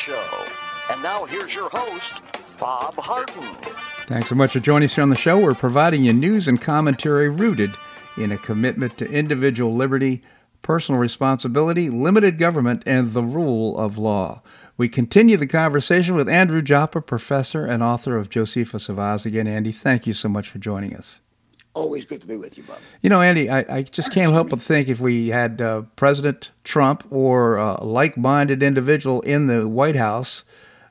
Show. 0.00 0.46
And 0.90 1.02
now 1.02 1.26
here's 1.26 1.54
your 1.54 1.68
host, 1.68 2.14
Bob 2.58 2.96
Harden. 2.96 3.54
Thanks 4.06 4.30
so 4.30 4.34
much 4.34 4.54
for 4.54 4.60
joining 4.60 4.86
us 4.86 4.94
here 4.94 5.02
on 5.02 5.10
the 5.10 5.14
show. 5.14 5.38
We're 5.38 5.52
providing 5.52 6.04
you 6.04 6.14
news 6.14 6.48
and 6.48 6.58
commentary 6.58 7.28
rooted 7.28 7.72
in 8.16 8.32
a 8.32 8.38
commitment 8.38 8.96
to 8.96 9.10
individual 9.10 9.74
liberty, 9.76 10.22
personal 10.62 10.98
responsibility, 10.98 11.90
limited 11.90 12.38
government, 12.38 12.82
and 12.86 13.12
the 13.12 13.22
rule 13.22 13.78
of 13.78 13.98
law. 13.98 14.40
We 14.78 14.88
continue 14.88 15.36
the 15.36 15.46
conversation 15.46 16.14
with 16.14 16.30
Andrew 16.30 16.62
Joppa, 16.62 17.02
professor 17.02 17.66
and 17.66 17.82
author 17.82 18.16
of 18.16 18.30
Josephus 18.30 18.88
of 18.88 18.98
Oz. 18.98 19.26
Again, 19.26 19.46
Andy, 19.46 19.70
thank 19.70 20.06
you 20.06 20.14
so 20.14 20.30
much 20.30 20.48
for 20.48 20.58
joining 20.58 20.96
us. 20.96 21.20
Always 21.72 22.04
good 22.04 22.20
to 22.20 22.26
be 22.26 22.36
with 22.36 22.58
you, 22.58 22.64
Bob. 22.64 22.78
You 23.00 23.10
know, 23.10 23.22
Andy, 23.22 23.48
I, 23.48 23.76
I 23.76 23.82
just 23.82 24.12
can't 24.12 24.32
help 24.32 24.50
but 24.50 24.60
think 24.60 24.88
if 24.88 24.98
we 24.98 25.28
had 25.28 25.62
uh, 25.62 25.82
President 25.94 26.50
Trump 26.64 27.06
or 27.10 27.56
a 27.56 27.82
like 27.84 28.16
minded 28.16 28.62
individual 28.62 29.20
in 29.22 29.46
the 29.46 29.68
White 29.68 29.94
House, 29.94 30.44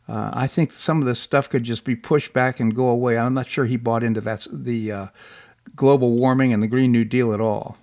uh, 0.07 0.31
I 0.33 0.47
think 0.47 0.71
some 0.71 1.01
of 1.01 1.05
this 1.05 1.19
stuff 1.19 1.49
could 1.49 1.63
just 1.63 1.83
be 1.83 1.95
pushed 1.95 2.31
back 2.31 2.59
and 2.61 2.73
go 2.73 2.87
away. 2.87 3.17
I'm 3.17 3.33
not 3.33 3.49
sure 3.49 3.65
he 3.65 3.75
bought 3.75 4.03
into 4.03 4.21
that, 4.21 4.47
the 4.51 4.91
uh, 4.91 5.07
global 5.75 6.11
warming 6.11 6.53
and 6.53 6.63
the 6.63 6.67
Green 6.67 6.93
New 6.93 7.03
Deal 7.03 7.33
at 7.33 7.41
all 7.41 7.77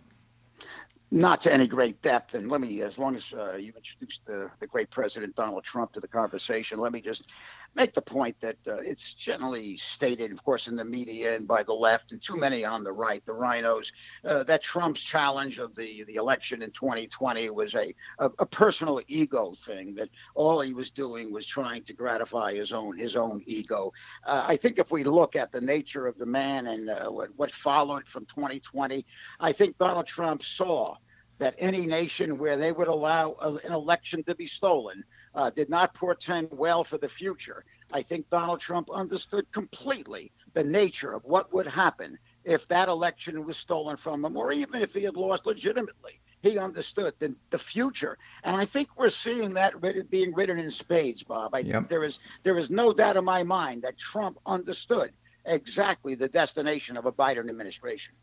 not 1.11 1.41
to 1.41 1.53
any 1.53 1.67
great 1.67 2.01
depth. 2.03 2.35
And 2.35 2.51
let 2.51 2.61
me, 2.61 2.83
as 2.83 2.99
long 2.99 3.15
as 3.15 3.33
uh, 3.33 3.57
you 3.57 3.73
introduced 3.77 4.27
the, 4.27 4.51
the 4.61 4.67
great 4.67 4.91
President 4.91 5.35
Donald 5.37 5.65
Trump 5.65 5.93
to 5.93 6.01
the 6.01 6.09
conversation, 6.09 6.79
let 6.79 6.93
me 6.93 7.01
just 7.01 7.31
make 7.77 7.95
the 7.95 8.03
point 8.03 8.35
that 8.41 8.57
uh, 8.67 8.77
it's 8.77 9.13
generally 9.13 9.77
stated, 9.77 10.33
of 10.33 10.43
course, 10.43 10.67
in 10.67 10.77
the 10.77 10.85
media 10.85 11.37
and 11.37 11.47
by 11.47 11.63
the 11.63 11.73
left, 11.73 12.13
and 12.13 12.23
too 12.23 12.37
many 12.37 12.65
on 12.65 12.83
the 12.83 12.91
right, 12.91 13.25
the 13.27 13.35
rhinos, 13.35 13.93
uh, 14.25 14.43
that 14.45 14.63
Trump's 14.63 15.03
challenge 15.03 15.59
of 15.59 15.75
the, 15.75 16.03
the 16.05 16.15
election 16.15 16.63
in 16.63 16.71
2020 16.71 17.51
was 17.51 17.75
a, 17.75 17.95
a, 18.19 18.31
a, 18.39 18.47
personal 18.47 19.03
ego 19.09 19.53
thing, 19.65 19.95
that 19.95 20.09
all 20.35 20.63
he 20.63 20.73
was 20.73 20.91
doing 20.91 21.31
was 21.31 21.45
trying 21.45 21.85
to 21.85 21.93
gratify 21.93 22.55
his 22.55 22.73
own 22.73 22.97
his 22.97 23.15
own 23.15 23.43
ego. 23.47 23.93
Uh, 24.25 24.45
I 24.49 24.57
think 24.57 24.79
if 24.79 24.91
we 24.91 25.05
look 25.05 25.37
at 25.37 25.53
the 25.53 25.61
nature 25.61 26.07
of 26.07 26.17
the 26.17 26.27
man 26.27 26.69
and 26.69 26.89
uh, 26.89 27.11
what, 27.11 27.29
what 27.37 27.53
followed 27.53 28.09
from 28.09 28.25
2020, 28.25 29.05
I 29.39 29.53
think 29.53 29.77
Donald 29.77 30.07
Trump 30.07 30.43
saw 30.43 30.97
that 31.39 31.55
any 31.59 31.85
nation 31.85 32.39
where 32.39 32.57
they 32.57 32.73
would 32.73 32.89
allow 32.89 33.35
an 33.43 33.73
election 33.73 34.25
to 34.25 34.35
be 34.35 34.47
stolen 34.47 35.05
uh, 35.37 35.51
did 35.51 35.69
not 35.69 35.95
portend 35.95 36.49
well 36.51 36.83
for 36.83 36.99
the 36.99 37.09
future. 37.09 37.65
I 37.93 38.03
think 38.03 38.29
Donald 38.31 38.61
Trump 38.61 38.91
understood 38.91 39.51
completely 39.53 40.33
the 40.55 40.65
nature 40.65 41.13
of 41.13 41.23
what 41.25 41.53
would 41.53 41.67
happen 41.67 42.19
if 42.45 42.67
that 42.69 42.89
election 42.89 43.45
was 43.45 43.57
stolen 43.57 43.97
from 43.97 44.25
him, 44.25 44.37
or 44.37 44.51
even 44.51 44.83
if 44.83 44.95
he 44.95 45.03
had 45.03 45.17
lost 45.17 45.47
legitimately. 45.47 46.21
He 46.43 46.59
understood 46.59 47.15
the, 47.19 47.35
the 47.51 47.59
future, 47.59 48.19
and 48.45 48.57
I 48.57 48.65
think 48.65 48.89
we're 48.97 49.11
seeing 49.11 49.55
that 49.55 49.75
being 50.11 50.33
written 50.33 50.59
in 50.59 50.71
spades, 50.71 51.23
Bob. 51.23 51.55
I 51.55 51.59
yep. 51.59 51.75
think 51.75 51.89
there 51.89 52.05
is 52.05 52.19
there 52.43 52.57
is 52.57 52.71
no 52.71 52.93
doubt 52.93 53.17
in 53.17 53.25
my 53.25 53.43
mind 53.43 53.83
that 53.83 53.99
Trump 53.99 54.39
understood 54.47 55.13
exactly 55.45 56.15
the 56.15 56.29
destination 56.29 56.97
of 56.97 57.07
a 57.07 57.13
Biden 57.13 57.49
administration. 57.49 58.15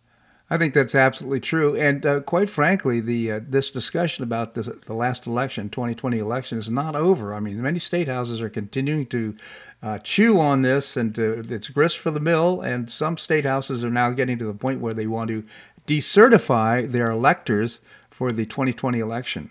I 0.50 0.58
think 0.58 0.74
that's 0.74 0.94
absolutely 0.94 1.40
true, 1.40 1.76
and 1.76 2.06
uh, 2.06 2.20
quite 2.20 2.50
frankly, 2.50 3.00
the 3.00 3.32
uh, 3.32 3.40
this 3.48 3.70
discussion 3.70 4.24
about 4.24 4.54
this, 4.54 4.68
the 4.86 4.94
last 4.94 5.26
election, 5.26 5.70
2020 5.70 6.20
election, 6.20 6.58
is 6.58 6.70
not 6.70 6.96
over. 6.96 7.34
I 7.34 7.40
mean, 7.40 7.62
many 7.62 7.80
state 7.80 8.10
houses 8.10 8.42
are 8.42 8.50
continuing 8.50 9.06
to 9.08 9.36
uh, 9.82 9.98
chew 10.00 10.40
on 10.40 10.62
this, 10.62 10.98
and 10.98 11.18
it's 11.18 11.70
grist 11.70 11.98
for 11.98 12.12
the 12.12 12.20
mill. 12.20 12.60
And 12.60 12.92
some 12.92 13.18
state 13.18 13.46
houses 13.46 13.86
are 13.86 13.90
now 13.90 14.10
getting 14.12 14.38
to 14.38 14.46
the 14.46 14.54
point 14.54 14.82
where 14.82 14.94
they 14.94 15.08
want 15.08 15.30
to 15.30 15.46
decertify 15.88 16.92
their 16.92 17.10
electors 17.10 17.80
for 18.10 18.32
the 18.32 18.46
2020 18.46 19.00
election. 19.00 19.50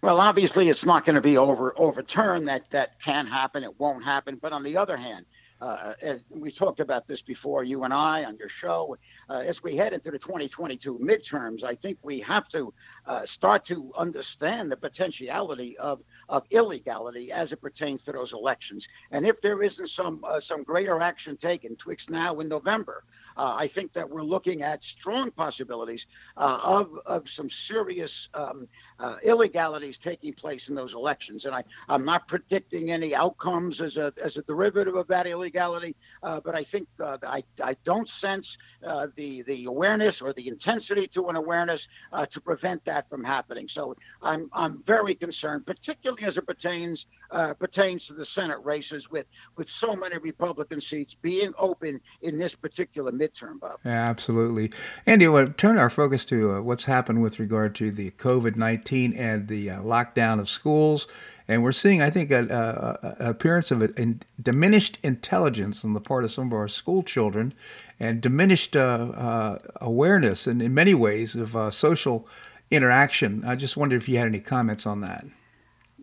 Well, 0.00 0.20
obviously, 0.20 0.68
it's 0.68 0.86
not 0.86 1.04
going 1.04 1.16
to 1.16 1.20
be 1.20 1.36
over 1.36 1.74
overturned. 1.76 2.46
That 2.46 2.70
that 2.70 3.00
can 3.00 3.26
happen. 3.26 3.64
It 3.64 3.80
won't 3.80 4.04
happen. 4.04 4.38
But 4.40 4.52
on 4.52 4.62
the 4.62 4.76
other 4.76 4.96
hand, 4.96 5.26
uh, 5.60 5.94
we 6.30 6.50
talked 6.50 6.80
about 6.80 7.06
this 7.06 7.22
before, 7.22 7.64
you 7.64 7.84
and 7.84 7.92
I, 7.94 8.24
on 8.24 8.36
your 8.36 8.48
show. 8.48 8.96
Uh, 9.28 9.38
as 9.38 9.62
we 9.62 9.76
head 9.76 9.92
into 9.92 10.10
the 10.10 10.18
2022 10.18 10.98
midterms, 10.98 11.64
I 11.64 11.74
think 11.74 11.98
we 12.02 12.20
have 12.20 12.48
to 12.50 12.72
uh, 13.06 13.24
start 13.24 13.64
to 13.66 13.92
understand 13.96 14.70
the 14.70 14.76
potentiality 14.76 15.76
of, 15.78 16.02
of 16.28 16.44
illegality 16.50 17.32
as 17.32 17.52
it 17.52 17.60
pertains 17.60 18.04
to 18.04 18.12
those 18.12 18.32
elections. 18.32 18.86
And 19.10 19.26
if 19.26 19.40
there 19.40 19.62
isn't 19.62 19.88
some 19.88 20.22
uh, 20.24 20.40
some 20.40 20.62
greater 20.62 21.00
action 21.00 21.36
taken 21.36 21.76
twixt 21.76 22.10
now 22.10 22.38
and 22.40 22.48
November, 22.48 23.04
uh, 23.36 23.54
I 23.58 23.66
think 23.66 23.92
that 23.92 24.08
we're 24.08 24.22
looking 24.22 24.62
at 24.62 24.82
strong 24.82 25.30
possibilities 25.30 26.06
uh, 26.36 26.58
of, 26.62 26.90
of 27.06 27.28
some 27.28 27.50
serious 27.50 28.28
um, 28.34 28.68
uh, 28.98 29.16
illegalities 29.24 29.98
taking 29.98 30.32
place 30.32 30.68
in 30.68 30.74
those 30.74 30.94
elections. 30.94 31.44
And 31.44 31.54
I, 31.54 31.62
I'm 31.88 32.04
not 32.04 32.28
predicting 32.28 32.90
any 32.90 33.14
outcomes 33.14 33.80
as 33.80 33.96
a, 33.96 34.12
as 34.22 34.36
a 34.36 34.42
derivative 34.42 34.94
of 34.94 35.06
that 35.08 35.26
illegality, 35.26 35.94
uh, 36.22 36.40
but 36.44 36.54
I 36.54 36.62
think 36.62 36.88
uh, 37.00 37.18
I, 37.22 37.42
I 37.62 37.76
don't 37.84 38.08
sense 38.08 38.56
uh, 38.86 39.08
the, 39.16 39.42
the 39.42 39.66
awareness 39.66 40.22
or 40.22 40.32
the 40.32 40.48
intensity 40.48 41.06
to 41.08 41.28
an 41.28 41.36
awareness 41.36 41.88
to 42.30 42.40
prevent 42.40 42.84
that 42.84 43.08
from 43.08 43.22
happening. 43.22 43.68
So 43.68 43.94
I'm, 44.22 44.48
I'm 44.52 44.82
very 44.86 45.14
concerned, 45.14 45.66
particularly 45.66 46.24
as 46.24 46.38
it 46.38 46.46
pertains 46.46 47.06
pertains 47.30 48.06
to 48.06 48.14
the 48.14 48.24
Senate 48.24 48.58
races 48.64 49.10
with, 49.10 49.26
with 49.56 49.68
so 49.68 49.94
many 49.94 50.18
Republican 50.18 50.80
seats 50.80 51.14
being 51.14 51.52
open 51.58 52.00
in 52.22 52.38
this 52.38 52.54
particular 52.54 53.12
midterm 53.12 53.60
Bob. 53.60 53.78
Yeah, 53.84 54.08
absolutely. 54.08 54.72
Andy, 55.06 55.28
we'll 55.28 55.46
turn 55.46 55.78
our 55.78 55.90
focus 55.90 56.24
to 56.26 56.52
uh, 56.52 56.60
what's 56.60 56.84
happened 56.84 57.22
with 57.22 57.38
regard 57.38 57.74
to 57.76 57.90
the 57.90 58.10
COVID 58.12 58.56
19 58.56 59.12
and 59.14 59.48
the 59.48 59.70
uh, 59.70 59.80
lockdown 59.80 60.40
of 60.40 60.48
schools. 60.48 61.06
And 61.48 61.62
we're 61.62 61.72
seeing, 61.72 62.02
I 62.02 62.10
think, 62.10 62.32
an 62.32 62.48
appearance 62.50 63.70
of 63.70 63.80
a, 63.80 63.88
diminished 64.42 64.98
intelligence 65.02 65.84
on 65.84 65.92
the 65.92 66.00
part 66.00 66.24
of 66.24 66.32
some 66.32 66.48
of 66.48 66.52
our 66.52 66.66
school 66.66 67.04
children 67.04 67.52
and 68.00 68.20
diminished 68.20 68.74
uh, 68.74 68.80
uh, 68.80 69.58
awareness 69.80 70.46
in, 70.46 70.60
in 70.60 70.74
many 70.74 70.92
ways 70.92 71.36
of 71.36 71.56
uh, 71.56 71.70
social 71.70 72.26
interaction. 72.70 73.44
I 73.44 73.54
just 73.54 73.76
wondered 73.76 74.02
if 74.02 74.08
you 74.08 74.18
had 74.18 74.26
any 74.26 74.40
comments 74.40 74.86
on 74.86 75.00
that. 75.02 75.24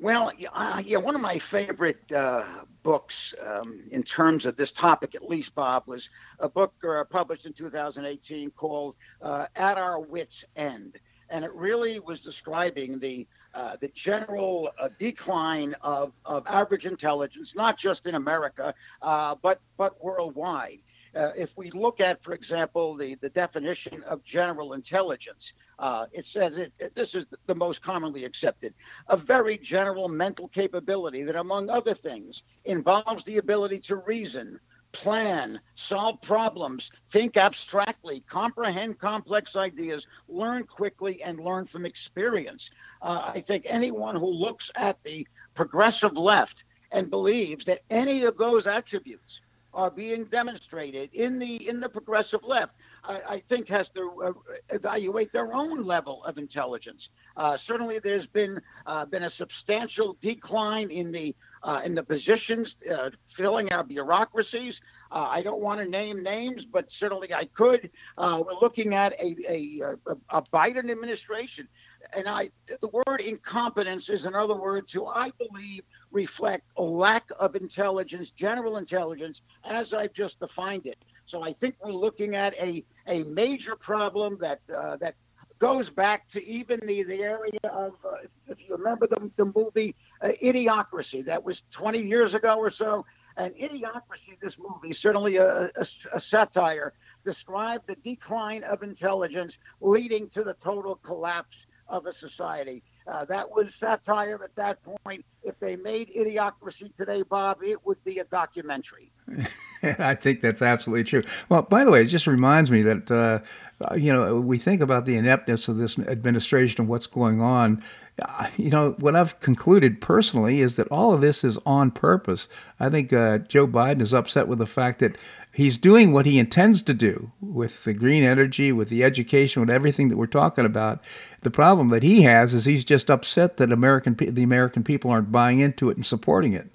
Well, 0.03 0.33
uh, 0.51 0.83
yeah, 0.85 0.97
one 0.97 1.15
of 1.15 1.21
my 1.21 1.39
favorite 1.39 2.11
uh, 2.11 2.43
books 2.83 3.33
um, 3.41 3.85
in 3.89 4.03
terms 4.03 4.45
of 4.45 4.57
this 4.57 4.73
topic, 4.73 5.15
at 5.15 5.29
least, 5.29 5.55
Bob, 5.55 5.83
was 5.87 6.09
a 6.39 6.49
book 6.49 6.73
uh, 6.85 7.05
published 7.05 7.45
in 7.45 7.53
2018 7.53 8.51
called 8.51 8.97
uh, 9.21 9.45
At 9.55 9.77
Our 9.77 10.01
Wits' 10.01 10.43
End. 10.57 10.99
And 11.29 11.45
it 11.45 11.53
really 11.53 12.01
was 12.01 12.19
describing 12.19 12.99
the 12.99 13.25
uh, 13.53 13.77
the 13.79 13.87
general 13.89 14.71
uh, 14.77 14.89
decline 14.99 15.73
of, 15.81 16.11
of 16.25 16.43
average 16.47 16.85
intelligence, 16.85 17.55
not 17.55 17.77
just 17.77 18.05
in 18.05 18.15
America, 18.15 18.75
but 19.01 19.61
but 19.77 20.03
worldwide. 20.03 20.79
Uh, 21.15 21.31
if 21.35 21.55
we 21.55 21.69
look 21.71 21.99
at, 21.99 22.23
for 22.23 22.33
example, 22.33 22.95
the, 22.95 23.15
the 23.15 23.29
definition 23.29 24.01
of 24.03 24.23
general 24.23 24.73
intelligence, 24.73 25.53
uh, 25.79 26.05
it 26.11 26.25
says 26.25 26.57
it, 26.57 26.73
it, 26.79 26.95
this 26.95 27.13
is 27.13 27.27
the 27.45 27.55
most 27.55 27.81
commonly 27.81 28.25
accepted 28.25 28.73
a 29.07 29.17
very 29.17 29.57
general 29.57 30.07
mental 30.07 30.47
capability 30.47 31.23
that, 31.23 31.35
among 31.35 31.69
other 31.69 31.93
things, 31.93 32.43
involves 32.65 33.23
the 33.25 33.37
ability 33.37 33.79
to 33.79 33.97
reason, 33.97 34.59
plan, 34.91 35.59
solve 35.75 36.21
problems, 36.21 36.91
think 37.09 37.37
abstractly, 37.37 38.21
comprehend 38.21 38.97
complex 38.99 39.55
ideas, 39.55 40.07
learn 40.27 40.63
quickly, 40.63 41.21
and 41.23 41.39
learn 41.39 41.65
from 41.65 41.85
experience. 41.85 42.71
Uh, 43.01 43.31
I 43.35 43.41
think 43.41 43.65
anyone 43.67 44.15
who 44.15 44.29
looks 44.29 44.71
at 44.75 45.03
the 45.03 45.27
progressive 45.53 46.17
left 46.17 46.63
and 46.91 47.09
believes 47.09 47.65
that 47.65 47.81
any 47.89 48.23
of 48.23 48.37
those 48.37 48.67
attributes 48.67 49.41
are 49.73 49.89
being 49.91 50.25
demonstrated 50.25 51.09
in 51.13 51.39
the 51.39 51.67
in 51.67 51.79
the 51.79 51.89
progressive 51.89 52.43
left, 52.43 52.73
I, 53.03 53.21
I 53.29 53.39
think 53.39 53.67
has 53.69 53.89
to 53.89 54.11
uh, 54.23 54.53
evaluate 54.69 55.31
their 55.33 55.53
own 55.53 55.83
level 55.83 56.23
of 56.23 56.37
intelligence. 56.37 57.09
Uh, 57.37 57.57
certainly, 57.57 57.99
there's 57.99 58.27
been 58.27 58.61
uh, 58.85 59.05
been 59.05 59.23
a 59.23 59.29
substantial 59.29 60.17
decline 60.21 60.89
in 60.91 61.11
the 61.11 61.35
uh, 61.63 61.81
in 61.85 61.95
the 61.95 62.03
positions 62.03 62.77
uh, 62.91 63.09
filling 63.27 63.71
our 63.71 63.83
bureaucracies. 63.83 64.81
Uh, 65.11 65.27
I 65.29 65.41
don't 65.41 65.61
want 65.61 65.79
to 65.79 65.87
name 65.87 66.21
names, 66.21 66.65
but 66.65 66.91
certainly 66.91 67.33
I 67.33 67.45
could. 67.45 67.89
we're 68.17 68.59
looking 68.61 68.93
at 68.93 69.13
a, 69.13 69.35
a, 69.49 69.95
a 70.29 70.41
Biden 70.41 70.91
administration 70.91 71.67
and 72.15 72.27
I 72.27 72.49
the 72.67 72.89
word 72.89 73.21
incompetence 73.21 74.09
is 74.09 74.25
another 74.25 74.55
word 74.55 74.87
to 74.89 75.07
I 75.07 75.31
believe 75.37 75.83
reflect 76.11 76.71
a 76.77 76.83
lack 76.83 77.29
of 77.39 77.55
intelligence, 77.55 78.31
general 78.31 78.77
intelligence, 78.77 79.41
as 79.63 79.93
I've 79.93 80.13
just 80.13 80.39
defined 80.39 80.85
it. 80.85 80.97
So 81.25 81.41
I 81.41 81.53
think 81.53 81.75
we're 81.83 81.91
looking 81.91 82.35
at 82.35 82.53
a 82.55 82.83
a 83.07 83.23
major 83.23 83.75
problem 83.75 84.37
that 84.41 84.59
uh, 84.73 84.97
that 84.97 85.15
goes 85.59 85.89
back 85.89 86.27
to 86.27 86.43
even 86.45 86.77
the, 86.85 87.03
the 87.03 87.21
area 87.21 87.59
of, 87.71 87.93
uh, 88.03 88.17
if 88.47 88.59
you 88.67 88.75
remember 88.75 89.07
the, 89.07 89.31
the 89.37 89.45
movie 89.55 89.95
uh, 90.21 90.31
Idiocracy, 90.41 91.23
that 91.23 91.41
was 91.41 91.63
20 91.71 91.99
years 91.99 92.33
ago 92.33 92.57
or 92.57 92.69
so. 92.69 93.05
And 93.37 93.55
Idiocracy, 93.55 94.37
this 94.41 94.57
movie, 94.59 94.91
certainly 94.91 95.37
a, 95.37 95.71
a, 95.77 95.85
a 96.13 96.19
satire, 96.19 96.91
described 97.23 97.87
the 97.87 97.95
decline 97.95 98.63
of 98.63 98.83
intelligence 98.83 99.57
leading 99.79 100.27
to 100.31 100.43
the 100.43 100.53
total 100.55 100.95
collapse 100.97 101.65
of 101.93 102.07
a 102.07 102.11
society. 102.11 102.81
Uh, 103.05 103.23
that 103.25 103.49
was 103.49 103.75
satire 103.75 104.39
at 104.43 104.55
that 104.55 104.79
point. 104.83 105.23
If 105.43 105.59
they 105.59 105.75
made 105.75 106.09
Idiocracy 106.09 106.95
today, 106.95 107.21
Bob, 107.21 107.57
it 107.61 107.77
would 107.85 108.03
be 108.03 108.17
a 108.19 108.23
documentary. 108.23 109.11
I 109.83 110.15
think 110.15 110.41
that's 110.41 110.61
absolutely 110.61 111.03
true. 111.03 111.21
Well, 111.49 111.61
by 111.63 111.83
the 111.83 111.91
way, 111.91 112.01
it 112.01 112.05
just 112.05 112.27
reminds 112.27 112.71
me 112.71 112.81
that, 112.81 113.11
uh, 113.11 113.95
you 113.95 114.11
know, 114.11 114.39
we 114.39 114.57
think 114.57 114.81
about 114.81 115.05
the 115.05 115.17
ineptness 115.17 115.67
of 115.67 115.77
this 115.77 115.99
administration 115.99 116.81
and 116.81 116.89
what's 116.89 117.07
going 117.07 117.41
on. 117.41 117.83
Uh, 118.21 118.47
you 118.57 118.69
know, 118.69 118.95
what 118.99 119.15
I've 119.15 119.39
concluded 119.39 119.99
personally 119.99 120.61
is 120.61 120.77
that 120.77 120.87
all 120.87 121.13
of 121.13 121.21
this 121.21 121.43
is 121.43 121.59
on 121.65 121.91
purpose. 121.91 122.47
I 122.79 122.89
think 122.89 123.11
uh, 123.11 123.39
Joe 123.39 123.67
Biden 123.67 124.01
is 124.01 124.13
upset 124.13 124.47
with 124.47 124.59
the 124.59 124.65
fact 124.65 124.99
that 124.99 125.17
he's 125.53 125.77
doing 125.77 126.11
what 126.11 126.25
he 126.25 126.39
intends 126.39 126.81
to 126.83 126.93
do 126.93 127.31
with 127.41 127.83
the 127.83 127.93
green 127.93 128.23
energy, 128.23 128.71
with 128.71 128.89
the 128.89 129.03
education, 129.03 129.61
with 129.61 129.69
everything 129.69 130.09
that 130.09 130.17
we're 130.17 130.27
talking 130.27 130.65
about. 130.65 131.03
The 131.43 131.51
problem 131.51 131.89
that 131.89 132.03
he 132.03 132.21
has 132.23 132.53
is 132.53 132.65
he's 132.65 132.85
just 132.85 133.09
upset 133.09 133.57
that 133.57 133.71
American 133.71 134.15
the 134.15 134.43
American 134.43 134.83
people 134.83 135.11
aren't 135.11 135.31
buying 135.31 135.59
into 135.59 135.89
it 135.89 135.97
and 135.97 136.05
supporting 136.05 136.53
it. 136.53 136.69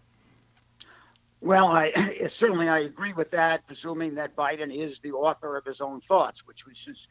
Well, 1.40 1.68
I 1.68 2.26
certainly 2.28 2.68
I 2.68 2.80
agree 2.80 3.12
with 3.12 3.30
that, 3.30 3.64
presuming 3.68 4.16
that 4.16 4.34
Biden 4.34 4.74
is 4.74 4.98
the 4.98 5.12
author 5.12 5.56
of 5.56 5.64
his 5.64 5.80
own 5.80 6.00
thoughts, 6.00 6.44
which 6.44 6.66
was 6.66 7.06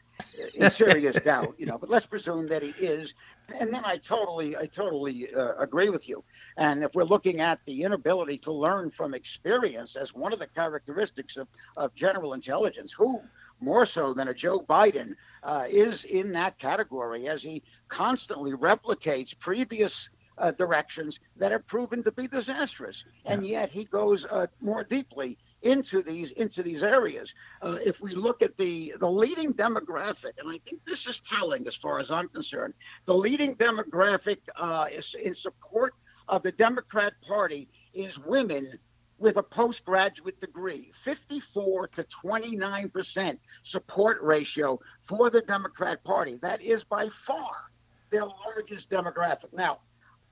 in 0.54 0.70
serious 0.70 1.18
doubt, 1.24 1.54
you 1.56 1.64
know. 1.64 1.78
But 1.78 1.88
let's 1.88 2.04
presume 2.04 2.46
that 2.48 2.62
he 2.62 2.68
is, 2.84 3.14
and 3.58 3.72
then 3.72 3.82
I 3.86 3.96
totally, 3.96 4.54
I 4.54 4.66
totally 4.66 5.34
uh, 5.34 5.54
agree 5.58 5.88
with 5.88 6.06
you. 6.10 6.22
And 6.58 6.84
if 6.84 6.94
we're 6.94 7.04
looking 7.04 7.40
at 7.40 7.60
the 7.64 7.82
inability 7.84 8.36
to 8.38 8.52
learn 8.52 8.90
from 8.90 9.14
experience 9.14 9.96
as 9.96 10.12
one 10.14 10.34
of 10.34 10.40
the 10.40 10.46
characteristics 10.46 11.38
of, 11.38 11.48
of 11.78 11.94
general 11.94 12.34
intelligence, 12.34 12.92
who 12.92 13.22
more 13.60 13.86
so 13.86 14.14
than 14.14 14.28
a 14.28 14.34
Joe 14.34 14.60
Biden 14.60 15.14
uh, 15.42 15.64
is 15.68 16.04
in 16.04 16.32
that 16.32 16.58
category 16.58 17.28
as 17.28 17.42
he 17.42 17.62
constantly 17.88 18.52
replicates 18.52 19.38
previous 19.38 20.10
uh, 20.38 20.52
directions 20.52 21.18
that 21.36 21.52
have 21.52 21.66
proven 21.66 22.02
to 22.04 22.12
be 22.12 22.28
disastrous, 22.28 23.04
and 23.24 23.44
yet 23.44 23.70
he 23.70 23.84
goes 23.84 24.24
uh, 24.26 24.46
more 24.60 24.84
deeply 24.84 25.36
into 25.62 26.02
these 26.02 26.30
into 26.32 26.62
these 26.62 26.82
areas. 26.82 27.34
Uh, 27.62 27.78
if 27.84 28.00
we 28.00 28.14
look 28.14 28.42
at 28.42 28.56
the 28.56 28.94
the 29.00 29.10
leading 29.10 29.52
demographic, 29.52 30.32
and 30.38 30.48
I 30.48 30.58
think 30.64 30.84
this 30.86 31.06
is 31.06 31.20
telling 31.28 31.66
as 31.66 31.74
far 31.74 31.98
as 31.98 32.10
I'm 32.10 32.28
concerned, 32.28 32.74
the 33.06 33.14
leading 33.14 33.56
demographic 33.56 34.38
uh, 34.56 34.86
is 34.92 35.14
in 35.20 35.34
support 35.34 35.94
of 36.28 36.42
the 36.42 36.52
Democrat 36.52 37.14
Party 37.26 37.68
is 37.94 38.18
women 38.18 38.78
with 39.18 39.36
a 39.36 39.42
postgraduate 39.42 40.40
degree 40.40 40.92
54 41.04 41.88
to 41.88 42.04
29 42.04 42.88
percent 42.90 43.40
support 43.62 44.20
ratio 44.22 44.78
for 45.02 45.30
the 45.30 45.40
democrat 45.42 46.02
party 46.04 46.38
that 46.40 46.62
is 46.62 46.84
by 46.84 47.08
far 47.26 47.70
their 48.10 48.24
largest 48.24 48.90
demographic 48.90 49.52
now 49.52 49.78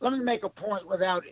let 0.01 0.12
me 0.12 0.18
make 0.18 0.45
a 0.45 0.49
point 0.49 0.87
without 0.89 1.24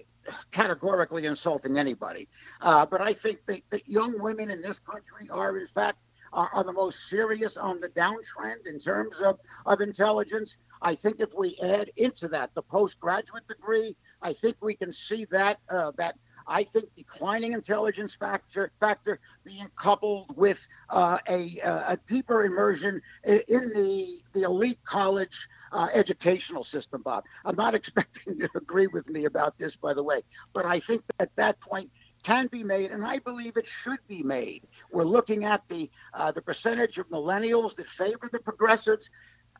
categorically 0.51 1.27
insulting 1.27 1.79
anybody. 1.79 2.29
Uh, 2.61 2.87
but 2.87 3.01
I 3.01 3.13
think 3.13 3.41
that, 3.47 3.61
that, 3.71 3.89
young 3.89 4.21
women 4.21 4.51
in 4.51 4.63
this 4.63 4.79
country 4.79 5.29
are, 5.31 5.59
in 5.59 5.67
fact, 5.69 5.99
are, 6.33 6.49
are, 6.53 6.65
the 6.65 6.73
most 6.73 7.09
serious 7.09 7.57
on 7.57 7.81
the 7.81 7.89
downtrend 7.91 8.67
in 8.67 8.79
terms 8.79 9.21
of, 9.21 9.39
of 9.67 9.81
intelligence. 9.81 10.57
I 10.83 10.95
think 10.95 11.21
if 11.21 11.31
we 11.37 11.57
add 11.63 11.91
into 11.97 12.29
that 12.29 12.55
the 12.55 12.63
postgraduate 12.63 13.47
degree, 13.47 13.97
I 14.21 14.33
think 14.33 14.57
we 14.61 14.75
can 14.75 14.93
see 14.93 15.27
that 15.31 15.59
uh, 15.69 15.93
that 15.97 16.17
I 16.47 16.65
think 16.65 16.95
declining 16.97 17.53
intelligence 17.53 18.15
factor 18.15 18.71
factor 18.81 19.21
being 19.45 19.69
coupled 19.77 20.37
with 20.37 20.59
uh, 20.91 21.19
a, 21.29 21.59
a 21.65 21.99
deeper 22.09 22.45
immersion 22.45 23.01
in 23.25 23.71
the 23.75 24.07
the 24.33 24.43
elite 24.43 24.79
college 24.85 25.49
uh, 25.73 25.89
educational 25.93 26.65
system, 26.65 27.03
Bob. 27.03 27.25
I'm 27.45 27.57
not 27.57 27.75
expecting 27.81 28.39
you 28.39 28.49
to 28.49 28.59
agree 28.59 28.87
with 28.87 29.09
me 29.09 29.25
about 29.25 29.59
this, 29.59 29.77
by 29.77 29.95
the 29.95 30.03
way, 30.03 30.23
but 30.53 30.65
I 30.65 30.81
think 30.81 31.03
that 31.19 31.31
that 31.37 31.61
point 31.61 31.91
can 32.25 32.47
be 32.47 32.65
made, 32.65 32.91
and 32.91 33.05
I 33.05 33.19
believe 33.19 33.57
it 33.57 33.67
should 33.69 33.99
be 34.09 34.23
made. 34.23 34.63
We're 34.91 35.05
looking 35.05 35.45
at 35.45 35.63
the 35.69 35.91
uh, 36.15 36.33
the 36.33 36.41
percentage 36.43 36.99
of 36.99 37.09
millennials 37.11 37.77
that 37.77 37.89
favor 37.89 38.29
the 38.33 38.41
progressives. 38.41 39.11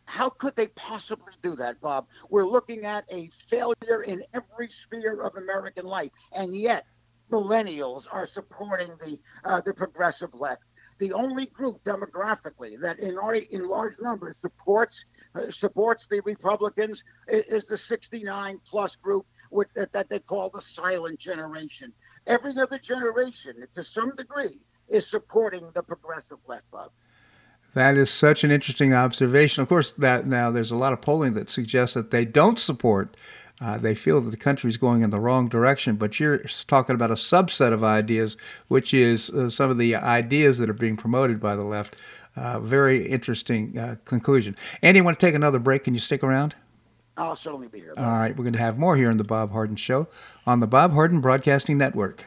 How 0.07 0.29
could 0.29 0.55
they 0.57 0.69
possibly 0.69 1.33
do 1.43 1.57
that, 1.57 1.81
Bob? 1.81 2.07
We're 2.31 2.47
looking 2.47 2.85
at 2.85 3.05
a 3.11 3.31
failure 3.49 4.03
in 4.03 4.23
every 4.35 4.69
sphere 4.69 5.23
of 5.23 5.37
American 5.37 5.87
life, 5.87 6.11
and 6.33 6.57
yet 6.57 6.87
millennials 7.31 8.07
are 8.11 8.27
supporting 8.27 8.91
the 9.01 9.19
uh, 9.45 9.61
the 9.63 9.75
progressive 9.75 10.35
left. 10.35 10.63
The 10.99 11.13
only 11.13 11.47
group 11.47 11.83
demographically 11.83 12.81
that, 12.81 13.01
in, 13.01 13.19
in 13.51 13.69
large 13.69 13.99
numbers, 14.01 14.39
supports 14.39 15.05
uh, 15.35 15.51
supports 15.51 16.07
the 16.07 16.21
Republicans 16.25 17.03
is, 17.27 17.45
is 17.47 17.67
the 17.67 17.79
69 17.79 18.61
plus 18.65 18.95
group 18.97 19.27
with, 19.51 19.73
that, 19.75 19.93
that 19.93 20.09
they 20.09 20.21
call 20.21 20.51
the 20.51 20.61
silent 20.61 21.19
generation. 21.19 21.93
Every 22.27 22.53
other 22.59 22.79
generation, 22.79 23.67
to 23.75 23.83
some 23.83 24.15
degree, 24.15 24.61
is 24.89 25.09
supporting 25.09 25.71
the 25.75 25.83
progressive 25.83 26.39
left, 26.47 26.71
Bob. 26.71 26.91
That 27.75 27.99
is 27.99 28.11
such 28.11 28.45
an 28.45 28.51
interesting 28.51 28.95
observation. 28.95 29.63
Of 29.63 29.69
course, 29.69 29.91
that 29.93 30.27
now 30.27 30.51
there's 30.51 30.71
a 30.71 30.77
lot 30.77 30.93
of 30.93 31.01
polling 31.01 31.35
that 31.35 31.51
suggests 31.51 31.95
that 31.95 32.11
they 32.11 32.25
don't 32.25 32.59
support 32.59 33.17
uh, 33.61 33.79
they 33.79 33.95
feel 33.95 34.21
that 34.21 34.31
the 34.31 34.37
country 34.37 34.69
is 34.69 34.77
going 34.77 35.03
in 35.03 35.11
the 35.11 35.21
wrong 35.21 35.49
direction. 35.49 35.97
But 35.97 36.19
you're 36.19 36.39
talking 36.67 36.95
about 36.95 37.11
a 37.11 37.15
subset 37.15 37.73
of 37.73 37.85
ideas, 37.85 38.37
which 38.69 38.93
is 38.93 39.31
uh, 39.31 39.49
some 39.49 39.71
of 39.71 39.79
the 39.79 39.95
ideas 39.95 40.59
that 40.59 40.69
are 40.69 40.75
being 40.75 40.97
promoted 40.97 41.41
by 41.41 41.55
the 41.55 41.63
left. 41.63 41.97
Uh, 42.37 42.59
very 42.59 43.07
interesting 43.07 43.79
uh, 43.79 43.97
conclusion. 44.05 44.57
Andy, 44.83 44.99
you 44.99 45.05
want 45.05 45.19
to 45.19 45.25
take 45.25 45.37
another 45.37 45.61
break? 45.61 45.85
Can 45.85 45.95
you 45.95 46.01
stick 46.01 46.25
around? 46.25 46.57
I'll 47.17 47.37
certainly 47.37 47.69
be 47.69 47.79
here. 47.79 47.95
All 47.97 48.05
right, 48.05 48.37
we're 48.37 48.43
going 48.43 48.55
to 48.55 48.59
have 48.59 48.77
more 48.77 48.97
here 48.97 49.09
on 49.09 49.19
the 49.19 49.25
Bob 49.25 49.53
Harden 49.53 49.77
Show 49.77 50.09
on 50.49 50.59
the 50.59 50.67
Bob 50.67 50.93
Harden 50.93 51.21
Broadcasting 51.21 51.79
Network. 51.79 52.27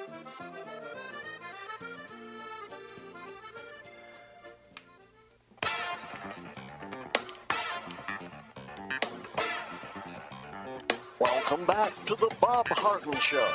Welcome 11.21 11.65
back 11.65 11.93
to 12.07 12.15
the 12.15 12.33
Bob 12.41 12.67
Harden 12.69 13.13
Show. 13.19 13.47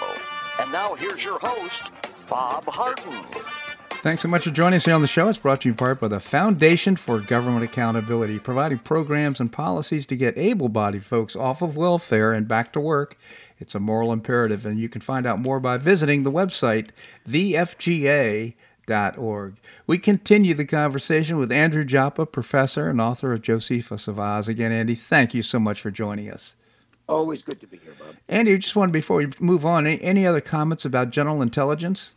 And 0.60 0.70
now 0.70 0.94
here's 0.94 1.24
your 1.24 1.40
host, 1.40 1.82
Bob 2.30 2.64
Harden. 2.66 3.24
Thanks 3.90 4.22
so 4.22 4.28
much 4.28 4.44
for 4.44 4.50
joining 4.50 4.76
us 4.76 4.84
here 4.84 4.94
on 4.94 5.02
the 5.02 5.08
show. 5.08 5.28
It's 5.28 5.40
brought 5.40 5.62
to 5.62 5.68
you 5.68 5.72
in 5.72 5.76
part 5.76 5.98
by 5.98 6.06
the 6.06 6.20
Foundation 6.20 6.94
for 6.94 7.18
Government 7.18 7.64
Accountability, 7.64 8.38
providing 8.38 8.78
programs 8.78 9.40
and 9.40 9.52
policies 9.52 10.06
to 10.06 10.16
get 10.16 10.38
able 10.38 10.68
bodied 10.68 11.04
folks 11.04 11.34
off 11.34 11.60
of 11.60 11.76
welfare 11.76 12.32
and 12.32 12.46
back 12.46 12.72
to 12.74 12.78
work. 12.78 13.18
It's 13.58 13.74
a 13.74 13.80
moral 13.80 14.12
imperative, 14.12 14.64
and 14.64 14.78
you 14.78 14.88
can 14.88 15.00
find 15.00 15.26
out 15.26 15.40
more 15.40 15.58
by 15.58 15.76
visiting 15.76 16.22
the 16.22 16.30
website, 16.30 16.90
thefga.org. 17.28 18.54
We 19.88 19.98
continue 19.98 20.54
the 20.54 20.64
conversation 20.64 21.36
with 21.36 21.50
Andrew 21.50 21.84
Joppa, 21.84 22.26
professor 22.26 22.88
and 22.88 23.00
author 23.00 23.32
of 23.32 23.42
Josephus 23.42 24.06
of 24.06 24.20
Oz. 24.20 24.46
Again, 24.46 24.70
Andy, 24.70 24.94
thank 24.94 25.34
you 25.34 25.42
so 25.42 25.58
much 25.58 25.80
for 25.80 25.90
joining 25.90 26.30
us. 26.30 26.54
Always 27.08 27.42
good 27.42 27.60
to 27.60 27.66
be 27.66 27.78
here, 27.78 27.94
Bob. 27.98 28.16
Andy, 28.28 28.56
just 28.58 28.74
wanted 28.74 28.92
before 28.92 29.18
we 29.18 29.28
move 29.38 29.64
on, 29.64 29.86
any, 29.86 30.02
any 30.02 30.26
other 30.26 30.40
comments 30.40 30.84
about 30.84 31.10
general 31.10 31.40
intelligence? 31.40 32.14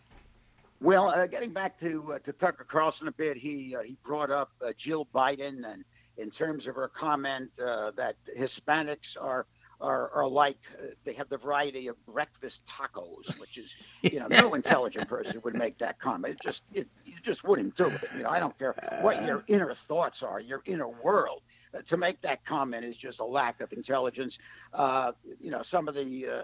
Well, 0.82 1.10
uh, 1.10 1.28
getting 1.28 1.52
back 1.52 1.80
to 1.82 2.14
uh, 2.14 2.20
to 2.20 2.34
Tucker 2.34 2.64
Carlson 2.64 3.08
a 3.08 3.12
bit, 3.12 3.38
he 3.38 3.76
uh, 3.76 3.82
he 3.82 3.98
brought 4.04 4.32
up 4.32 4.52
uh, 4.66 4.72
Jill 4.78 5.08
Biden 5.14 5.70
and 5.72 5.84
in 6.18 6.32
terms 6.32 6.68
of 6.68 6.76
her 6.76 6.88
comment 6.88 7.50
uh, 7.62 7.92
that 7.92 8.16
Hispanics 8.38 9.16
are 9.20 9.46
are, 9.82 10.10
are 10.12 10.28
like 10.28 10.58
uh, 10.78 10.88
they 11.06 11.14
have 11.14 11.30
the 11.30 11.38
variety 11.38 11.88
of 11.88 11.96
breakfast 12.06 12.62
tacos, 12.66 13.40
which 13.40 13.58
is 13.58 13.76
you 14.02 14.20
know 14.20 14.28
no 14.28 14.54
intelligent 14.56 15.08
person 15.08 15.42
would 15.44 15.56
make 15.56 15.78
that 15.78 16.00
comment. 16.00 16.34
It 16.34 16.42
just 16.42 16.64
it, 16.74 16.88
you 17.04 17.16
just 17.22 17.44
wouldn't 17.44 17.76
do 17.76 17.88
it. 17.88 18.04
You 18.16 18.24
know, 18.24 18.30
I 18.30 18.40
don't 18.40 18.58
care 18.58 18.74
what 19.02 19.24
your 19.26 19.44
inner 19.48 19.74
thoughts 19.74 20.24
are, 20.24 20.40
your 20.40 20.62
inner 20.66 20.88
world 20.88 21.44
to 21.86 21.98
make 21.98 22.22
that 22.22 22.44
comment 22.46 22.86
is 22.86 22.98
just 22.98 23.20
a 23.20 23.26
lack 23.26 23.62
of 23.62 23.72
intelligence. 23.74 24.40
Uh, 24.74 25.12
you 25.40 25.52
know, 25.52 25.62
some 25.62 25.88
of 25.88 25.96
the 25.96 26.28
uh, 26.28 26.44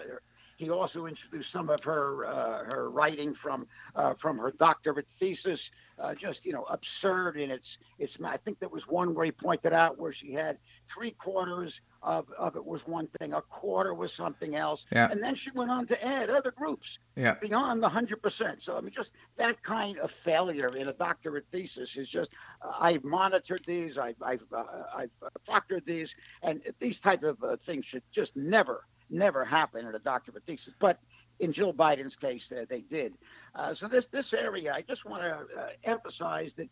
he 0.57 0.69
also 0.69 1.05
introduced 1.05 1.51
some 1.51 1.69
of 1.69 1.83
her 1.83 2.25
uh, 2.25 2.63
her 2.73 2.89
writing 2.89 3.33
from 3.33 3.67
uh, 3.95 4.13
from 4.13 4.37
her 4.37 4.51
doctorate 4.51 5.07
thesis, 5.19 5.71
uh, 5.99 6.15
just 6.15 6.45
you 6.45 6.53
know 6.53 6.63
absurd 6.69 7.37
in 7.37 7.51
its 7.51 7.77
its. 7.99 8.17
I 8.23 8.37
think 8.37 8.59
there 8.59 8.69
was 8.69 8.87
one 8.87 9.13
where 9.13 9.25
he 9.25 9.31
pointed 9.31 9.73
out 9.73 9.99
where 9.99 10.13
she 10.13 10.31
had 10.31 10.57
three 10.87 11.11
quarters 11.11 11.81
of, 12.05 12.29
of 12.37 12.55
it 12.55 12.63
was 12.63 12.85
one 12.87 13.07
thing, 13.19 13.33
a 13.33 13.41
quarter 13.41 13.93
was 13.93 14.13
something 14.13 14.55
else, 14.55 14.85
Yeah. 14.91 15.09
and 15.11 15.21
then 15.21 15.35
she 15.35 15.49
went 15.51 15.71
on 15.71 15.85
to 15.87 16.05
add 16.05 16.29
other 16.29 16.51
groups 16.51 16.99
Yeah. 17.15 17.33
beyond 17.41 17.81
the 17.81 17.89
hundred 17.89 18.21
percent. 18.21 18.61
So 18.61 18.77
I 18.77 18.81
mean, 18.81 18.91
just 18.93 19.11
that 19.37 19.61
kind 19.63 19.97
of 19.97 20.11
failure 20.11 20.69
in 20.77 20.87
a 20.87 20.93
doctorate 20.93 21.47
thesis 21.51 21.97
is 21.97 22.07
just. 22.07 22.31
Uh, 22.61 22.73
I've 22.79 23.03
monitored 23.03 23.65
these, 23.65 23.97
I've 23.97 24.21
I've 24.21 24.43
uh, 24.53 24.63
I've 24.95 25.09
uh, 25.21 25.29
proctored 25.47 25.85
these, 25.85 26.15
and 26.43 26.61
these 26.79 26.99
type 26.99 27.23
of 27.23 27.41
uh, 27.43 27.57
things 27.65 27.85
should 27.85 28.03
just 28.11 28.35
never 28.35 28.85
never 29.09 29.43
happen 29.45 29.85
in 29.85 29.93
a 29.95 29.99
doctorate 29.99 30.43
thesis. 30.45 30.73
But 30.79 30.99
in 31.39 31.51
Jill 31.51 31.73
Biden's 31.73 32.15
case, 32.15 32.51
uh, 32.51 32.65
they 32.69 32.81
did. 32.81 33.13
Uh, 33.55 33.73
so 33.73 33.87
this 33.87 34.05
this 34.07 34.31
area, 34.33 34.73
I 34.73 34.81
just 34.83 35.05
want 35.05 35.23
to 35.23 35.33
uh, 35.59 35.69
emphasize 35.83 36.53
that. 36.55 36.69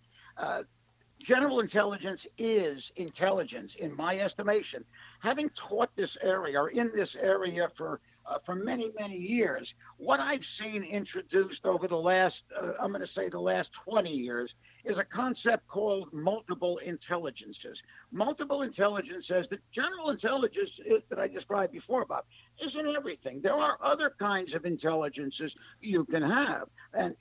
General 1.24 1.61
intelligence 1.61 2.28
is 2.38 2.91
intelligence, 2.97 3.76
in 3.76 3.95
my 3.95 4.17
estimation. 4.19 4.84
Having 5.21 5.51
taught 5.51 5.89
this 5.95 6.17
area 6.21 6.59
or 6.59 6.69
in 6.69 6.91
this 6.93 7.15
area 7.15 7.69
for 7.76 8.01
uh, 8.26 8.39
for 8.45 8.55
many 8.55 8.91
many 8.99 9.15
years, 9.17 9.74
what 9.97 10.19
I've 10.19 10.45
seen 10.45 10.84
introduced 10.84 11.65
over 11.65 11.88
the 11.88 11.97
last 11.97 12.43
uh, 12.61 12.74
I'm 12.80 12.89
going 12.89 13.01
to 13.01 13.07
say 13.07 13.30
the 13.30 13.39
last 13.39 13.71
20 13.71 14.09
years 14.11 14.55
is 14.84 14.97
a 14.97 15.03
concept 15.03 15.67
called 15.67 16.09
multiple 16.11 16.77
intelligences. 16.79 17.81
Multiple 18.11 18.63
intelligence 18.63 19.27
says 19.27 19.47
that 19.49 19.59
general 19.71 20.09
intelligence 20.09 20.79
is, 20.86 21.01
that 21.09 21.19
I 21.19 21.27
described 21.27 21.71
before, 21.71 22.05
Bob, 22.05 22.25
isn't 22.61 22.88
everything. 22.88 23.41
There 23.41 23.53
are 23.53 23.77
other 23.81 24.13
kinds 24.19 24.53
of 24.53 24.65
intelligences 24.65 25.55
you 25.79 26.05
can 26.05 26.21
have, 26.21 26.67
and 26.93 27.15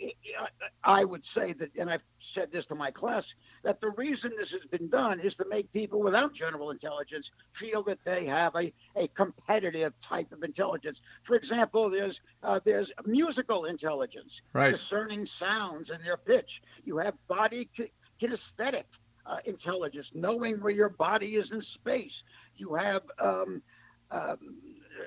I 0.82 1.04
would 1.04 1.24
say 1.24 1.52
that, 1.54 1.74
and 1.76 1.88
I've 1.88 2.02
said 2.18 2.50
this 2.50 2.66
to 2.66 2.74
my 2.74 2.90
class, 2.90 3.34
that 3.62 3.80
the 3.80 3.90
reason 3.90 4.32
this 4.36 4.50
has 4.50 4.64
been 4.66 4.88
done 4.88 5.20
is 5.20 5.34
to 5.36 5.44
make 5.48 5.72
people 5.72 6.00
without 6.02 6.34
general 6.34 6.70
intelligence 6.70 7.30
feel 7.52 7.82
that 7.84 7.98
they 8.04 8.26
have 8.26 8.54
a, 8.56 8.72
a 8.96 9.08
competitive 9.08 9.92
type 10.00 10.32
of 10.32 10.42
intelligence. 10.42 11.00
For 11.22 11.34
example, 11.36 11.90
there's 11.90 12.20
uh, 12.42 12.58
there's 12.64 12.90
musical 13.06 13.66
intelligence, 13.66 14.42
Right. 14.52 14.70
discerning 14.72 15.26
sounds 15.26 15.90
and 15.90 16.04
their 16.04 16.16
pitch. 16.16 16.62
You 16.84 16.98
have 16.98 17.14
body 17.28 17.51
ki- 17.60 17.92
kinesthetic 18.20 18.84
uh, 19.26 19.38
intelligence, 19.44 20.12
knowing 20.14 20.60
where 20.60 20.72
your 20.72 20.88
body 20.90 21.34
is 21.36 21.52
in 21.52 21.60
space. 21.60 22.22
You 22.54 22.74
have 22.74 23.02
um, 23.20 23.62
um, 24.10 24.38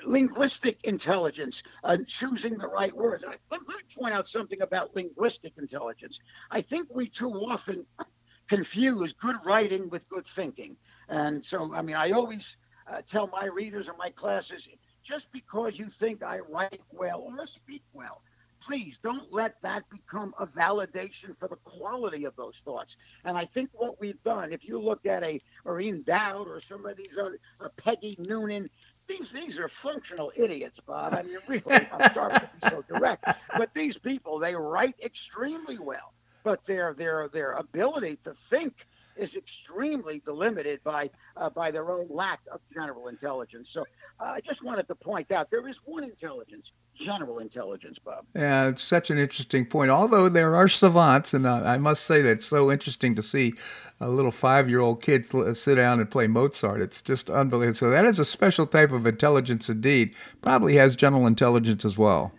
linguistic 0.06 0.84
intelligence, 0.84 1.64
uh, 1.84 1.98
choosing 2.08 2.58
the 2.58 2.68
right 2.68 2.96
words. 2.96 3.24
I, 3.28 3.36
let 3.52 3.62
me 3.68 3.76
point 3.98 4.14
out 4.14 4.28
something 4.28 4.62
about 4.62 4.96
linguistic 4.96 5.54
intelligence. 5.58 6.20
I 6.52 6.62
think 6.62 6.88
we 6.94 7.08
too 7.08 7.32
often 7.32 7.86
confuse 8.48 9.14
good 9.14 9.36
writing 9.46 9.90
with 9.90 10.08
good 10.10 10.26
thinking. 10.28 10.78
And 11.10 11.44
so, 11.44 11.74
I 11.74 11.82
mean, 11.82 11.96
I 11.96 12.12
always 12.12 12.58
uh, 12.92 13.02
tell 13.08 13.28
my 13.28 13.46
readers 13.46 13.88
and 13.88 13.98
my 13.98 14.10
classes 14.10 14.68
just 15.04 15.28
because 15.32 15.78
you 15.78 15.88
think 15.90 16.24
I 16.24 16.40
write 16.40 16.82
well 16.92 17.22
or 17.22 17.48
speak 17.48 17.84
well, 17.94 18.22
please 18.66 19.00
don't 19.04 19.32
let 19.32 19.62
that 19.62 19.84
become 19.90 20.34
a 20.40 20.48
validation 20.48 21.38
for 21.40 21.48
the 21.48 21.56
quality 21.58 22.26
of 22.26 22.36
those 22.36 22.62
thoughts. 22.66 22.98
And 23.24 23.38
I 23.38 23.46
think 23.46 23.70
what 23.74 24.00
we've 24.00 24.22
done, 24.24 24.52
if 24.52 24.68
you 24.68 24.80
look 24.80 25.06
at 25.06 25.26
a 25.26 25.40
Maureen 25.64 26.04
Dowd 26.04 26.48
or 26.48 26.60
some 26.60 26.86
of 26.86 26.98
these 26.98 27.18
other, 27.18 27.38
uh, 27.62 27.70
Peggy 27.78 28.16
Noonan, 28.20 28.70
these 29.08 29.32
these 29.32 29.60
are 29.60 29.70
functional 29.70 30.32
idiots, 30.36 30.80
Bob. 30.80 31.14
I 31.14 31.22
mean, 31.22 31.38
really, 31.48 31.88
I'm 31.92 32.12
sorry 32.14 32.34
to 32.34 32.50
be 32.62 32.70
so 32.70 32.84
direct, 32.92 33.26
but 33.56 33.72
these 33.76 33.98
people 33.98 34.40
they 34.40 34.56
write 34.56 34.96
extremely 35.04 35.78
well, 35.78 36.14
but 36.44 36.66
their 36.66 36.96
their 36.96 37.30
their 37.32 37.54
ability 37.54 38.18
to 38.24 38.34
think 38.50 38.88
is 39.16 39.36
extremely 39.36 40.22
delimited 40.26 40.84
by 40.84 41.10
uh, 41.38 41.50
by 41.50 41.72
their 41.72 41.90
own 41.92 42.08
lack 42.10 42.42
of 42.52 42.62
general 42.74 43.08
intelligence. 43.08 43.70
So 43.72 43.86
uh, 44.20 44.24
I 44.24 44.42
just 44.42 44.64
wanted 44.64 44.88
to 44.88 44.96
point 44.96 45.32
out 45.32 45.50
there 45.52 45.68
is 45.68 45.80
one 45.86 46.04
intelligence, 46.04 46.72
general 46.96 47.40
intelligence, 47.40 48.00
Bob. 48.00 48.26
Yeah, 48.36 48.68
it's 48.68 48.84
such 48.84 49.10
an 49.10 49.18
interesting 49.18 49.66
point. 49.66 49.92
Although 49.92 50.30
there 50.30 50.56
are 50.56 50.68
savants, 50.68 51.34
and 51.34 51.46
uh, 51.46 51.62
I 51.66 51.78
must 51.78 52.04
say 52.04 52.22
that 52.22 52.30
it's 52.30 52.48
so 52.48 52.72
interesting 52.72 53.16
to 53.16 53.24
see 53.24 53.54
a 54.00 54.10
little 54.10 54.32
five-year-old 54.32 55.02
kid 55.02 55.26
sit 55.56 55.76
down 55.76 56.00
and 56.00 56.12
play 56.12 56.28
Mozart. 56.28 56.82
It's 56.82 57.02
just 57.02 57.30
unbelievable. 57.30 57.76
So 57.76 57.90
that 57.90 58.06
is 58.06 58.20
a 58.20 58.26
special 58.26 58.68
type 58.68 58.92
of 58.92 59.08
intelligence 59.08 59.70
indeed. 59.70 60.14
Probably 60.42 60.76
has 60.76 60.96
general 60.96 61.28
intelligence 61.28 61.86
as 61.86 61.98
well. 61.98 62.32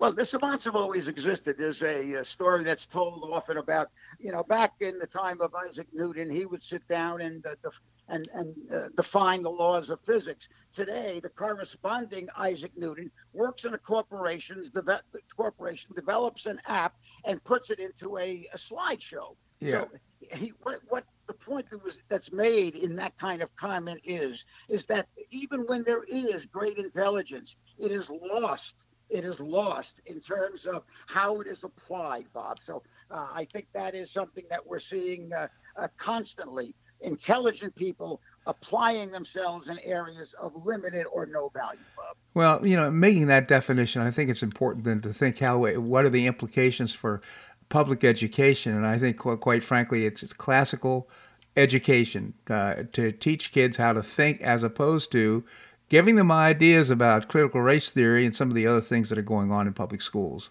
Well, 0.00 0.14
the 0.14 0.24
savants 0.24 0.64
have 0.64 0.76
always 0.76 1.08
existed. 1.08 1.56
There's 1.58 1.82
a, 1.82 2.14
a, 2.14 2.24
story 2.24 2.64
that's 2.64 2.86
told 2.86 3.22
often 3.30 3.58
about, 3.58 3.90
you 4.18 4.32
know, 4.32 4.42
back 4.42 4.72
in 4.80 4.98
the 4.98 5.06
time 5.06 5.42
of 5.42 5.54
Isaac 5.54 5.88
Newton, 5.92 6.30
he 6.30 6.46
would 6.46 6.62
sit 6.62 6.88
down 6.88 7.20
and 7.20 7.44
uh, 7.44 7.50
def- 7.62 7.82
and 8.08 8.26
and 8.32 8.56
uh, 8.72 8.88
define 8.96 9.42
the 9.42 9.50
laws 9.50 9.90
of 9.90 10.00
physics. 10.06 10.48
Today, 10.74 11.20
the 11.22 11.28
corresponding 11.28 12.28
Isaac 12.34 12.72
Newton 12.78 13.10
works 13.34 13.66
in 13.66 13.74
a 13.74 13.78
corporation. 13.78 14.70
The 14.72 15.02
corporation 15.36 15.94
develops 15.94 16.46
an 16.46 16.62
app 16.66 16.94
and 17.26 17.44
puts 17.44 17.68
it 17.68 17.78
into 17.78 18.16
a, 18.16 18.48
a 18.54 18.56
slideshow. 18.56 19.36
Yeah. 19.60 19.82
So 19.82 19.88
he, 20.32 20.54
what, 20.62 20.78
what 20.88 21.04
the 21.26 21.34
point 21.34 21.68
that 21.70 21.84
was 21.84 21.98
that's 22.08 22.32
made 22.32 22.74
in 22.74 22.96
that 22.96 23.18
kind 23.18 23.42
of 23.42 23.54
comment 23.56 24.00
is 24.04 24.46
is 24.70 24.86
that 24.86 25.08
even 25.30 25.60
when 25.66 25.84
there 25.84 26.04
is 26.04 26.46
great 26.46 26.78
intelligence, 26.78 27.56
it 27.78 27.92
is 27.92 28.08
lost 28.08 28.86
it 29.10 29.24
is 29.24 29.40
lost 29.40 30.00
in 30.06 30.20
terms 30.20 30.66
of 30.66 30.84
how 31.06 31.40
it 31.40 31.46
is 31.46 31.64
applied, 31.64 32.26
Bob. 32.32 32.58
So 32.62 32.82
uh, 33.10 33.28
I 33.32 33.46
think 33.52 33.66
that 33.72 33.94
is 33.94 34.10
something 34.10 34.44
that 34.50 34.64
we're 34.66 34.78
seeing 34.78 35.32
uh, 35.32 35.48
uh, 35.76 35.88
constantly. 35.96 36.74
Intelligent 37.02 37.74
people 37.76 38.20
applying 38.46 39.10
themselves 39.10 39.68
in 39.68 39.78
areas 39.80 40.34
of 40.40 40.52
limited 40.66 41.06
or 41.06 41.24
no 41.24 41.48
value, 41.48 41.80
Bob. 41.96 42.16
Well, 42.34 42.66
you 42.66 42.76
know, 42.76 42.90
making 42.90 43.26
that 43.28 43.48
definition, 43.48 44.02
I 44.02 44.10
think 44.10 44.28
it's 44.28 44.42
important 44.42 44.84
then 44.84 45.00
to 45.00 45.12
think 45.12 45.38
how 45.38 45.66
what 45.80 46.04
are 46.04 46.10
the 46.10 46.26
implications 46.26 46.92
for 46.92 47.22
public 47.70 48.04
education, 48.04 48.74
and 48.74 48.86
I 48.86 48.98
think 48.98 49.16
quite 49.16 49.64
frankly, 49.64 50.04
it's, 50.04 50.22
it's 50.22 50.34
classical 50.34 51.08
education 51.56 52.34
uh, 52.48 52.74
to 52.92 53.12
teach 53.12 53.52
kids 53.52 53.76
how 53.76 53.92
to 53.92 54.02
think 54.02 54.40
as 54.40 54.62
opposed 54.62 55.10
to 55.12 55.44
giving 55.90 56.14
them 56.14 56.32
ideas 56.32 56.88
about 56.88 57.28
critical 57.28 57.60
race 57.60 57.90
theory 57.90 58.24
and 58.24 58.34
some 58.34 58.48
of 58.48 58.54
the 58.54 58.66
other 58.66 58.80
things 58.80 59.10
that 59.10 59.18
are 59.18 59.22
going 59.22 59.52
on 59.52 59.66
in 59.66 59.74
public 59.74 60.00
schools. 60.00 60.48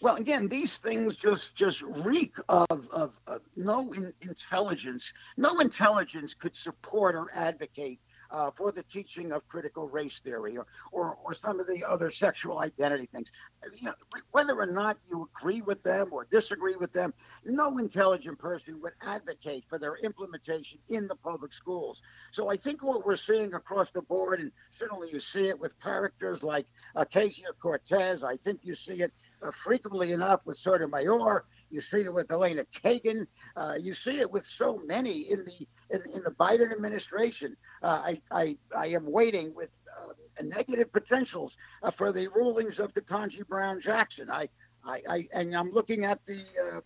Well, 0.00 0.14
again, 0.16 0.48
these 0.48 0.78
things 0.78 1.14
just 1.14 1.54
just 1.54 1.82
reek 1.82 2.34
of, 2.48 2.88
of, 2.90 3.12
of 3.26 3.42
no 3.54 3.92
in, 3.92 4.14
intelligence. 4.22 5.12
No 5.36 5.58
intelligence 5.58 6.32
could 6.32 6.56
support 6.56 7.14
or 7.14 7.26
advocate 7.34 7.98
uh, 8.30 8.50
for 8.56 8.72
the 8.72 8.82
teaching 8.84 9.32
of 9.32 9.46
critical 9.48 9.88
race 9.88 10.20
theory 10.20 10.56
or, 10.56 10.66
or, 10.92 11.16
or 11.24 11.34
some 11.34 11.60
of 11.60 11.66
the 11.66 11.84
other 11.84 12.10
sexual 12.10 12.58
identity 12.60 13.08
things. 13.12 13.30
You 13.76 13.86
know, 13.86 13.94
whether 14.32 14.58
or 14.58 14.66
not 14.66 14.98
you 15.08 15.28
agree 15.36 15.62
with 15.62 15.82
them 15.82 16.08
or 16.12 16.26
disagree 16.30 16.76
with 16.76 16.92
them, 16.92 17.12
no 17.44 17.78
intelligent 17.78 18.38
person 18.38 18.80
would 18.82 18.92
advocate 19.02 19.64
for 19.68 19.78
their 19.78 19.96
implementation 19.96 20.78
in 20.88 21.06
the 21.08 21.16
public 21.16 21.52
schools. 21.52 22.02
So 22.32 22.50
I 22.50 22.56
think 22.56 22.82
what 22.82 23.06
we're 23.06 23.16
seeing 23.16 23.54
across 23.54 23.90
the 23.90 24.02
board, 24.02 24.40
and 24.40 24.52
certainly 24.70 25.08
you 25.12 25.20
see 25.20 25.48
it 25.48 25.58
with 25.58 25.78
characters 25.80 26.42
like 26.42 26.66
Ocasio 26.96 27.52
Cortez, 27.60 28.22
I 28.22 28.36
think 28.36 28.60
you 28.62 28.74
see 28.74 29.02
it 29.02 29.12
uh, 29.42 29.50
frequently 29.64 30.12
enough 30.12 30.40
with 30.44 30.56
Sotomayor. 30.58 31.44
You 31.70 31.80
see 31.80 32.02
it 32.02 32.12
with 32.12 32.30
Elena 32.30 32.64
Kagan. 32.72 33.26
Uh, 33.56 33.74
you 33.80 33.94
see 33.94 34.18
it 34.18 34.30
with 34.30 34.44
so 34.44 34.80
many 34.84 35.30
in 35.30 35.44
the 35.44 35.68
in, 35.90 36.02
in 36.14 36.22
the 36.22 36.32
Biden 36.32 36.72
administration. 36.72 37.56
Uh, 37.82 37.86
I, 37.86 38.20
I, 38.30 38.58
I 38.76 38.86
am 38.88 39.10
waiting 39.10 39.54
with 39.54 39.70
uh, 39.96 40.12
negative 40.42 40.92
potentials 40.92 41.56
uh, 41.82 41.90
for 41.90 42.12
the 42.12 42.28
rulings 42.28 42.78
of 42.78 42.92
Ketanji 42.94 43.46
Brown 43.46 43.80
Jackson. 43.80 44.30
I, 44.30 44.48
I, 44.84 45.00
I, 45.08 45.28
and 45.32 45.54
I'm 45.54 45.70
looking 45.70 46.04
at 46.04 46.20
the 46.26 46.42
uh, 46.64 46.80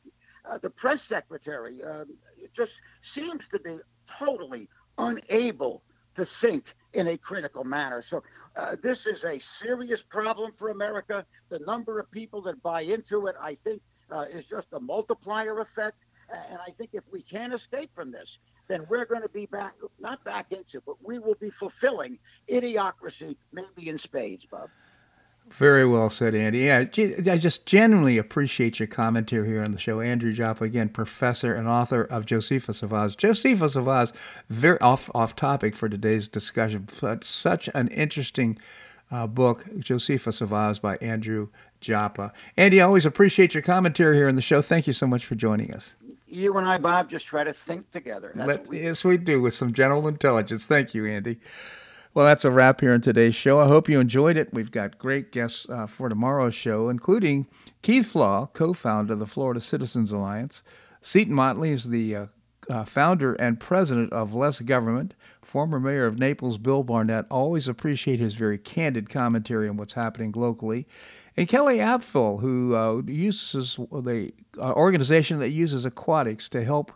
uh, 0.51 0.59
the 0.59 0.71
press 0.71 1.03
secretary. 1.03 1.83
Um, 1.83 2.17
it 2.39 2.53
just 2.53 2.81
seems 3.03 3.49
to 3.49 3.59
be 3.61 3.79
totally 4.19 4.69
unable 4.99 5.83
to 6.15 6.25
think 6.25 6.75
in 6.93 7.09
a 7.09 7.19
critical 7.19 7.65
manner. 7.65 8.01
So 8.01 8.23
uh, 8.57 8.77
this 8.83 9.07
is 9.07 9.25
a 9.25 9.39
serious 9.39 10.03
problem 10.03 10.53
for 10.57 10.69
America. 10.69 11.27
The 11.49 11.59
number 11.61 11.99
of 11.99 12.11
people 12.11 12.41
that 12.43 12.63
buy 12.63 12.83
into 12.83 13.27
it, 13.27 13.37
I 13.41 13.57
think, 13.65 13.83
uh, 14.11 14.25
is 14.31 14.45
just 14.45 14.69
a 14.73 14.81
multiplier 14.81 15.61
effect. 15.61 15.97
And 16.51 16.59
I 16.59 16.71
think 16.71 16.91
if 16.93 17.05
we 17.13 17.23
can't 17.23 17.53
escape 17.53 17.91
from 17.95 18.11
this, 18.11 18.39
then 18.67 18.87
we're 18.89 19.05
going 19.05 19.23
to 19.23 19.29
be 19.29 19.47
back, 19.47 19.75
not 20.01 20.25
back 20.25 20.53
into, 20.53 20.81
but 20.87 20.97
we 21.03 21.19
will 21.19 21.37
be 21.41 21.51
fulfilling 21.51 22.19
idiocracy, 22.51 23.37
maybe 23.53 23.89
in 23.89 23.99
spades, 23.99 24.47
Bob. 24.47 24.71
Very 25.51 25.87
well 25.87 26.09
said, 26.09 26.35
Andy. 26.35 26.61
Yeah, 26.61 26.79
I 26.79 27.37
just 27.37 27.67
genuinely 27.67 28.17
appreciate 28.17 28.81
your 28.81 28.87
commentary 28.87 29.47
here 29.47 29.63
on 29.63 29.73
the 29.73 29.79
show. 29.79 30.01
Andrew 30.01 30.33
Joppa, 30.33 30.65
again, 30.65 30.89
professor 30.89 31.55
and 31.55 31.69
author 31.69 32.03
of 32.03 32.25
Josephus 32.25 32.83
of 32.83 32.95
Oz. 32.95 33.15
Josephus 33.15 33.77
of 33.77 33.87
Oz, 33.87 34.15
very 34.49 34.81
off 34.81 35.11
off 35.15 35.37
topic 35.37 35.77
for 35.77 35.91
today's 35.91 36.29
discussion, 36.29 36.89
but 36.99 37.25
such 37.25 37.69
an 37.75 37.89
interesting 37.89 38.59
uh, 39.15 39.27
book, 39.27 39.65
Josephus 39.79 40.41
of 40.41 40.53
Oz 40.53 40.79
by 40.79 40.97
Andrew 40.97 41.49
Joppa. 41.81 42.33
Andy, 42.57 42.81
I 42.81 42.85
always 42.85 43.07
appreciate 43.07 43.55
your 43.55 43.63
commentary 43.63 44.17
here 44.17 44.29
on 44.29 44.35
the 44.35 44.43
show. 44.43 44.61
Thank 44.61 44.87
you 44.87 44.93
so 44.93 45.07
much 45.07 45.25
for 45.25 45.35
joining 45.35 45.73
us 45.73 45.95
you 46.27 46.57
and 46.57 46.67
I, 46.67 46.79
Bob, 46.79 47.11
just 47.11 47.27
try 47.27 47.45
to 47.45 47.53
think 47.53 47.91
together. 47.93 48.33
Let, 48.35 48.69
we 48.69 48.83
yes, 48.83 49.05
we 49.05 49.17
do 49.17 49.41
with 49.41 49.55
some 49.55 49.73
general 49.73 50.09
intelligence. 50.09 50.67
Thank 50.67 50.95
you, 50.95 51.07
Andy. 51.07 51.39
Well, 52.13 52.27
that's 52.27 52.45
a 52.45 52.51
wrap 52.51 52.81
here 52.81 52.93
in 52.93 53.01
today's 53.01 53.35
show. 53.35 53.61
I 53.61 53.67
hope 53.67 53.89
you 53.89 53.99
enjoyed 53.99 54.37
it. 54.37 54.53
We've 54.53 54.71
got 54.71 54.99
great 54.99 55.33
guests 55.33 55.69
uh, 55.69 55.87
for 55.87 56.09
tomorrow's 56.09 56.55
show, 56.55 56.89
including 56.89 57.49
Keith 57.83 58.13
Flaugh, 58.13 58.47
co 58.53 58.73
founder 58.73 59.15
of 59.15 59.19
the 59.19 59.27
Florida 59.27 59.61
Citizens 59.61 60.13
Alliance. 60.13 60.63
Seton 61.01 61.35
Motley 61.35 61.71
is 61.71 61.85
the 61.85 62.17
uh, 62.17 62.27
uh, 62.71 62.85
founder 62.85 63.35
and 63.35 63.61
president 63.61 64.13
of 64.13 64.35
Less 64.35 64.61
Government. 64.61 65.15
Former 65.43 65.79
mayor 65.79 66.07
of 66.07 66.19
Naples, 66.19 66.59
Bill 66.59 66.83
Barnett. 66.83 67.27
Always 67.31 67.69
appreciate 67.69 68.21
his 68.21 68.35
very 68.35 68.59
candid 68.59 69.09
commentary 69.09 69.69
on 69.69 69.77
what's 69.77 69.95
happening 69.95 70.33
locally. 70.35 70.87
And 71.37 71.49
Kelly 71.49 71.79
Apfel, 71.79 72.41
who 72.41 72.77
uh, 72.77 73.03
uses 73.07 73.77
the 73.77 74.33
uh, 74.59 74.73
organization 74.73 75.41
that 75.41 75.51
uses 75.51 75.85
aquatics 75.85 76.49
to 76.51 76.65
help 76.65 76.93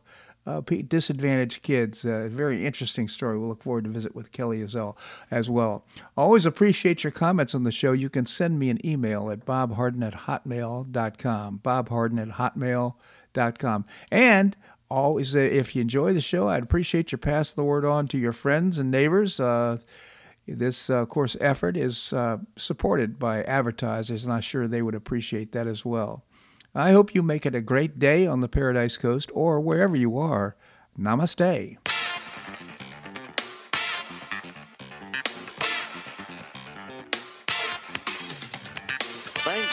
uh, 0.48 0.60
disadvantaged 0.60 1.62
kids. 1.62 2.04
Uh, 2.04 2.28
very 2.30 2.64
interesting 2.64 3.06
story. 3.06 3.38
We'll 3.38 3.48
look 3.48 3.62
forward 3.62 3.84
to 3.84 3.90
visit 3.90 4.14
with 4.14 4.32
Kelly 4.32 4.62
as 4.62 4.74
well. 4.74 4.96
As 5.30 5.50
well. 5.50 5.84
Always 6.16 6.46
appreciate 6.46 7.04
your 7.04 7.10
comments 7.10 7.54
on 7.54 7.64
the 7.64 7.72
show. 7.72 7.92
You 7.92 8.08
can 8.08 8.24
send 8.24 8.58
me 8.58 8.70
an 8.70 8.84
email 8.84 9.30
at 9.30 9.44
bobharden 9.44 10.06
at 10.06 10.14
hotmail.com. 10.22 11.60
bobharden 11.62 12.22
at 12.22 12.54
hotmail.com. 12.56 13.84
And 14.10 14.56
always, 14.91 15.34
uh, 15.34 15.41
if 15.41 15.74
you 15.74 15.82
enjoy 15.82 16.12
the 16.12 16.20
show, 16.20 16.49
I'd 16.49 16.62
appreciate 16.62 17.12
you 17.12 17.18
pass 17.18 17.53
the 17.53 17.64
word 17.64 17.84
on 17.84 18.07
to 18.09 18.18
your 18.18 18.32
friends 18.32 18.78
and 18.78 18.91
neighbors. 18.91 19.41
Uh, 19.41 19.78
this, 20.47 20.89
uh, 20.89 20.97
of 20.97 21.09
course, 21.09 21.36
effort 21.41 21.76
is 21.76 22.12
uh, 22.12 22.39
supported 22.57 23.18
by 23.18 23.43
advertisers, 23.43 24.24
and 24.24 24.32
I'm 24.32 24.41
sure 24.41 24.66
they 24.66 24.82
would 24.82 24.95
appreciate 24.95 25.53
that 25.53 25.66
as 25.66 25.84
well. 25.84 26.24
I 26.74 26.93
hope 26.93 27.14
you 27.14 27.22
make 27.22 27.45
it 27.45 27.55
a 27.55 27.61
great 27.61 27.99
day 27.99 28.26
on 28.26 28.41
the 28.41 28.49
Paradise 28.49 28.97
Coast 28.97 29.30
or 29.34 29.61
wherever 29.61 29.97
you 29.97 30.16
are. 30.18 30.57
Namaste. 30.99 31.76